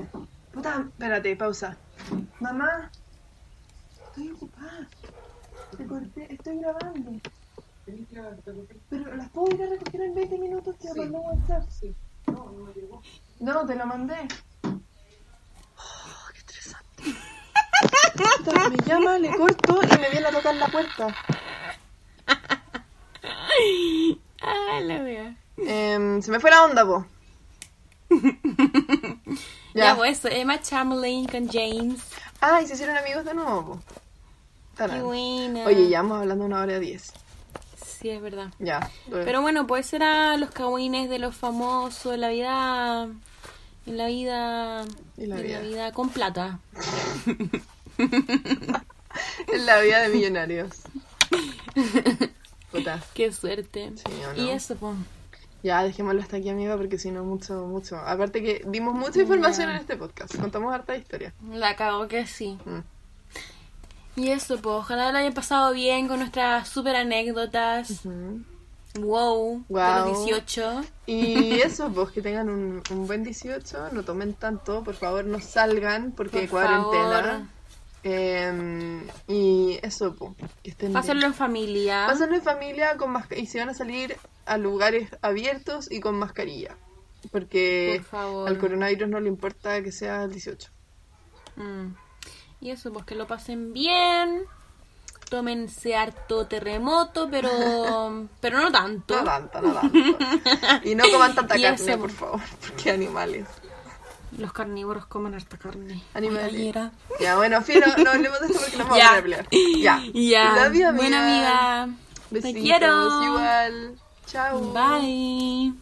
Puta, 0.52 0.86
espérate, 0.88 1.34
pausa. 1.34 1.76
Mamá, 2.40 2.90
estoy 4.08 4.30
ocupada. 4.30 4.86
Te 5.76 5.86
corté, 5.86 6.32
estoy 6.34 6.58
grabando. 6.58 7.12
Pero 8.90 9.16
las 9.16 9.30
puedo 9.30 9.54
ir 9.56 9.62
a 9.62 9.66
recoger 9.70 10.02
en 10.02 10.14
20 10.14 10.38
minutos, 10.38 10.76
te 10.78 10.88
lo 10.88 10.94
mandé 10.94 11.16
en 11.16 11.24
WhatsApp. 11.24 11.64
No, 12.26 12.52
no 12.52 12.64
me 12.66 12.72
llegó. 12.74 13.02
No, 13.40 13.66
te 13.66 13.74
lo 13.74 13.86
mandé. 13.86 14.28
Oh, 14.62 16.28
qué 16.32 16.38
estresante. 16.38 17.02
Puta, 18.18 18.68
me 18.68 18.76
llama, 18.84 19.18
le 19.18 19.34
corto 19.36 19.80
y 19.82 19.98
me 19.98 20.10
viene 20.10 20.26
a 20.26 20.32
tocar 20.32 20.54
la 20.56 20.68
puerta. 20.68 21.14
ah, 24.42 24.80
la 24.82 25.02
wea. 25.02 25.36
Em, 25.56 26.20
se 26.20 26.30
me 26.30 26.38
fue 26.40 26.50
la 26.50 26.64
onda, 26.64 26.84
po. 26.84 27.06
Ya, 29.74 29.94
pues 29.94 30.18
eso, 30.18 30.28
Emma 30.28 30.60
Chamberlain 30.60 31.26
con 31.26 31.48
James. 31.48 32.02
Ah, 32.40 32.60
y 32.60 32.66
se 32.66 32.74
hicieron 32.74 32.96
amigos 32.96 33.24
de 33.24 33.34
nuevo, 33.34 33.64
po. 33.64 33.80
Qué 34.76 35.00
buena. 35.00 35.64
Oye, 35.66 35.88
ya 35.88 36.02
vamos 36.02 36.20
hablando 36.20 36.44
una 36.44 36.62
hora 36.62 36.80
diez. 36.80 37.12
Sí, 37.84 38.10
es 38.10 38.20
verdad. 38.20 38.48
Ya. 38.58 38.90
Pero 39.10 39.42
bueno, 39.42 39.66
pues 39.66 39.92
eran 39.92 40.40
los 40.40 40.50
cagüines 40.50 41.10
de 41.10 41.18
los 41.18 41.36
famosos, 41.36 42.14
en 42.14 42.20
la 42.20 42.28
vida. 42.28 43.08
En 43.86 43.96
la 43.96 44.06
vida. 44.06 44.84
En 45.16 45.30
la 45.30 45.36
vida. 45.36 45.60
la 45.60 45.66
vida 45.66 45.92
con 45.92 46.10
plata. 46.10 46.60
En 49.48 49.66
la 49.66 49.80
vida 49.80 50.00
de 50.02 50.08
millonarios. 50.10 50.70
Puta. 52.70 53.02
Qué 53.14 53.32
suerte. 53.32 53.92
Sí, 53.96 54.04
¿o 54.28 54.32
no? 54.34 54.42
Y 54.42 54.50
eso, 54.50 54.76
pues. 54.76 54.96
Ya, 55.62 55.82
dejémoslo 55.82 56.20
hasta 56.20 56.36
aquí, 56.36 56.48
amiga, 56.50 56.76
porque 56.76 56.98
si 56.98 57.10
no, 57.10 57.24
mucho, 57.24 57.66
mucho. 57.66 57.96
Aparte 57.96 58.42
que 58.42 58.62
dimos 58.66 58.94
mucha 58.94 59.20
información 59.20 59.70
en 59.70 59.76
este 59.76 59.96
podcast. 59.96 60.36
Contamos 60.38 60.72
harta 60.72 60.96
historia. 60.96 61.32
La 61.50 61.74
cago 61.74 62.06
que 62.06 62.26
sí. 62.26 62.58
Mm. 62.64 64.20
Y 64.20 64.30
eso, 64.30 64.56
pues, 64.60 64.74
ojalá 64.76 65.10
lo 65.12 65.18
hayan 65.18 65.32
pasado 65.34 65.72
bien 65.72 66.06
con 66.08 66.20
nuestras 66.20 66.68
super 66.68 66.94
anécdotas. 66.96 67.90
Ujú. 68.04 68.42
Wow, 69.00 69.64
de 69.68 70.10
los 70.10 70.26
18. 70.26 70.82
Y 71.06 71.60
eso, 71.60 71.90
pues 71.92 72.10
que 72.10 72.22
tengan 72.22 72.48
un, 72.48 72.82
un 72.90 73.06
buen 73.06 73.22
18, 73.22 73.90
no 73.92 74.02
tomen 74.02 74.34
tanto, 74.34 74.82
por 74.82 74.94
favor 74.94 75.24
no 75.24 75.40
salgan 75.40 76.12
porque 76.12 76.40
Por 76.40 76.48
cuarentena. 76.50 77.22
favor. 77.22 77.57
Em, 78.02 79.06
y 79.26 79.78
eso, 79.82 80.14
po, 80.14 80.34
que 80.62 80.70
estén 80.70 80.88
bien. 80.88 81.00
Pásenlo 81.00 81.26
en 81.26 81.34
familia. 81.34 82.06
Pásenlo 82.06 82.36
en 82.36 82.42
familia 82.42 82.96
con 82.96 83.14
y 83.36 83.46
si 83.46 83.58
van 83.58 83.70
a 83.70 83.74
salir 83.74 84.16
a 84.46 84.56
lugares 84.56 85.10
abiertos 85.22 85.90
y 85.90 86.00
con 86.00 86.16
mascarilla. 86.18 86.76
Porque 87.32 88.02
Por 88.10 88.48
al 88.48 88.58
coronavirus 88.58 89.08
no 89.08 89.20
le 89.20 89.28
importa 89.28 89.82
que 89.82 89.90
sea 89.90 90.22
el 90.24 90.32
18. 90.32 90.70
Mm. 91.56 91.88
Y 92.60 92.70
eso, 92.70 92.92
pues 92.92 93.04
que 93.04 93.14
lo 93.14 93.26
pasen 93.26 93.72
bien. 93.72 94.44
Tómense 95.28 95.94
harto 95.94 96.46
terremoto, 96.46 97.28
pero 97.30 97.50
pero 98.40 98.60
no 98.60 98.72
tanto. 98.72 99.16
No 99.16 99.24
tanto, 99.24 99.60
no 99.60 99.74
tanto. 99.74 99.98
Y 100.84 100.94
no 100.94 101.04
coman 101.10 101.34
tanta 101.34 101.60
carne, 101.60 101.74
eso. 101.74 101.98
por 101.98 102.10
favor, 102.10 102.40
porque 102.60 102.90
animales. 102.90 103.46
Los 104.38 104.52
carnívoros 104.52 105.06
comen 105.06 105.34
harta 105.34 105.58
carne. 105.58 106.02
Animales. 106.14 106.74
Ya, 107.20 107.36
bueno, 107.36 107.60
fino, 107.62 107.86
no 108.04 108.10
hablemos 108.10 108.40
de 108.40 108.46
esto 108.46 108.60
porque 108.60 108.76
nos 108.76 108.88
vamos 108.88 109.04
a 109.04 109.22
pelear. 109.22 109.46
Ya. 109.78 110.02
Ya. 110.14 110.64
Love 110.64 110.74
you, 110.78 110.92
Buena 110.94 111.24
amiga. 111.24 111.88
Besitos, 112.30 112.54
Te 112.54 112.60
quiero. 112.60 113.24
igual. 113.24 113.98
Chao. 114.26 114.72
Bye. 114.72 115.74